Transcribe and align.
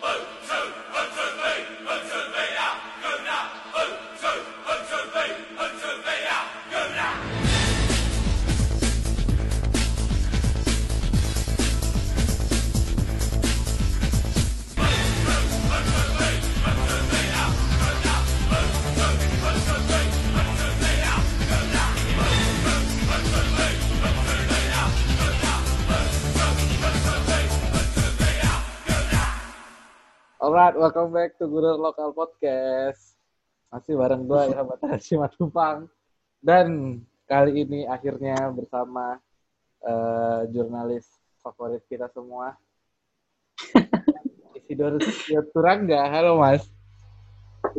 One. 0.00 0.89
Welcome 30.80 31.12
back 31.12 31.36
to 31.36 31.44
Guru 31.44 31.76
Lokal 31.76 32.16
Podcast. 32.16 33.12
Masih 33.68 34.00
bareng 34.00 34.24
gue 34.24 34.48
Ilham 34.48 34.64
Batasi 34.64 35.20
Matupang. 35.20 35.84
Dan 36.40 36.96
kali 37.28 37.68
ini 37.68 37.84
akhirnya 37.84 38.48
bersama 38.48 39.20
eh, 39.84 40.48
jurnalis 40.48 41.04
favorit 41.44 41.84
kita 41.84 42.08
semua. 42.16 42.56
Isidor 44.56 44.96
Turangga. 45.52 46.00
Halo 46.08 46.40
Mas. 46.40 46.64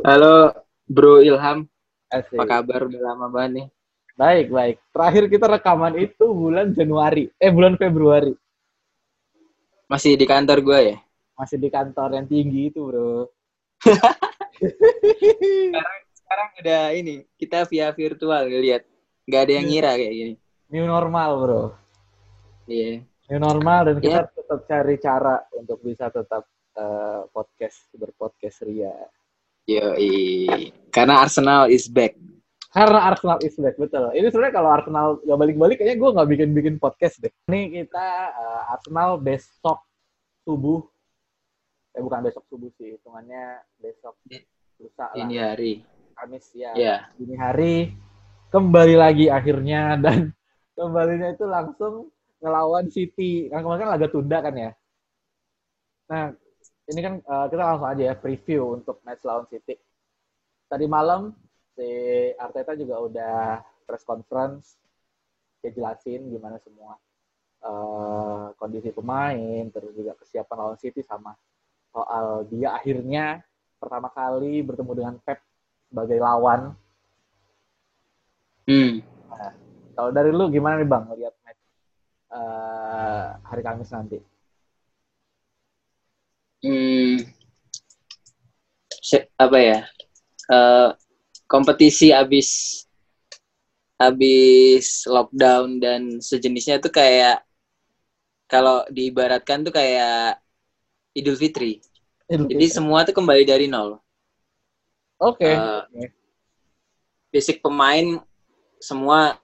Halo 0.06 0.54
Bro 0.86 1.26
Ilham, 1.26 1.66
Asik. 2.06 2.38
apa 2.38 2.62
kabar? 2.62 2.86
Udah 2.86 3.02
lama 3.02 3.26
banget 3.26 3.50
nih. 3.50 3.66
Baik, 4.14 4.46
baik. 4.54 4.76
Terakhir 4.94 5.24
kita 5.26 5.46
rekaman 5.50 5.98
itu 5.98 6.30
bulan 6.30 6.70
Januari. 6.70 7.26
Eh, 7.42 7.50
bulan 7.50 7.74
Februari. 7.74 8.30
Masih 9.90 10.14
di 10.14 10.22
kantor 10.22 10.62
gue 10.62 10.80
ya? 10.94 10.96
Masih 11.42 11.58
di 11.58 11.74
kantor 11.74 12.14
yang 12.14 12.26
tinggi 12.30 12.70
itu, 12.70 12.86
bro. 12.86 13.26
Sekarang, 14.62 15.98
sekarang 16.14 16.48
udah 16.62 16.82
ini, 16.94 17.26
kita 17.34 17.66
via 17.66 17.90
virtual 17.90 18.46
lihat. 18.46 18.86
Nggak 19.26 19.42
ada 19.42 19.52
yang 19.58 19.66
ngira 19.66 19.90
kayak 19.98 20.14
gini. 20.14 20.34
New 20.70 20.86
normal, 20.86 21.30
bro. 21.42 21.62
Iya. 22.70 23.02
New 23.26 23.40
normal 23.42 23.90
dan 23.90 23.96
kita 23.98 24.22
Ya. 24.22 24.30
tetap 24.30 24.60
cari 24.70 24.94
cara 25.02 25.42
untuk 25.58 25.82
bisa 25.82 26.14
tetap 26.14 26.46
eh, 26.78 27.20
podcast, 27.34 27.90
berpodcast 27.90 28.62
ria. 28.62 28.94
Yoi. 29.66 30.70
Karena 30.94 31.26
Arsenal 31.26 31.68
is 31.74 31.90
back. 31.90 32.14
Karena 32.70 33.10
Arsenal 33.10 33.42
is 33.42 33.58
back, 33.58 33.76
betul. 33.76 34.14
Ini 34.14 34.30
sebenarnya 34.30 34.54
kalau 34.54 34.70
Arsenal 34.70 35.06
gak 35.20 35.38
balik-balik, 35.42 35.76
kayaknya 35.82 35.98
gue 35.98 36.10
gak 36.16 36.28
bikin-bikin 36.30 36.76
podcast 36.78 37.18
deh. 37.18 37.34
Ini 37.50 37.82
kita 37.82 38.06
eh, 38.30 38.72
Arsenal 38.72 39.18
besok 39.18 39.82
subuh. 40.46 40.91
Eh, 41.92 42.00
bukan 42.00 42.24
besok 42.24 42.44
subuh 42.48 42.72
sih, 42.80 42.96
hitungannya 42.96 43.60
besok 43.76 44.16
lusa 44.80 45.12
lah. 45.12 45.16
Ini 45.28 45.36
hari. 45.36 45.72
Kamis 46.16 46.46
ya. 46.56 46.72
Ya. 46.72 46.96
Dini 47.16 47.36
hari 47.36 47.92
kembali 48.48 48.94
lagi 48.96 49.26
akhirnya 49.28 49.94
dan 50.04 50.32
kembalinya 50.72 51.32
itu 51.32 51.44
langsung 51.44 52.08
ngelawan 52.40 52.88
City. 52.88 53.52
Kan 53.52 53.64
kemarin 53.64 53.82
kan 53.84 53.90
laga 53.92 54.08
tunda 54.08 54.38
kan 54.40 54.54
ya. 54.56 54.72
Nah, 56.08 56.24
ini 56.88 57.00
kan 57.00 57.14
eh, 57.20 57.46
kita 57.52 57.62
langsung 57.62 57.88
aja 57.88 58.02
ya 58.12 58.14
preview 58.16 58.76
untuk 58.80 59.04
match 59.04 59.24
lawan 59.28 59.44
City. 59.52 59.76
Tadi 60.68 60.88
malam 60.88 61.36
si 61.76 61.88
Arteta 62.36 62.72
juga 62.76 63.00
udah 63.00 63.60
press 63.84 64.04
conference 64.04 64.76
dia 65.62 65.70
jelasin 65.72 66.26
gimana 66.28 66.58
semua 66.60 66.98
eh, 67.62 68.46
kondisi 68.58 68.90
pemain 68.90 69.64
terus 69.70 69.94
juga 69.94 70.12
kesiapan 70.18 70.56
lawan 70.58 70.78
City 70.80 71.00
sama 71.06 71.32
soal 71.92 72.48
dia 72.48 72.72
akhirnya 72.72 73.44
pertama 73.76 74.08
kali 74.08 74.64
bertemu 74.64 74.92
dengan 74.96 75.14
Pep 75.20 75.38
sebagai 75.92 76.18
lawan. 76.18 76.72
Hmm. 78.64 79.04
Kalau 79.92 80.10
dari 80.10 80.32
lu 80.32 80.48
gimana 80.48 80.80
nih 80.80 80.88
Bang 80.88 81.04
lihat 81.12 81.36
match 81.44 81.62
eh, 82.32 83.26
hari 83.44 83.62
Kamis 83.62 83.92
nanti? 83.92 84.18
Hmm. 86.64 87.20
Se- 89.02 89.28
apa 89.36 89.58
ya? 89.60 89.78
Eh, 90.48 90.90
kompetisi 91.44 92.08
abis 92.14 92.80
habis 94.00 95.06
lockdown 95.06 95.78
dan 95.78 96.18
sejenisnya 96.18 96.82
tuh 96.82 96.90
kayak 96.90 97.44
kalau 98.50 98.82
diibaratkan 98.90 99.62
tuh 99.62 99.70
kayak 99.70 100.41
Idul 101.12 101.36
Fitri. 101.36 101.78
Jadi 102.26 102.66
semua 102.68 103.04
tuh 103.04 103.12
kembali 103.12 103.44
dari 103.44 103.68
nol. 103.68 104.00
Oke. 105.20 105.46
Eh, 105.46 106.10
basic 107.30 107.60
pemain 107.60 108.20
semua 108.76 109.38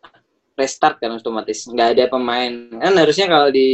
restart 0.58 0.98
kan 0.98 1.14
otomatis 1.14 1.64
nggak 1.64 1.88
ada 1.94 2.04
pemain 2.10 2.50
kan 2.74 2.92
harusnya 2.98 3.30
kalau 3.30 3.48
di 3.48 3.68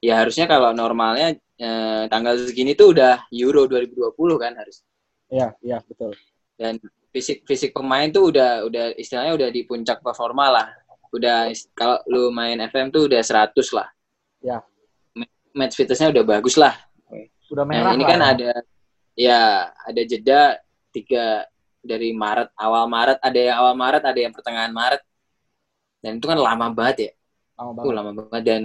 ya 0.00 0.24
harusnya 0.24 0.48
kalau 0.48 0.72
normalnya 0.72 1.36
eh, 1.54 2.02
tanggal 2.08 2.34
segini 2.40 2.72
tuh 2.72 2.96
udah 2.96 3.28
Euro 3.30 3.68
2020 3.68 4.16
kan 4.40 4.52
harus 4.56 4.80
Iya, 5.28 5.52
iya 5.60 5.78
betul. 5.84 6.16
dan 6.56 6.80
fisik 7.12 7.44
fisik 7.44 7.76
pemain 7.76 8.08
tuh 8.08 8.32
udah 8.32 8.64
udah 8.64 8.96
istilahnya 8.96 9.36
udah 9.36 9.48
di 9.52 9.68
puncak 9.68 10.00
performa 10.00 10.48
lah 10.48 10.66
udah 11.12 11.52
kalau 11.76 12.00
lu 12.08 12.32
main 12.32 12.56
FM 12.64 12.88
tuh 12.88 13.04
udah 13.06 13.20
100 13.20 13.52
lah 13.76 13.88
Ya. 14.40 14.64
Ma- 15.12 15.28
match 15.52 15.76
fitnessnya 15.76 16.08
udah 16.08 16.24
bagus 16.24 16.56
lah 16.56 16.72
Udah 17.48 17.64
Nah, 17.64 17.70
merah 17.70 17.92
ini 17.92 18.04
lah 18.04 18.10
kan 18.10 18.20
ya. 18.20 18.28
ada 18.28 18.50
ya 19.14 19.40
ada 19.82 20.02
jeda 20.04 20.40
tiga 20.90 21.48
dari 21.80 22.12
Maret 22.12 22.52
awal 22.54 22.84
Maret 22.86 23.18
ada 23.18 23.38
yang 23.38 23.56
awal 23.58 23.74
Maret 23.74 24.02
ada 24.04 24.18
yang 24.18 24.32
pertengahan 24.32 24.70
Maret 24.70 25.02
dan 25.98 26.16
itu 26.16 26.26
kan 26.26 26.38
lama 26.38 26.66
banget 26.70 26.96
ya 26.98 27.10
Lama 27.56 27.70
uh, 27.70 27.74
banget. 27.74 27.94
lama 27.94 28.10
banget 28.14 28.42
dan 28.44 28.62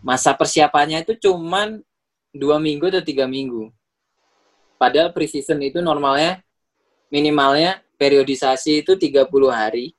masa 0.00 0.32
persiapannya 0.32 1.04
itu 1.04 1.16
cuman 1.16 1.80
dua 2.30 2.56
minggu 2.58 2.88
atau 2.88 3.00
tiga 3.00 3.24
minggu 3.24 3.68
padahal 4.76 5.12
preseason 5.12 5.60
itu 5.60 5.78
normalnya 5.80 6.40
minimalnya 7.08 7.80
periodisasi 7.96 8.82
itu 8.82 8.92
30 8.96 9.28
hari 9.48 9.92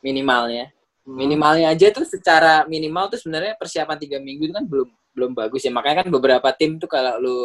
minimalnya 0.00 0.72
Hmm. 1.00 1.16
minimalnya 1.16 1.72
aja 1.72 1.88
tuh 1.88 2.04
secara 2.04 2.68
minimal 2.68 3.08
tuh 3.08 3.16
sebenarnya 3.16 3.56
persiapan 3.56 3.96
tiga 3.96 4.20
minggu 4.20 4.44
itu 4.44 4.52
kan 4.52 4.68
belum 4.68 4.92
belum 5.14 5.34
bagus 5.34 5.66
ya. 5.66 5.72
Makanya 5.74 6.06
kan 6.06 6.08
beberapa 6.10 6.48
tim 6.54 6.78
tuh 6.78 6.90
kalau 6.90 7.18
lu 7.18 7.38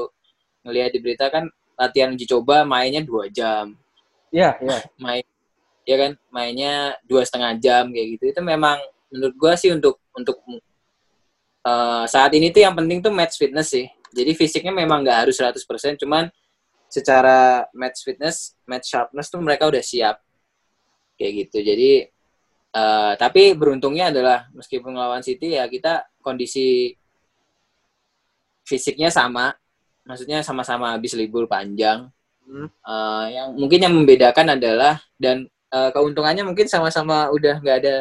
ngelihat 0.66 0.90
di 0.94 1.00
berita 1.02 1.30
kan 1.30 1.46
latihan 1.78 2.16
uji 2.16 2.26
coba 2.26 2.64
mainnya 2.64 3.04
dua 3.04 3.28
jam. 3.30 3.76
Iya, 4.34 4.58
iya. 4.60 4.80
main 5.00 5.26
ya 5.86 5.96
kan? 6.02 6.12
Mainnya 6.34 6.74
dua 7.06 7.22
setengah 7.24 7.56
jam 7.62 7.92
kayak 7.94 8.08
gitu. 8.18 8.24
Itu 8.34 8.42
memang 8.42 8.80
menurut 9.14 9.36
gua 9.38 9.54
sih 9.56 9.70
untuk 9.72 10.02
untuk 10.16 10.42
eh, 11.66 12.06
saat 12.10 12.32
ini 12.34 12.50
tuh 12.50 12.66
yang 12.66 12.76
penting 12.76 13.00
tuh 13.04 13.14
match 13.14 13.38
fitness 13.38 13.72
sih. 13.72 13.86
Jadi 14.16 14.32
fisiknya 14.32 14.72
memang 14.72 15.04
nggak 15.04 15.28
harus 15.28 15.36
100% 15.36 16.00
cuman 16.00 16.32
secara 16.88 17.68
match 17.76 18.08
fitness 18.08 18.56
match 18.64 18.88
sharpness 18.88 19.28
tuh 19.28 19.44
mereka 19.44 19.68
udah 19.68 19.84
siap. 19.84 20.24
Kayak 21.20 21.32
gitu. 21.46 21.58
Jadi 21.62 21.92
eh, 22.76 23.14
tapi 23.20 23.54
beruntungnya 23.54 24.10
adalah 24.12 24.50
meskipun 24.56 24.96
melawan 24.96 25.22
City 25.22 25.56
ya 25.60 25.68
kita 25.70 26.08
kondisi 26.26 26.96
fisiknya 28.66 29.08
sama 29.08 29.54
maksudnya 30.02 30.42
sama-sama 30.42 30.94
habis 30.94 31.14
libur 31.14 31.46
panjang 31.46 32.10
Hmm. 32.46 32.70
Eh, 32.70 33.26
yang 33.34 33.58
mungkin 33.58 33.82
yang 33.82 33.90
membedakan 33.90 34.54
adalah 34.54 35.02
dan 35.18 35.50
eh, 35.50 35.90
keuntungannya 35.90 36.46
mungkin 36.46 36.70
sama-sama 36.70 37.34
udah 37.34 37.58
nggak 37.58 37.78
ada 37.82 37.96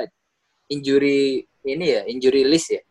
injury 0.69 1.49
ini 1.65 1.87
ya 1.97 2.03
injury 2.05 2.45
list 2.45 2.69
ya 2.77 2.83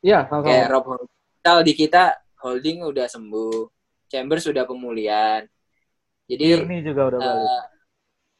Iya, 0.00 0.18
kayak. 0.64 0.68
Rob 0.72 0.84
Hospital 0.96 1.56
di 1.60 1.72
kita 1.76 2.02
holding 2.40 2.88
udah 2.88 3.04
sembuh 3.04 3.68
Chambers 4.08 4.48
sudah 4.48 4.64
pemulihan 4.64 5.44
jadi 6.24 6.64
Tierney 6.64 6.80
juga 6.80 7.02
udah 7.12 7.18
balik. 7.20 7.36
eh, 7.36 7.62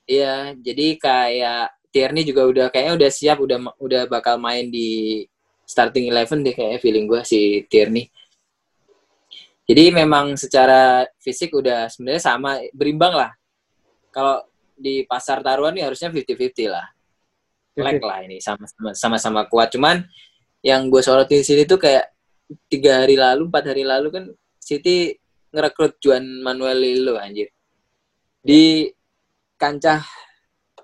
iya 0.09 0.35
jadi 0.57 0.87
kayak 0.97 1.65
Tierney 1.93 2.25
juga 2.25 2.43
udah 2.49 2.67
kayaknya 2.73 2.95
udah 2.97 3.11
siap 3.13 3.45
udah 3.45 3.59
udah 3.77 4.03
bakal 4.09 4.41
main 4.41 4.73
di 4.73 5.21
starting 5.69 6.09
eleven 6.09 6.41
deh 6.41 6.57
kayaknya 6.57 6.81
feeling 6.81 7.05
gue 7.05 7.21
si 7.29 7.61
Tierney 7.69 8.09
jadi 9.65 9.97
memang 9.97 10.37
secara 10.37 11.09
fisik 11.17 11.57
udah 11.57 11.89
sebenarnya 11.89 12.21
sama 12.21 12.61
berimbang 12.77 13.17
lah. 13.17 13.33
Kalau 14.13 14.45
di 14.77 15.09
pasar 15.09 15.41
taruhan 15.41 15.73
nih 15.73 15.89
harusnya 15.89 16.13
50-50 16.13 16.69
lah. 16.69 16.87
Lag 17.75 17.99
lah 17.99 18.19
ini 18.29 18.39
sama-sama 18.45 18.93
sama-sama 18.93 19.41
kuat. 19.49 19.73
Cuman 19.73 20.05
yang 20.61 20.93
gue 20.93 21.01
sorotin 21.01 21.41
di 21.41 21.47
sini 21.49 21.63
tuh 21.65 21.81
kayak 21.81 22.13
tiga 22.69 23.03
hari 23.03 23.17
lalu 23.17 23.49
empat 23.49 23.65
hari 23.73 23.83
lalu 23.89 24.09
kan 24.13 24.25
City 24.61 25.17
ngerekrut 25.51 25.97
Juan 25.97 26.23
Manuel 26.45 26.85
Lillo 26.85 27.17
anjir. 27.17 27.49
Di 28.45 28.93
kancah 29.57 30.05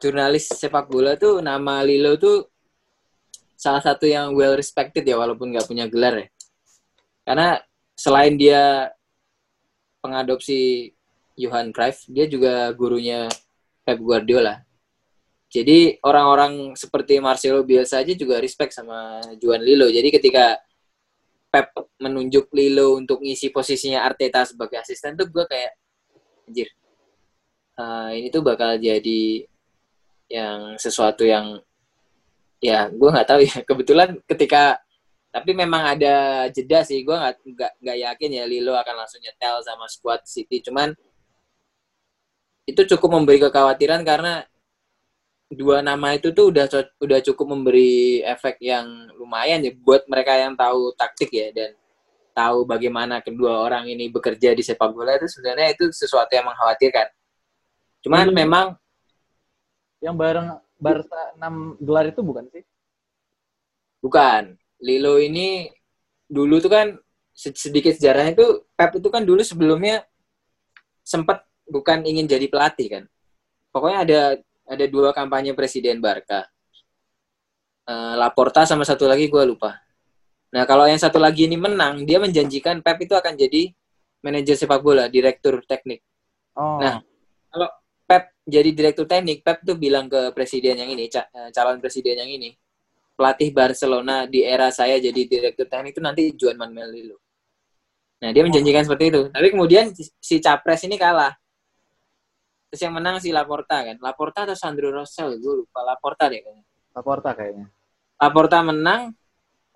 jurnalis 0.01 0.49
sepak 0.57 0.89
bola 0.89 1.21
tuh 1.21 1.45
nama 1.45 1.85
Lillo 1.85 2.17
tuh 2.17 2.49
salah 3.61 3.85
satu 3.85 4.09
yang 4.09 4.33
well 4.33 4.57
respected 4.57 5.05
ya 5.05 5.21
walaupun 5.21 5.53
nggak 5.53 5.69
punya 5.69 5.85
gelar 5.85 6.17
ya. 6.17 6.29
Karena 7.29 7.61
selain 8.01 8.41
dia 8.41 8.89
pengadopsi 10.01 10.93
Johan 11.37 11.69
Cruyff, 11.69 12.09
dia 12.09 12.25
juga 12.25 12.73
gurunya 12.73 13.29
Pep 13.85 14.01
Guardiola. 14.01 14.65
Jadi 15.53 16.01
orang-orang 16.01 16.79
seperti 16.79 17.21
Marcelo 17.21 17.61
Bielsa 17.61 18.01
aja 18.01 18.15
juga 18.17 18.41
respect 18.41 18.73
sama 18.73 19.21
Juan 19.37 19.61
Lilo. 19.61 19.93
Jadi 19.93 20.09
ketika 20.09 20.57
Pep 21.51 21.75
menunjuk 22.01 22.49
Lilo 22.55 22.97
untuk 22.97 23.21
ngisi 23.21 23.51
posisinya 23.51 24.07
Arteta 24.07 24.47
sebagai 24.47 24.79
asisten 24.81 25.19
tuh 25.19 25.29
gue 25.29 25.45
kayak 25.45 25.73
anjir. 26.47 26.71
Uh, 27.75 28.15
ini 28.15 28.31
tuh 28.31 28.47
bakal 28.47 28.79
jadi 28.79 29.45
yang 30.31 30.79
sesuatu 30.79 31.27
yang 31.27 31.59
ya 32.63 32.87
gue 32.93 33.09
nggak 33.11 33.29
tahu 33.29 33.41
ya 33.43 33.59
kebetulan 33.69 34.09
ketika 34.31 34.79
tapi 35.31 35.55
memang 35.55 35.95
ada 35.95 36.47
jeda 36.51 36.83
sih 36.83 37.07
gue 37.07 37.15
nggak 37.15 37.35
nggak 37.47 37.73
nggak 37.79 37.99
yakin 38.03 38.31
ya 38.35 38.45
Lilo 38.51 38.75
akan 38.75 38.95
langsung 39.07 39.23
nyetel 39.23 39.63
sama 39.63 39.87
squad 39.87 40.27
City 40.27 40.59
cuman 40.59 40.91
itu 42.67 42.83
cukup 42.95 43.19
memberi 43.19 43.39
kekhawatiran 43.43 44.03
karena 44.03 44.43
dua 45.51 45.83
nama 45.83 46.15
itu 46.15 46.31
tuh 46.31 46.55
udah 46.55 46.67
udah 47.03 47.19
cukup 47.27 47.47
memberi 47.59 48.23
efek 48.23 48.63
yang 48.63 49.11
lumayan 49.19 49.63
ya 49.67 49.75
buat 49.75 50.07
mereka 50.07 50.39
yang 50.39 50.55
tahu 50.55 50.95
taktik 50.95 51.31
ya 51.35 51.51
dan 51.51 51.75
tahu 52.31 52.63
bagaimana 52.63 53.19
kedua 53.19 53.67
orang 53.67 53.91
ini 53.91 54.07
bekerja 54.07 54.55
di 54.55 54.63
sepak 54.63 54.95
bola 54.95 55.19
itu 55.19 55.27
sebenarnya 55.27 55.75
itu 55.75 55.91
sesuatu 55.91 56.31
yang 56.31 56.47
mengkhawatirkan. 56.47 57.11
Cuman 58.07 58.31
hmm. 58.31 58.37
memang 58.37 58.67
yang 60.01 60.15
bareng 60.17 60.57
Barca 60.81 61.37
6 61.37 61.83
gelar 61.85 62.09
itu 62.09 62.21
bukan 62.25 62.45
sih? 62.49 62.65
Bukan. 64.01 64.57
Lilo 64.81 65.21
ini 65.21 65.69
dulu 66.31 66.61
tuh 66.63 66.73
kan 66.73 66.87
sedikit 67.35 67.97
sejarahnya 67.97 68.37
itu 68.37 68.65
Pep 68.77 69.01
itu 69.01 69.09
kan 69.09 69.25
dulu 69.25 69.41
sebelumnya 69.41 70.05
sempat 71.01 71.45
bukan 71.69 72.05
ingin 72.05 72.29
jadi 72.29 72.47
pelatih 72.49 72.89
kan. 72.89 73.05
Pokoknya 73.71 73.99
ada 74.05 74.21
ada 74.71 74.85
dua 74.87 75.11
kampanye 75.11 75.57
presiden 75.57 75.99
Barca. 75.99 76.47
Uh, 77.89 78.15
Laporta 78.15 78.63
sama 78.69 78.87
satu 78.87 79.11
lagi 79.11 79.27
gue 79.27 79.43
lupa. 79.43 79.81
Nah 80.51 80.67
kalau 80.67 80.87
yang 80.87 80.99
satu 80.99 81.19
lagi 81.19 81.47
ini 81.47 81.59
menang, 81.59 82.03
dia 82.07 82.19
menjanjikan 82.23 82.83
Pep 82.83 83.03
itu 83.03 83.15
akan 83.15 83.35
jadi 83.35 83.71
manajer 84.21 84.55
sepak 84.59 84.83
bola, 84.83 85.07
direktur 85.07 85.63
teknik. 85.67 86.03
Oh. 86.55 86.79
Nah 86.79 87.03
kalau 87.51 87.69
Pep 88.07 88.35
jadi 88.47 88.71
direktur 88.75 89.07
teknik, 89.07 89.43
Pep 89.47 89.63
tuh 89.63 89.79
bilang 89.79 90.11
ke 90.11 90.35
presiden 90.35 90.79
yang 90.79 90.91
ini, 90.91 91.07
eh, 91.07 91.49
calon 91.55 91.79
presiden 91.79 92.19
yang 92.19 92.31
ini, 92.31 92.51
pelatih 93.21 93.53
Barcelona 93.53 94.25
di 94.25 94.41
era 94.41 94.73
saya 94.73 94.97
jadi 94.97 95.29
direktur 95.29 95.69
teknik 95.69 95.93
itu 95.93 96.01
nanti 96.01 96.33
Juan 96.33 96.57
Manuel 96.57 96.89
Lilo. 96.89 97.21
Nah 98.25 98.33
dia 98.33 98.41
menjanjikan 98.41 98.81
oh. 98.81 98.87
seperti 98.89 99.05
itu. 99.13 99.23
Tapi 99.29 99.47
kemudian 99.53 99.93
si 99.93 100.41
capres 100.41 100.89
ini 100.89 100.97
kalah. 100.97 101.37
Terus 102.73 102.81
yang 102.81 102.97
menang 102.97 103.21
si 103.21 103.29
Laporta 103.29 103.85
kan. 103.85 104.01
Laporta 104.01 104.49
atau 104.49 104.57
Sandro 104.57 104.89
Rosell, 104.89 105.37
gue 105.37 105.55
lupa. 105.65 105.85
Laporta 105.85 106.33
deh 106.33 106.41
kayaknya. 106.41 106.65
Laporta 106.97 107.31
kayaknya. 107.37 107.67
Laporta 108.17 108.59
menang, 108.65 109.13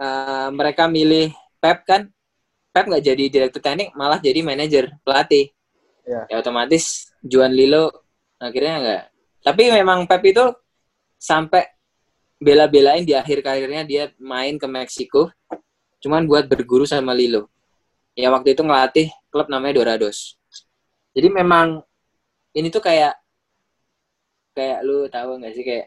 uh, 0.01 0.49
mereka 0.49 0.89
milih 0.89 1.37
Pep 1.61 1.85
kan. 1.85 2.09
Pep 2.73 2.89
nggak 2.89 3.05
jadi 3.05 3.25
direktur 3.29 3.61
teknik, 3.61 3.93
malah 3.93 4.19
jadi 4.19 4.41
manajer, 4.41 4.89
pelatih. 5.05 5.53
Ya. 6.05 6.29
ya 6.29 6.37
otomatis 6.41 7.13
Juan 7.21 7.53
Lilo 7.53 8.09
akhirnya 8.41 8.75
nggak. 8.81 9.05
Tapi 9.45 9.63
memang 9.73 10.09
Pep 10.09 10.23
itu 10.25 10.45
sampai 11.21 11.74
bela-belain 12.45 13.09
di 13.09 13.17
akhir 13.17 13.41
karirnya 13.41 13.89
dia 13.89 14.05
main 14.21 14.61
ke 14.61 14.69
Meksiko, 14.69 15.33
cuman 16.05 16.29
buat 16.29 16.45
berguru 16.45 16.85
sama 16.85 17.17
Lilo. 17.17 17.49
Ya 18.13 18.29
waktu 18.29 18.53
itu 18.53 18.61
ngelatih 18.61 19.09
klub 19.33 19.49
namanya 19.49 19.81
Dorados. 19.81 20.37
Jadi 21.17 21.33
memang 21.33 21.81
ini 22.53 22.69
tuh 22.69 22.85
kayak 22.85 23.17
kayak 24.53 24.85
lu 24.85 25.09
tahu 25.09 25.41
nggak 25.41 25.55
sih? 25.57 25.65
Kayak 25.65 25.87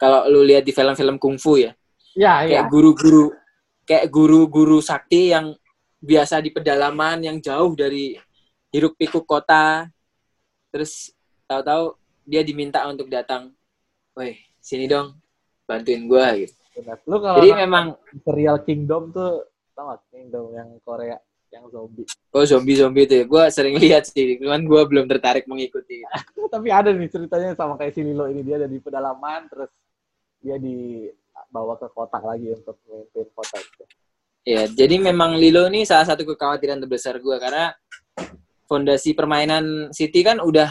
kalau 0.00 0.24
lu 0.26 0.40
lihat 0.42 0.64
di 0.64 0.72
film-film 0.72 1.20
kungfu 1.20 1.60
ya 1.60 1.76
ya 2.18 2.42
kayak 2.42 2.66
guru-guru 2.66 3.30
kayak 3.86 4.06
guru-guru 4.10 4.78
sakti 4.82 5.30
yang 5.30 5.54
biasa 6.02 6.42
di 6.42 6.50
pedalaman 6.50 7.22
yang 7.22 7.36
jauh 7.38 7.74
dari 7.78 8.18
hiruk 8.74 8.98
pikuk 8.98 9.22
kota. 9.22 9.86
Terus 10.74 11.14
tahu-tahu 11.46 11.94
dia 12.26 12.42
diminta 12.42 12.82
untuk 12.90 13.06
datang. 13.06 13.54
Woi 14.18 14.34
sini 14.58 14.90
dong 14.90 15.14
bantuin 15.68 16.08
gua 16.08 16.32
gitu 16.32 16.56
Lu 17.06 17.18
kalau 17.18 17.42
Jadi 17.42 17.50
memang 17.58 17.98
serial 18.22 18.62
Kingdom 18.62 19.10
tuh 19.10 19.50
tau 19.74 19.94
gak 19.94 20.02
Kingdom 20.10 20.54
yang 20.54 20.68
Korea 20.82 21.18
yang 21.48 21.64
zombie. 21.72 22.04
Oh 22.28 22.44
zombie 22.44 22.76
zombie 22.76 23.08
itu 23.08 23.14
ya, 23.18 23.24
gue 23.24 23.44
sering 23.48 23.80
lihat 23.80 24.04
sih, 24.04 24.36
cuman 24.36 24.68
gue 24.68 24.82
belum 24.84 25.08
tertarik 25.08 25.48
mengikuti. 25.48 26.04
Tapi 26.54 26.68
ada 26.68 26.92
nih 26.92 27.08
ceritanya 27.08 27.56
sama 27.56 27.80
kayak 27.80 27.96
si 27.96 28.04
Lilo 28.04 28.28
ini 28.28 28.44
dia 28.44 28.60
ada 28.60 28.68
di 28.68 28.76
pedalaman, 28.76 29.48
terus 29.48 29.72
dia 30.44 30.60
dibawa 30.60 31.80
ke 31.80 31.88
kota 31.88 32.20
lagi 32.20 32.52
untuk 32.52 32.76
memimpin 32.84 33.26
kota 33.32 33.56
itu. 33.64 33.84
Ya, 34.44 34.68
jadi 34.68 35.00
memang 35.00 35.40
Lilo 35.40 35.72
ini 35.72 35.88
salah 35.88 36.04
satu 36.04 36.28
kekhawatiran 36.28 36.84
terbesar 36.84 37.16
gue 37.16 37.36
karena 37.40 37.72
fondasi 38.68 39.16
permainan 39.16 39.88
City 39.96 40.20
kan 40.20 40.44
udah 40.44 40.68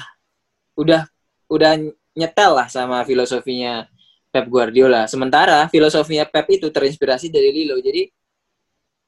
udah 0.78 1.10
udah 1.50 1.74
nyetel 2.14 2.52
lah 2.54 2.70
sama 2.70 3.02
filosofinya 3.02 3.90
Pep 4.38 4.46
Guardiola. 4.46 5.10
Sementara 5.10 5.66
filosofinya 5.66 6.30
Pep 6.30 6.46
itu 6.54 6.70
terinspirasi 6.70 7.34
dari 7.34 7.50
Lilo. 7.50 7.82
Jadi 7.82 8.06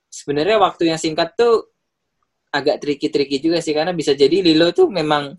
sebenarnya 0.10 0.58
waktu 0.58 0.90
yang 0.90 0.98
singkat 0.98 1.38
tuh 1.38 1.70
agak 2.50 2.81
tricky-tricky 2.81 3.38
juga 3.38 3.62
sih 3.62 3.78
karena 3.78 3.94
bisa 3.94 4.18
jadi 4.18 4.42
Lilo 4.42 4.74
tuh 4.74 4.90
memang 4.90 5.38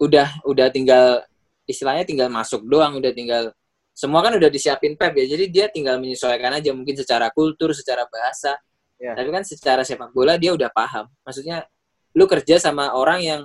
udah 0.00 0.40
udah 0.48 0.72
tinggal 0.72 1.20
istilahnya 1.68 2.08
tinggal 2.08 2.32
masuk 2.32 2.64
doang, 2.64 2.96
udah 2.96 3.12
tinggal 3.12 3.52
semua 3.92 4.24
kan 4.24 4.32
udah 4.32 4.48
disiapin 4.48 4.96
Pep 4.96 5.12
ya. 5.20 5.36
Jadi 5.36 5.44
dia 5.52 5.68
tinggal 5.68 6.00
menyesuaikan 6.00 6.56
aja 6.56 6.72
mungkin 6.72 6.96
secara 6.96 7.28
kultur, 7.28 7.76
secara 7.76 8.08
bahasa. 8.08 8.56
Yeah. 8.96 9.12
Tapi 9.12 9.28
kan 9.28 9.44
secara 9.44 9.84
sepak 9.84 10.16
bola 10.16 10.40
dia 10.40 10.56
udah 10.56 10.72
paham. 10.72 11.12
Maksudnya 11.28 11.68
lu 12.16 12.24
kerja 12.24 12.56
sama 12.56 12.96
orang 12.96 13.20
yang 13.20 13.40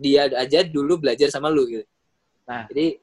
dia 0.00 0.32
aja 0.32 0.64
dulu 0.64 1.04
belajar 1.04 1.28
sama 1.28 1.52
lu 1.52 1.68
gitu. 1.68 1.84
Nah, 2.48 2.64
jadi 2.72 2.96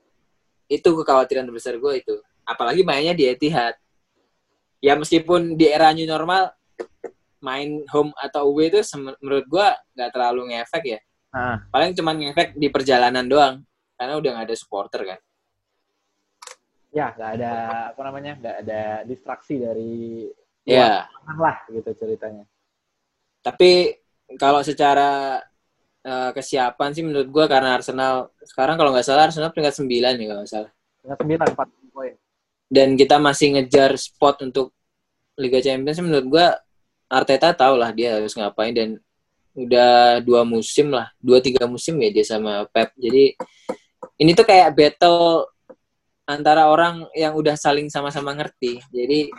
itu 0.74 0.90
kekhawatiran 1.04 1.46
terbesar 1.46 1.78
gue 1.78 1.94
itu. 2.02 2.16
Apalagi 2.44 2.82
mainnya 2.82 3.14
di 3.14 3.30
Etihad. 3.30 3.78
Ya 4.84 4.98
meskipun 5.00 5.56
di 5.56 5.70
era 5.70 5.94
new 5.96 6.04
normal 6.10 6.52
main 7.44 7.84
home 7.92 8.16
atau 8.16 8.48
away 8.48 8.72
itu 8.72 8.80
menurut 9.20 9.46
gua 9.52 9.76
nggak 9.96 10.12
terlalu 10.16 10.56
ngefek 10.56 10.84
ya. 10.88 11.00
Nah. 11.36 11.60
Paling 11.68 11.92
cuma 11.92 12.16
ngefek 12.16 12.56
di 12.56 12.72
perjalanan 12.72 13.28
doang 13.28 13.56
karena 14.00 14.16
udah 14.16 14.30
nggak 14.40 14.48
ada 14.48 14.56
supporter 14.56 15.02
kan. 15.04 15.20
Ya, 16.96 17.12
nggak 17.12 17.32
ada 17.42 17.54
apa 17.92 18.02
namanya, 18.08 18.34
nggak 18.40 18.56
ada 18.64 18.82
distraksi 19.04 19.60
dari 19.60 20.32
ya 20.64 21.04
lah 21.36 21.58
gitu 21.68 21.92
ceritanya. 22.00 22.48
Tapi 23.44 23.92
kalau 24.40 24.64
secara 24.64 25.36
uh, 26.06 26.30
kesiapan 26.36 26.90
sih 26.92 27.04
menurut 27.04 27.28
gua 27.32 27.46
karena 27.48 27.80
Arsenal 27.80 28.32
sekarang 28.44 28.76
kalau 28.76 28.92
nggak 28.92 29.08
salah 29.08 29.28
Arsenal 29.28 29.50
peringkat 29.52 29.76
9 29.80 29.88
nih 29.90 30.28
kalau 30.30 30.40
nggak 30.44 30.54
salah. 30.54 30.72
Peringkat 31.04 31.56
9 31.56 31.58
4 31.58 31.94
poin. 31.96 32.14
Dan 32.68 32.88
kita 32.98 33.16
masih 33.20 33.60
ngejar 33.60 33.96
spot 34.00 34.46
untuk 34.46 34.74
Liga 35.38 35.60
Champions 35.64 36.00
menurut 36.04 36.26
gua 36.30 36.48
Arteta 37.10 37.54
tahu 37.54 37.78
lah 37.78 37.94
dia 37.94 38.18
harus 38.18 38.34
ngapain 38.34 38.74
dan 38.74 38.98
udah 39.54 40.18
dua 40.26 40.42
musim 40.42 40.90
lah, 40.90 41.14
dua 41.22 41.38
tiga 41.38 41.70
musim 41.70 41.94
ya 42.02 42.10
dia 42.10 42.26
sama 42.26 42.66
Pep. 42.74 42.90
Jadi 42.98 43.38
ini 44.18 44.32
tuh 44.34 44.46
kayak 44.50 44.74
battle 44.74 45.46
antara 46.26 46.72
orang 46.72 47.06
yang 47.14 47.38
udah 47.38 47.54
saling 47.54 47.88
sama-sama 47.94 48.34
ngerti. 48.34 48.82
Jadi 48.90 49.30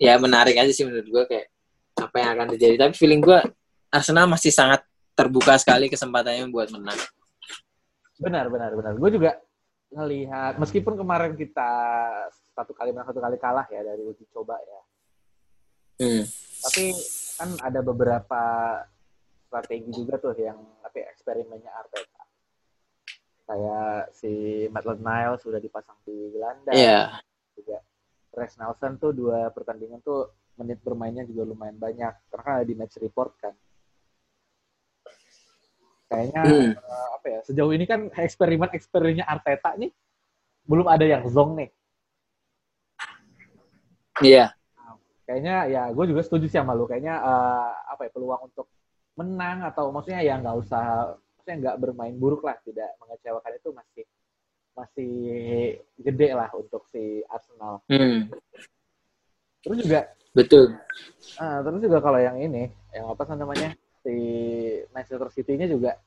ya 0.00 0.18
menarik 0.18 0.58
aja 0.58 0.72
sih 0.74 0.82
menurut 0.82 1.06
gue 1.06 1.24
kayak 1.30 1.46
apa 2.02 2.16
yang 2.18 2.30
akan 2.34 2.46
terjadi. 2.54 2.74
Tapi 2.82 2.92
feeling 2.98 3.22
gue 3.22 3.38
Arsenal 3.94 4.26
masih 4.26 4.50
sangat 4.50 4.82
terbuka 5.18 5.58
sekali 5.58 5.90
kesempatannya 5.90 6.46
buat 6.54 6.70
menang. 6.70 6.98
Benar, 8.22 8.46
benar, 8.46 8.70
benar. 8.78 8.92
Gue 8.94 9.10
juga 9.10 9.42
ngelihat 9.90 10.62
meskipun 10.62 10.94
kemarin 10.94 11.34
kita 11.34 11.70
satu 12.54 12.70
kali 12.70 12.94
menang 12.94 13.10
satu 13.10 13.18
kali 13.18 13.34
kalah 13.42 13.66
ya 13.74 13.82
dari 13.82 14.06
uji 14.06 14.22
coba 14.30 14.54
ya. 14.62 14.80
Hmm 15.98 16.24
tapi 16.58 16.90
kan 17.38 17.50
ada 17.62 17.80
beberapa 17.80 18.42
strategi 19.46 19.90
juga 19.94 20.18
tuh 20.18 20.34
yang 20.36 20.58
tapi 20.82 21.06
eksperimennya 21.06 21.70
Arteta 21.70 22.24
kayak 23.48 24.12
si 24.12 24.32
Maitland 24.68 25.00
Niles 25.00 25.40
sudah 25.40 25.62
dipasang 25.62 25.96
di 26.04 26.34
gelandang 26.34 26.76
yeah. 26.76 27.22
juga 27.54 27.80
Rex 28.34 28.60
Nelson 28.60 29.00
tuh 29.00 29.14
dua 29.14 29.48
pertandingan 29.54 30.02
tuh 30.04 30.34
menit 30.58 30.82
bermainnya 30.82 31.24
juga 31.24 31.46
lumayan 31.48 31.78
banyak 31.78 32.12
karena 32.28 32.42
kan 32.42 32.54
ada 32.60 32.66
di 32.66 32.74
match 32.74 32.98
report 32.98 33.38
kan 33.38 33.54
kayaknya 36.08 36.42
hmm. 36.42 36.70
uh, 36.74 37.08
apa 37.20 37.26
ya 37.28 37.40
sejauh 37.44 37.72
ini 37.76 37.84
kan 37.84 38.08
eksperimen 38.08 38.72
eksperimennya 38.72 39.28
Arteta 39.28 39.76
nih 39.76 39.92
belum 40.64 40.88
ada 40.88 41.04
yang 41.04 41.24
zong 41.28 41.60
nih 41.60 41.70
iya 44.24 44.52
kayaknya 45.28 45.56
ya 45.68 45.82
gue 45.92 46.04
juga 46.08 46.24
setuju 46.24 46.48
sih 46.48 46.58
sama 46.58 46.72
lu 46.72 46.88
kayaknya 46.88 47.20
uh, 47.20 47.92
apa 47.92 48.08
ya 48.08 48.10
peluang 48.10 48.48
untuk 48.48 48.66
menang 49.20 49.66
atau 49.68 49.92
maksudnya 49.92 50.24
ya 50.24 50.40
nggak 50.40 50.56
usah 50.56 51.12
maksudnya 51.36 51.56
nggak 51.60 51.76
bermain 51.84 52.16
buruk 52.16 52.48
lah 52.48 52.56
tidak 52.64 52.96
mengecewakan 53.02 53.52
itu 53.52 53.68
masih 53.76 54.04
masih 54.78 55.14
gede 55.98 56.38
lah 56.38 56.46
untuk 56.54 56.86
si 56.86 57.18
Arsenal. 57.26 57.82
Hmm, 57.90 58.30
Terus 59.66 59.78
juga 59.82 60.00
betul. 60.32 60.70
ah, 61.42 61.58
terus 61.66 61.82
juga 61.82 61.98
kalau 61.98 62.22
yang 62.22 62.38
ini 62.38 62.70
yang 62.94 63.10
apa 63.10 63.26
namanya 63.34 63.74
si 64.08 64.16
Manchester 64.88 65.28
City-nya 65.28 65.68
juga 65.68 66.00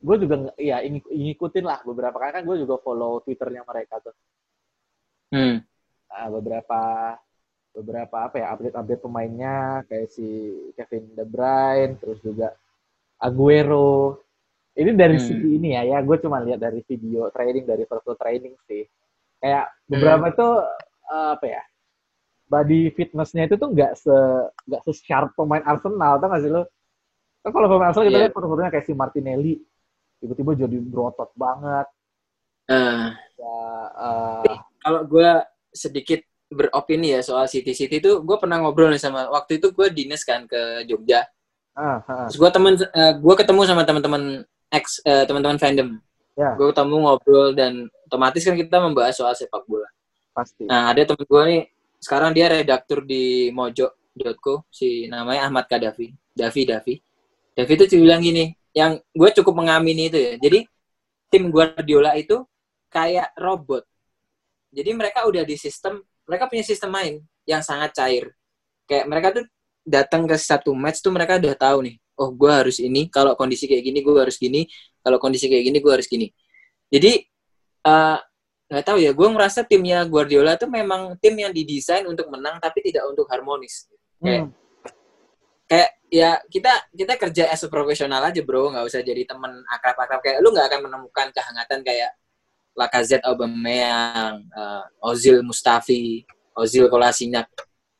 gue 0.00 0.16
juga 0.20 0.52
ya 0.56 0.80
ngikutin 0.84 1.64
lah 1.64 1.80
beberapa 1.84 2.16
kali 2.16 2.32
kan 2.32 2.44
gue 2.44 2.56
juga 2.60 2.76
follow 2.80 3.20
Twitternya 3.24 3.64
mereka 3.64 4.00
tuh. 4.04 4.12
Hmm, 5.32 5.62
Ah, 6.10 6.26
beberapa 6.28 6.80
beberapa 7.70 8.16
apa 8.26 8.36
ya 8.42 8.50
update-update 8.52 8.98
pemainnya 9.00 9.86
kayak 9.86 10.10
si 10.10 10.26
Kevin 10.74 11.14
De 11.14 11.22
Bruyne 11.22 11.94
terus 11.96 12.18
juga 12.20 12.52
Aguero. 13.22 14.18
Ini 14.74 14.90
dari 14.96 15.16
Hmm. 15.20 15.26
segi 15.28 15.48
ini 15.56 15.68
ya 15.76 15.82
ya 15.86 15.98
gue 16.02 16.16
cuma 16.18 16.42
lihat 16.42 16.58
dari 16.60 16.80
video 16.82 17.30
training 17.30 17.64
dari 17.64 17.84
virtual 17.86 18.16
training 18.18 18.54
sih. 18.66 18.82
Kayak 19.40 19.70
beberapa 19.86 20.26
tuh 20.34 20.52
eh, 21.12 21.28
apa 21.38 21.46
ya 21.46 21.62
body 22.50 22.90
fitnessnya 22.96 23.46
itu 23.46 23.54
tuh 23.54 23.70
nggak 23.70 23.92
se 23.94 24.16
nggak 24.66 24.82
se 24.82 24.92
sharp 25.06 25.30
pemain 25.38 25.62
Arsenal 25.62 26.18
tau 26.18 26.26
gak 26.34 26.42
sih 26.42 26.50
lo 26.50 26.66
kan 27.40 27.50
kalau 27.56 27.66
pemain 27.72 27.88
Arsenal 27.88 28.06
kita 28.06 28.12
Iya. 28.16 28.22
lihat 28.28 28.34
foto-fotonya 28.36 28.70
kayak 28.70 28.86
si 28.86 28.92
Martinelli 28.92 29.54
tiba-tiba 30.20 30.52
jadi 30.52 30.76
berotot 30.84 31.30
banget. 31.32 31.86
Nah, 32.68 33.16
ya, 33.16 33.60
eh, 33.96 34.56
kalau 34.84 35.00
gue 35.08 35.30
sedikit 35.72 36.20
beropini 36.50 37.16
ya 37.16 37.20
soal 37.24 37.46
City. 37.48 37.72
City 37.72 38.02
itu 38.02 38.20
gue 38.20 38.36
pernah 38.36 38.60
ngobrol 38.60 38.90
nih 38.92 39.00
sama 39.00 39.30
waktu 39.32 39.56
itu 39.62 39.72
gue 39.72 39.86
dinas 39.90 40.22
kan 40.26 40.44
ke 40.44 40.84
Jogja. 40.84 41.24
Ah, 41.72 42.02
ah, 42.04 42.26
terus 42.28 42.36
gue 42.36 42.50
temen 42.52 42.74
gue 43.22 43.34
ketemu 43.38 43.60
sama 43.64 43.82
teman-teman 43.88 44.44
ex 44.68 45.00
eh, 45.06 45.24
teman-teman 45.24 45.56
fandom. 45.56 45.98
Ya. 46.38 46.56
gue 46.56 46.72
ketemu 46.72 46.94
ngobrol 47.04 47.52
dan 47.52 47.84
otomatis 48.08 48.40
kan 48.40 48.56
kita 48.56 48.80
membahas 48.80 49.12
soal 49.16 49.32
sepak 49.36 49.64
bola. 49.68 49.88
Pasti. 50.36 50.64
Nah 50.64 50.88
ada 50.92 51.02
temen 51.04 51.24
gue 51.24 51.42
nih 51.48 51.62
sekarang 52.00 52.30
dia 52.32 52.48
redaktur 52.48 53.04
di 53.04 53.48
mojo.co 53.52 54.64
si 54.72 55.08
namanya 55.08 55.48
Ahmad 55.48 55.64
Kadafi. 55.68 56.12
Davi 56.30 56.62
Davi 56.64 56.94
Davi 57.54 57.72
itu 57.74 57.84
bilang 57.98 58.22
gini 58.22 58.54
yang 58.70 58.98
gue 59.10 59.30
cukup 59.42 59.54
mengamini 59.54 60.08
itu 60.08 60.18
ya. 60.18 60.32
Jadi 60.38 60.64
tim 61.30 61.50
Guardiola 61.50 62.14
itu 62.14 62.42
kayak 62.90 63.34
robot. 63.38 63.86
Jadi 64.70 64.90
mereka 64.94 65.26
udah 65.26 65.42
di 65.42 65.58
sistem 65.58 66.02
mereka 66.26 66.46
punya 66.46 66.62
sistem 66.62 66.90
main 66.94 67.14
yang 67.46 67.62
sangat 67.62 67.90
cair. 67.94 68.30
Kayak 68.86 69.04
mereka 69.10 69.28
tuh 69.34 69.44
datang 69.82 70.26
ke 70.26 70.36
satu 70.38 70.70
match 70.74 71.02
tuh 71.02 71.10
mereka 71.10 71.40
udah 71.40 71.56
tahu 71.56 71.88
nih 71.90 71.96
oh 72.20 72.30
gue 72.36 72.52
harus 72.52 72.76
ini 72.78 73.08
kalau 73.08 73.32
kondisi 73.32 73.64
kayak 73.64 73.80
gini 73.80 74.04
gue 74.04 74.12
harus 74.12 74.36
gini 74.36 74.68
kalau 75.00 75.16
kondisi 75.16 75.48
kayak 75.48 75.64
gini 75.64 75.78
gue 75.80 75.92
harus 75.92 76.06
gini. 76.06 76.28
Jadi 76.92 77.12
eh, 77.86 78.18
nggak 78.70 78.84
tahu 78.86 78.98
ya 79.02 79.10
gue 79.10 79.28
merasa 79.32 79.66
timnya 79.66 80.04
Guardiola 80.06 80.54
tuh 80.54 80.70
memang 80.70 81.18
tim 81.18 81.34
yang 81.34 81.50
didesain 81.50 82.06
untuk 82.06 82.30
menang 82.30 82.60
tapi 82.62 82.84
tidak 82.84 83.08
untuk 83.08 83.26
harmonis. 83.26 83.88
Kayak 84.20 84.52
Hmm. 84.52 84.59
Kayak 85.70 85.90
ya 86.10 86.42
kita 86.50 86.90
kita 86.90 87.14
kerja 87.14 87.44
as 87.54 87.62
a 87.62 87.70
profesional 87.70 88.18
aja 88.26 88.42
bro. 88.42 88.74
Nggak 88.74 88.90
usah 88.90 89.00
jadi 89.06 89.22
temen 89.22 89.62
akrab-akrab. 89.70 90.18
Kayak 90.18 90.38
lu 90.42 90.50
nggak 90.50 90.66
akan 90.66 90.80
menemukan 90.90 91.26
kehangatan 91.30 91.80
kayak 91.86 92.10
Lacazette 92.74 93.22
Aubameyang 93.22 94.42
uh, 94.50 95.06
Ozil 95.06 95.46
Mustafi 95.46 96.26
Ozil 96.58 96.90
Kolasinac. 96.90 97.46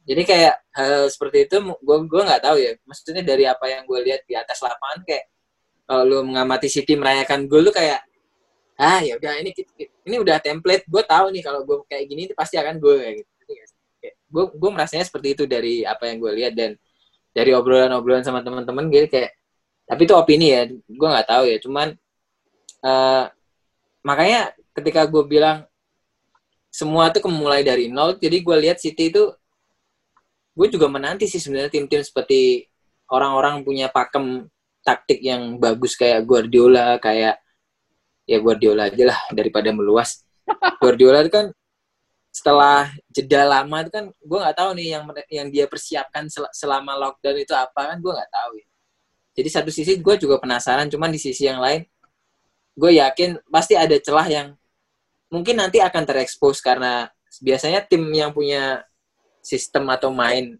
Jadi 0.02 0.22
kayak 0.26 0.54
hal 0.74 1.06
seperti 1.06 1.46
itu 1.46 1.62
gue 1.62 1.96
gue 2.10 2.22
nggak 2.26 2.42
tahu 2.42 2.56
ya. 2.58 2.74
Maksudnya 2.82 3.22
dari 3.22 3.46
apa 3.46 3.70
yang 3.70 3.86
gue 3.86 3.98
lihat 4.02 4.26
di 4.26 4.34
atas 4.34 4.58
lapangan 4.58 5.06
kayak 5.06 5.30
kalau 5.86 6.02
lu 6.06 6.18
mengamati 6.26 6.66
City 6.66 6.98
merayakan 6.98 7.46
gol 7.46 7.66
lu 7.66 7.72
kayak 7.74 8.02
ah 8.80 8.98
ya 9.04 9.14
udah 9.14 9.38
ini 9.38 9.54
ini 10.10 10.16
udah 10.18 10.42
template. 10.42 10.82
Gue 10.90 11.06
tahu 11.06 11.30
nih 11.30 11.42
kalau 11.46 11.62
gue 11.62 11.86
kayak 11.86 12.04
gini 12.10 12.22
pasti 12.34 12.58
akan 12.58 12.82
gue 12.82 12.94
kayak 12.98 13.14
gitu. 13.22 13.30
Gue 14.30 14.44
gue 14.54 14.70
merasanya 14.70 15.06
seperti 15.06 15.38
itu 15.38 15.44
dari 15.46 15.86
apa 15.86 16.10
yang 16.10 16.18
gue 16.18 16.32
lihat. 16.34 16.52
Dan 16.58 16.74
dari 17.30 17.54
obrolan-obrolan 17.54 18.26
sama 18.26 18.42
teman-teman 18.42 18.90
gitu 18.90 19.06
kayak 19.06 19.34
tapi 19.86 20.06
itu 20.06 20.14
opini 20.14 20.46
ya 20.54 20.62
gue 20.70 21.08
nggak 21.08 21.28
tahu 21.28 21.44
ya 21.46 21.56
cuman 21.62 21.88
eh 22.80 23.24
makanya 24.00 24.54
ketika 24.74 25.04
gue 25.06 25.22
bilang 25.28 25.66
semua 26.70 27.10
tuh 27.10 27.26
mulai 27.28 27.66
dari 27.66 27.90
nol 27.90 28.16
jadi 28.16 28.38
gue 28.40 28.56
lihat 28.66 28.78
City 28.78 29.10
itu 29.10 29.30
gue 30.54 30.66
juga 30.70 30.86
menanti 30.90 31.26
sih 31.26 31.42
sebenarnya 31.42 31.70
tim-tim 31.70 32.02
seperti 32.02 32.66
orang-orang 33.10 33.66
punya 33.66 33.90
pakem 33.90 34.46
taktik 34.86 35.20
yang 35.20 35.58
bagus 35.60 35.94
kayak 35.98 36.24
Guardiola 36.24 36.96
kayak 37.02 37.42
ya 38.24 38.38
Guardiola 38.38 38.86
aja 38.86 39.04
lah 39.10 39.20
daripada 39.34 39.74
meluas. 39.74 40.22
Guardiola 40.82 41.26
itu 41.26 41.32
kan 41.34 41.46
setelah 42.30 42.86
jeda 43.10 43.42
lama 43.42 43.82
itu 43.82 43.90
kan 43.90 44.04
gue 44.06 44.38
nggak 44.38 44.56
tahu 44.56 44.70
nih 44.78 44.86
yang 44.94 45.04
yang 45.26 45.48
dia 45.50 45.66
persiapkan 45.66 46.30
sel- 46.30 46.50
selama 46.54 46.94
lockdown 46.94 47.36
itu 47.42 47.54
apa 47.54 47.94
kan 47.94 47.98
gue 47.98 48.12
nggak 48.14 48.30
tahu 48.30 48.52
ya. 48.58 48.66
Jadi 49.30 49.48
satu 49.50 49.70
sisi 49.70 49.98
gue 49.98 50.14
juga 50.18 50.38
penasaran, 50.38 50.86
cuman 50.90 51.10
di 51.10 51.20
sisi 51.22 51.46
yang 51.46 51.58
lain 51.62 51.86
gue 52.78 52.92
yakin 52.96 53.36
pasti 53.50 53.74
ada 53.74 53.96
celah 53.98 54.26
yang 54.30 54.48
mungkin 55.28 55.58
nanti 55.58 55.82
akan 55.82 56.02
terekspos 56.06 56.62
karena 56.62 57.10
biasanya 57.42 57.84
tim 57.86 58.02
yang 58.10 58.34
punya 58.34 58.82
sistem 59.44 59.86
atau 59.90 60.10
main 60.10 60.58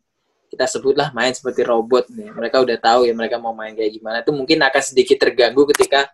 kita 0.51 0.67
sebutlah 0.67 1.15
main 1.15 1.31
seperti 1.31 1.63
robot 1.63 2.11
nih 2.11 2.31
mereka 2.35 2.59
udah 2.59 2.79
tahu 2.79 3.07
ya 3.07 3.15
mereka 3.15 3.39
mau 3.39 3.55
main 3.55 3.71
kayak 3.75 3.93
gimana 3.95 4.17
itu 4.23 4.35
mungkin 4.35 4.59
akan 4.63 4.83
sedikit 4.83 5.23
terganggu 5.23 5.63
ketika 5.75 6.11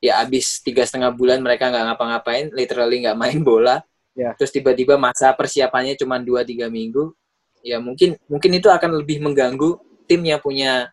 ya 0.00 0.20
abis 0.24 0.64
tiga 0.64 0.84
setengah 0.84 1.12
bulan 1.12 1.40
mereka 1.40 1.68
nggak 1.68 1.84
ngapa-ngapain 1.92 2.46
literally 2.56 3.04
nggak 3.04 3.16
main 3.16 3.40
bola 3.44 3.84
Ya. 4.16 4.32
terus 4.32 4.48
tiba-tiba 4.48 4.96
masa 4.96 5.28
persiapannya 5.36 5.92
cuma 6.00 6.16
2-3 6.16 6.72
minggu 6.72 7.12
ya 7.60 7.76
mungkin 7.76 8.16
mungkin 8.24 8.50
itu 8.56 8.72
akan 8.72 9.04
lebih 9.04 9.20
mengganggu 9.20 9.76
tim 10.08 10.24
yang 10.24 10.40
punya 10.40 10.88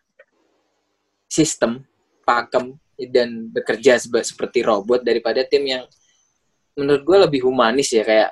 sistem 1.32 1.88
pakem 2.28 2.76
dan 3.10 3.48
bekerja 3.48 3.96
seperti 4.04 4.60
robot 4.60 5.08
daripada 5.08 5.40
tim 5.48 5.64
yang 5.64 5.84
menurut 6.76 7.02
gue 7.06 7.18
lebih 7.30 7.48
humanis 7.48 7.94
ya 7.94 8.04
kayak 8.04 8.32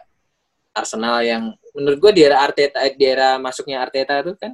Arsenal 0.75 1.23
yang 1.23 1.55
menurut 1.75 1.99
gue 1.99 2.11
di 2.19 2.21
era 2.27 2.43
Arteta 2.43 2.83
eh, 2.83 2.95
di 2.95 3.05
era 3.07 3.39
masuknya 3.39 3.83
Arteta 3.83 4.19
itu 4.19 4.35
kan 4.35 4.51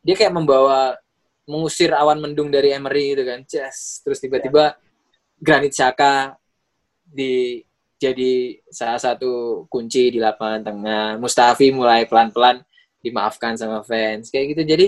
dia 0.00 0.16
kayak 0.16 0.32
membawa 0.32 0.96
mengusir 1.44 1.92
awan 1.92 2.20
mendung 2.20 2.48
dari 2.52 2.72
Emery 2.72 3.16
gitu 3.16 3.24
kan 3.26 3.40
Just, 3.48 4.04
terus 4.04 4.18
tiba-tiba 4.20 4.76
Granit 5.40 5.72
Xhaka 5.72 6.36
di 7.00 7.64
jadi 8.00 8.56
salah 8.72 8.96
satu 8.96 9.64
kunci 9.68 10.08
di 10.08 10.18
lapangan 10.18 10.64
tengah. 10.64 11.06
Mustafi 11.20 11.68
mulai 11.68 12.08
pelan-pelan 12.08 12.64
dimaafkan 13.04 13.60
sama 13.60 13.84
fans 13.84 14.32
kayak 14.32 14.56
gitu. 14.56 14.62
Jadi 14.64 14.86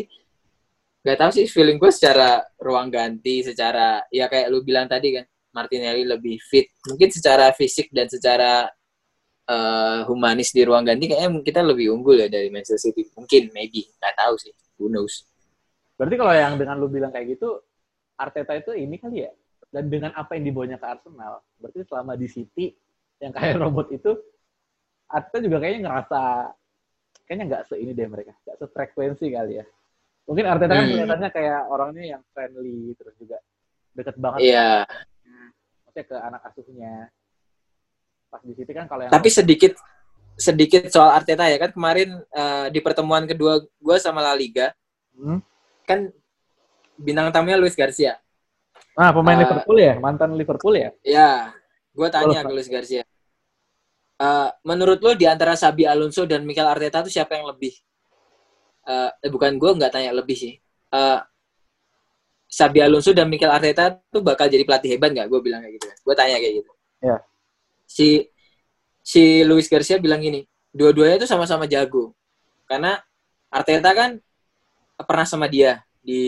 nggak 1.04 1.19
tahu 1.21 1.31
sih 1.37 1.45
feeling 1.45 1.76
gue 1.76 1.92
secara 1.92 2.40
ruang 2.57 2.88
ganti 2.88 3.45
secara 3.45 4.00
ya 4.09 4.33
kayak 4.33 4.49
lu 4.49 4.64
bilang 4.64 4.88
tadi 4.88 5.21
kan 5.21 5.28
Martinelli 5.52 6.09
lebih 6.09 6.40
fit. 6.40 6.73
Mungkin 6.88 7.12
secara 7.12 7.52
fisik 7.52 7.92
dan 7.92 8.09
secara 8.09 8.64
eh, 9.45 10.00
humanis 10.09 10.49
di 10.57 10.64
ruang 10.64 10.88
ganti 10.88 11.12
kayaknya 11.12 11.45
kita 11.45 11.61
lebih 11.61 11.92
unggul 11.92 12.16
ya 12.16 12.33
dari 12.33 12.49
Manchester 12.49 12.81
City. 12.81 13.12
Mungkin 13.12 13.52
maybe 13.52 13.92
nggak 14.00 14.16
tahu 14.16 14.40
sih. 14.40 14.57
Who 14.81 14.88
knows? 14.88 15.28
Berarti 16.00 16.16
kalau 16.16 16.33
yang 16.33 16.57
dengan 16.57 16.81
lu 16.81 16.88
bilang 16.88 17.12
kayak 17.12 17.37
gitu, 17.37 17.61
Arteta 18.16 18.57
itu 18.57 18.73
ini 18.73 18.97
kali 18.97 19.28
ya? 19.28 19.33
Dan 19.69 19.92
dengan 19.92 20.16
apa 20.16 20.33
yang 20.33 20.49
dibawanya 20.49 20.81
ke 20.81 20.87
Arsenal, 20.88 21.45
berarti 21.61 21.81
selama 21.85 22.16
di 22.16 22.28
City 22.28 22.73
yang 23.23 23.31
kayak 23.33 23.55
robot 23.62 23.87
itu, 23.95 24.19
Arteta 25.07 25.38
juga 25.38 25.62
kayaknya 25.62 25.81
ngerasa 25.87 26.21
kayaknya 27.23 27.45
nggak 27.47 27.62
se 27.71 27.75
ini 27.79 27.95
deh 27.95 28.09
mereka, 28.11 28.35
nggak 28.43 28.59
sefrekuensi 28.59 29.26
kali 29.31 29.62
ya. 29.62 29.64
Mungkin 30.26 30.45
Arteta 30.50 30.75
kan 30.75 30.85
Hmm. 30.85 30.91
kelihatannya 30.91 31.31
kayak 31.31 31.61
orangnya 31.71 32.05
yang 32.19 32.23
friendly, 32.35 32.99
terus 32.99 33.14
juga 33.17 33.38
deket 33.93 34.17
banget 34.19 34.41
iya 34.43 34.88
maksudnya 35.85 36.05
ke 36.09 36.17
anak 36.17 36.41
asuhnya. 36.49 36.95
Pas 38.33 38.41
di 38.41 38.57
City 38.57 38.73
kan 38.73 38.88
kalau 38.88 39.05
yang 39.05 39.12
tapi 39.12 39.29
sedikit 39.29 39.76
sedikit 40.33 40.88
soal 40.88 41.12
Arteta 41.12 41.45
ya 41.47 41.61
kan 41.61 41.71
kemarin 41.76 42.17
eh, 42.25 42.67
di 42.73 42.81
pertemuan 42.81 43.29
kedua 43.29 43.61
gue 43.62 43.97
sama 44.02 44.25
La 44.25 44.35
Liga 44.35 44.73
Hmm. 45.12 45.45
kan 45.85 46.09
bintang 46.97 47.29
tamunya 47.29 47.61
Luis 47.61 47.76
Garcia 47.76 48.17
Nah, 48.93 49.09
pemain 49.09 49.41
Uh, 49.41 49.45
Liverpool 49.49 49.79
ya, 49.81 49.95
mantan 49.97 50.31
Liverpool 50.37 50.75
ya. 50.76 50.91
Ya, 51.00 51.31
gue 51.97 52.09
tanya 52.12 52.45
ke 52.45 52.52
Luis 52.52 52.69
Garcia. 52.69 53.09
Eh, 54.23 54.49
menurut 54.62 55.02
lo 55.02 55.19
di 55.19 55.26
antara 55.26 55.59
Sabi 55.59 55.83
Alonso 55.83 56.23
dan 56.31 56.47
Mikel 56.47 56.62
Arteta 56.62 57.02
itu 57.02 57.19
siapa 57.19 57.35
yang 57.35 57.50
lebih? 57.50 57.75
Eh, 58.87 59.11
eh, 59.19 59.31
bukan 59.31 59.59
gue 59.59 59.71
nggak 59.83 59.91
tanya 59.91 60.14
lebih 60.14 60.38
sih. 60.38 60.55
Eh, 60.95 61.21
Sabi 62.47 62.79
Alonso 62.79 63.11
dan 63.11 63.26
Mikel 63.26 63.50
Arteta 63.50 63.99
tuh 64.14 64.23
bakal 64.23 64.47
jadi 64.47 64.62
pelatih 64.62 64.95
hebat 64.95 65.11
nggak? 65.11 65.26
Gue 65.26 65.43
bilang 65.43 65.59
kayak 65.67 65.75
gitu. 65.75 65.88
Gue 66.07 66.14
tanya 66.14 66.38
kayak 66.38 66.55
gitu. 66.62 66.71
Ya. 67.02 67.17
Si 67.83 68.09
si 69.02 69.43
Luis 69.43 69.67
Garcia 69.67 69.99
bilang 69.99 70.23
gini, 70.23 70.47
dua-duanya 70.71 71.26
tuh 71.26 71.31
sama-sama 71.31 71.67
jago. 71.67 72.14
Karena 72.71 73.02
Arteta 73.50 73.91
kan 73.91 74.23
pernah 75.02 75.26
sama 75.26 75.50
dia 75.50 75.83
di 75.99 76.23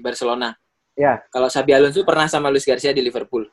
Barcelona. 0.00 0.56
Ya. 0.96 1.20
Kalau 1.28 1.52
Xabi 1.52 1.76
Alonso 1.76 2.00
pernah 2.08 2.24
sama 2.24 2.48
Luis 2.48 2.64
Garcia 2.64 2.96
di 2.96 3.04
Liverpool. 3.04 3.44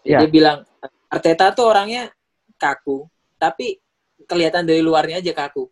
Ya. 0.00 0.24
Dia 0.24 0.28
bilang 0.32 0.64
Arteta 1.12 1.52
tuh 1.52 1.68
orangnya 1.68 2.08
kaku, 2.56 3.04
tapi 3.38 3.78
kelihatan 4.26 4.66
dari 4.66 4.82
luarnya 4.82 5.22
aja 5.22 5.32
kaku. 5.32 5.70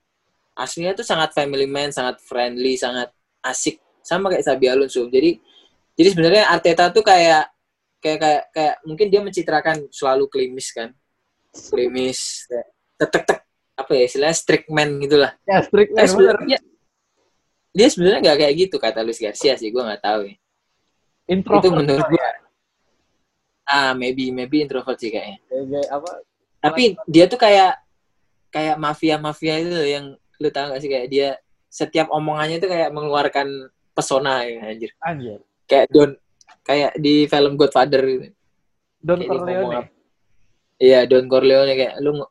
Aslinya 0.57 0.97
tuh 0.97 1.05
sangat 1.05 1.37
family 1.37 1.69
man, 1.69 1.93
sangat 1.93 2.23
friendly, 2.25 2.81
sangat 2.81 3.13
asik, 3.45 3.77
sama 4.01 4.33
kayak 4.33 4.47
Xabi 4.47 4.67
Alonso. 4.73 5.05
Jadi 5.11 5.37
jadi 5.99 6.09
sebenarnya 6.15 6.45
Arteta 6.49 6.89
tuh 6.89 7.05
kayak 7.05 7.53
kayak 8.01 8.19
kayak 8.23 8.43
kayak 8.55 8.75
mungkin 8.87 9.07
dia 9.13 9.21
mencitrakan 9.21 9.77
selalu 9.93 10.31
klimis 10.33 10.73
kan, 10.73 10.95
klimis, 11.75 12.49
tek 12.97 13.11
tek 13.13 13.25
tek 13.29 13.39
apa 13.77 13.93
ya 13.93 14.05
istilahnya 14.09 14.37
strict 14.37 14.67
man 14.73 14.97
gitulah. 15.03 15.33
Ya, 15.45 15.61
strict 15.61 15.93
Eh, 15.93 16.09
sebenarnya 16.09 16.59
dia 17.77 17.89
sebenarnya 17.93 18.21
nggak 18.25 18.39
kayak 18.41 18.55
gitu 18.57 18.77
kata 18.81 19.05
Luis 19.05 19.21
Garcia 19.21 19.53
sih, 19.61 19.69
gue 19.69 19.83
nggak 19.85 20.01
tahu 20.01 20.33
ya. 20.33 20.35
Introvert. 21.29 21.61
Itu 21.61 21.69
menurut 21.77 22.07
gue. 22.09 22.29
Ah, 23.67 23.93
maybe 23.93 24.33
maybe 24.33 24.65
introvert 24.65 24.97
sih 24.97 25.13
kayaknya. 25.13 25.43
Kayak 25.51 25.89
apa? 25.93 26.11
Tapi 26.67 26.85
dia 27.07 27.25
tuh 27.31 27.39
kayak 27.39 27.79
kayak 28.51 28.77
mafia-mafia 28.81 29.55
itu 29.61 29.71
loh 29.71 29.87
yang 29.87 30.07
lu 30.41 30.49
tahu 30.53 30.73
gak 30.73 30.81
sih 30.83 30.91
kayak 30.91 31.09
dia 31.09 31.29
setiap 31.71 32.09
omongannya 32.09 32.57
tuh 32.61 32.71
kayak 32.73 32.91
mengeluarkan 32.93 33.69
pesona 33.93 34.45
ya 34.45 34.73
anjir. 34.73 34.91
Anjir. 35.01 35.39
Kayak 35.69 35.87
Don 35.93 36.11
kayak 36.67 36.93
di 36.99 37.31
film 37.31 37.55
Godfather 37.55 38.03
gitu. 38.05 38.27
Don 39.01 39.21
Kayak 39.23 39.31
Corleone. 39.31 39.77
Iya, 40.77 41.01
Don 41.09 41.27
Corleone 41.31 41.73
kayak 41.73 41.95
lu 42.03 42.25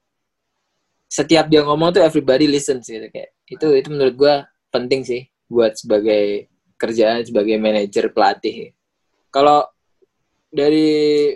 setiap 1.05 1.47
dia 1.47 1.61
ngomong 1.63 1.95
tuh 1.95 2.03
everybody 2.03 2.49
listen 2.49 2.81
sih 2.83 2.99
kayak 3.07 3.31
itu 3.47 3.67
itu 3.71 3.87
menurut 3.93 4.15
gua 4.17 4.35
penting 4.73 5.05
sih 5.05 5.21
buat 5.47 5.77
sebagai 5.77 6.49
kerjaan 6.75 7.23
sebagai 7.23 7.55
manajer 7.55 8.11
pelatih. 8.11 8.75
Kalau 9.31 9.63
dari 10.51 11.31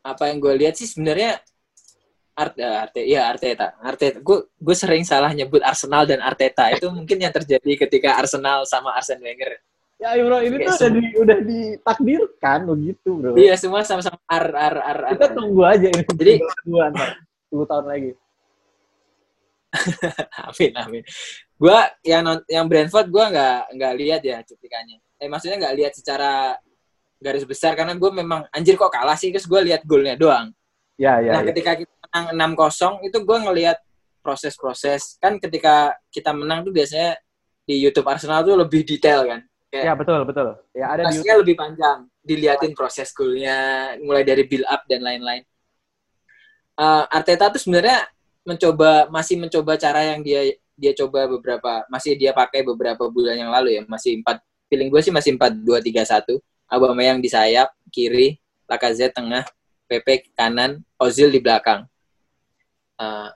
apa 0.00 0.32
yang 0.32 0.38
gue 0.40 0.54
lihat 0.64 0.74
sih 0.78 0.88
sebenarnya 0.88 1.38
Art, 2.34 2.54
eh, 2.56 2.76
Arte, 2.82 3.00
ya 3.04 3.28
Arteta, 3.28 3.76
Arteta. 3.82 4.18
Gue 4.22 4.48
gue 4.56 4.76
sering 4.76 5.04
salah 5.04 5.30
nyebut 5.34 5.60
Arsenal 5.60 6.06
dan 6.08 6.22
Arteta. 6.24 6.70
Itu 6.72 6.88
mungkin 6.94 7.20
yang 7.20 7.34
terjadi 7.34 7.86
ketika 7.86 8.16
Arsenal 8.16 8.64
sama 8.64 8.94
Arsene 8.96 9.20
Wenger. 9.20 9.60
Ya, 10.00 10.16
bro, 10.16 10.40
ini 10.40 10.56
Kayak 10.64 10.80
tuh 10.80 10.88
udah, 10.88 10.90
di, 10.96 11.02
udah 11.12 11.38
ditakdirkan 11.44 12.58
begitu, 12.64 13.08
bro. 13.20 13.36
Iya 13.36 13.54
semua 13.60 13.84
sama-sama 13.84 14.16
ar 14.24 14.46
ar 14.48 14.76
ar 14.80 14.98
ar. 15.12 15.14
Kita 15.18 15.28
tunggu 15.36 15.62
aja 15.68 15.86
ini. 15.92 16.02
Jadi- 16.08 16.40
dua. 16.64 16.88
10 17.50 17.66
tahun 17.66 17.86
lagi. 17.90 18.10
amin 20.50 20.72
amin. 20.82 21.02
Gua 21.54 21.86
yang 22.02 22.22
non, 22.26 22.38
yang 22.50 22.66
Brentford 22.66 23.06
gua 23.10 23.30
nggak 23.30 23.58
nggak 23.76 23.94
lihat 24.00 24.22
ya 24.24 24.38
cuplikannya. 24.42 24.98
Eh 25.20 25.28
maksudnya 25.28 25.60
nggak 25.60 25.76
lihat 25.76 25.92
secara 25.94 26.56
garis 27.20 27.44
besar 27.44 27.76
karena 27.76 27.92
gue 27.92 28.10
memang 28.10 28.48
anjir 28.48 28.80
kok 28.80 28.88
kalah 28.88 29.14
sih 29.14 29.28
terus 29.28 29.44
gue 29.44 29.60
lihat 29.60 29.84
golnya 29.84 30.16
doang. 30.16 30.48
Ya, 30.96 31.20
ya, 31.20 31.36
nah 31.36 31.40
ya. 31.44 31.52
ketika 31.52 31.76
kita 31.76 31.99
menang 32.10 32.58
6-0 32.58 33.06
itu 33.06 33.18
gue 33.22 33.38
ngelihat 33.46 33.78
proses-proses 34.20 35.16
kan 35.16 35.40
ketika 35.40 35.96
kita 36.12 36.34
menang 36.34 36.66
tuh 36.66 36.74
biasanya 36.74 37.16
di 37.64 37.80
YouTube 37.80 38.06
Arsenal 38.10 38.42
tuh 38.42 38.58
lebih 38.58 38.82
detail 38.82 39.24
kan. 39.24 39.40
Ya, 39.70 39.94
betul, 39.94 40.26
betul. 40.26 40.58
Ya, 40.74 40.90
ada 40.90 41.06
di 41.06 41.22
lebih 41.22 41.54
panjang 41.54 42.10
diliatin 42.26 42.74
proses 42.74 43.14
golnya 43.14 43.94
mulai 44.02 44.26
dari 44.26 44.42
build 44.42 44.66
up 44.66 44.82
dan 44.90 45.06
lain-lain. 45.06 45.46
Eh, 46.80 47.04
Arteta 47.06 47.54
tuh 47.54 47.62
sebenarnya 47.62 48.10
mencoba 48.42 49.06
masih 49.12 49.36
mencoba 49.38 49.78
cara 49.78 50.00
yang 50.02 50.24
dia 50.24 50.56
dia 50.74 50.96
coba 50.96 51.28
beberapa 51.28 51.84
masih 51.92 52.16
dia 52.16 52.32
pakai 52.32 52.64
beberapa 52.64 53.06
bulan 53.12 53.36
yang 53.36 53.52
lalu 53.52 53.76
ya 53.76 53.82
masih 53.84 54.24
empat 54.24 54.40
feeling 54.66 54.88
gue 54.88 55.00
sih 55.04 55.12
masih 55.12 55.36
empat 55.36 55.60
dua 55.60 55.84
tiga 55.84 56.08
satu 56.08 56.40
Aubameyang 56.64 57.20
di 57.20 57.28
sayap 57.28 57.68
kiri 57.92 58.40
Lacazette 58.64 59.12
tengah 59.12 59.44
Pepe 59.84 60.32
kanan 60.32 60.80
Ozil 60.96 61.28
di 61.28 61.36
belakang 61.36 61.84
Eh, 63.00 63.30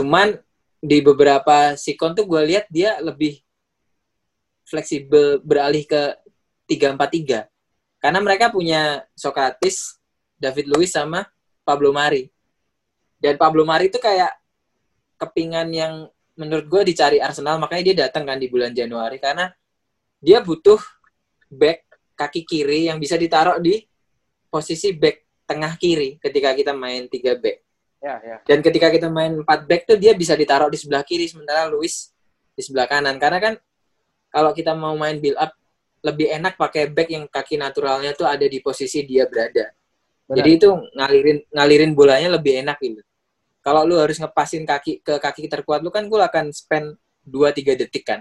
cuman 0.00 0.32
di 0.80 0.98
beberapa 1.04 1.76
sikon 1.76 2.16
tuh 2.16 2.24
gue 2.24 2.42
lihat 2.48 2.64
dia 2.72 2.96
lebih 3.04 3.40
fleksibel 4.64 5.44
beralih 5.44 5.84
ke 5.84 6.16
3-4-3 6.64 7.44
karena 8.04 8.20
mereka 8.20 8.52
punya 8.52 9.00
Socrates, 9.16 9.96
David 10.36 10.68
Luiz 10.68 10.92
sama 10.92 11.24
Pablo 11.64 11.88
Mari. 11.88 12.28
Dan 13.16 13.40
Pablo 13.40 13.64
Mari 13.64 13.88
itu 13.88 13.96
kayak 13.96 14.28
kepingan 15.16 15.72
yang 15.72 15.94
menurut 16.36 16.68
gue 16.68 16.92
dicari 16.92 17.16
Arsenal, 17.16 17.56
makanya 17.56 17.82
dia 17.88 17.96
datang 18.04 18.28
kan 18.28 18.36
di 18.36 18.52
bulan 18.52 18.76
Januari 18.76 19.16
karena 19.16 19.48
dia 20.20 20.44
butuh 20.44 20.76
back 21.48 21.88
kaki 22.12 22.44
kiri 22.44 22.92
yang 22.92 23.00
bisa 23.00 23.16
ditaruh 23.16 23.56
di 23.56 23.80
posisi 24.52 24.92
back 24.92 25.48
tengah 25.48 25.72
kiri 25.80 26.20
ketika 26.20 26.52
kita 26.52 26.76
main 26.76 27.08
3 27.08 27.40
back. 27.40 27.64
Ya, 28.04 28.20
ya. 28.20 28.36
Dan 28.44 28.60
ketika 28.60 28.92
kita 28.92 29.08
main 29.08 29.40
4 29.40 29.60
back 29.64 29.88
tuh 29.88 29.96
dia 29.96 30.12
bisa 30.12 30.36
ditaruh 30.36 30.68
di 30.68 30.76
sebelah 30.76 31.00
kiri 31.00 31.24
sementara 31.24 31.64
Luis 31.72 32.12
di 32.52 32.60
sebelah 32.60 32.84
kanan. 32.84 33.16
Karena 33.16 33.40
kan 33.40 33.54
kalau 34.28 34.52
kita 34.52 34.76
mau 34.76 34.92
main 34.92 35.16
build 35.16 35.40
up 35.40 35.56
lebih 36.04 36.28
enak 36.28 36.60
pakai 36.60 36.92
back 36.92 37.08
yang 37.08 37.24
kaki 37.24 37.56
naturalnya 37.56 38.12
tuh 38.12 38.28
ada 38.28 38.44
di 38.44 38.60
posisi 38.60 39.08
dia 39.08 39.24
berada. 39.24 39.72
Benar. 40.28 40.36
Jadi 40.44 40.50
itu 40.52 40.68
ngalirin 41.00 41.38
ngalirin 41.48 41.90
bolanya 41.96 42.36
lebih 42.36 42.60
enak 42.60 42.76
gitu. 42.84 43.00
Kalau 43.64 43.88
lu 43.88 43.96
harus 43.96 44.20
ngepasin 44.20 44.68
kaki 44.68 45.00
ke 45.00 45.16
kaki 45.16 45.48
terkuat 45.48 45.80
lu 45.80 45.88
kan 45.88 46.04
gue 46.04 46.20
akan 46.20 46.52
spend 46.52 47.00
2 47.24 47.56
3 47.56 47.72
detik 47.72 48.04
kan. 48.04 48.20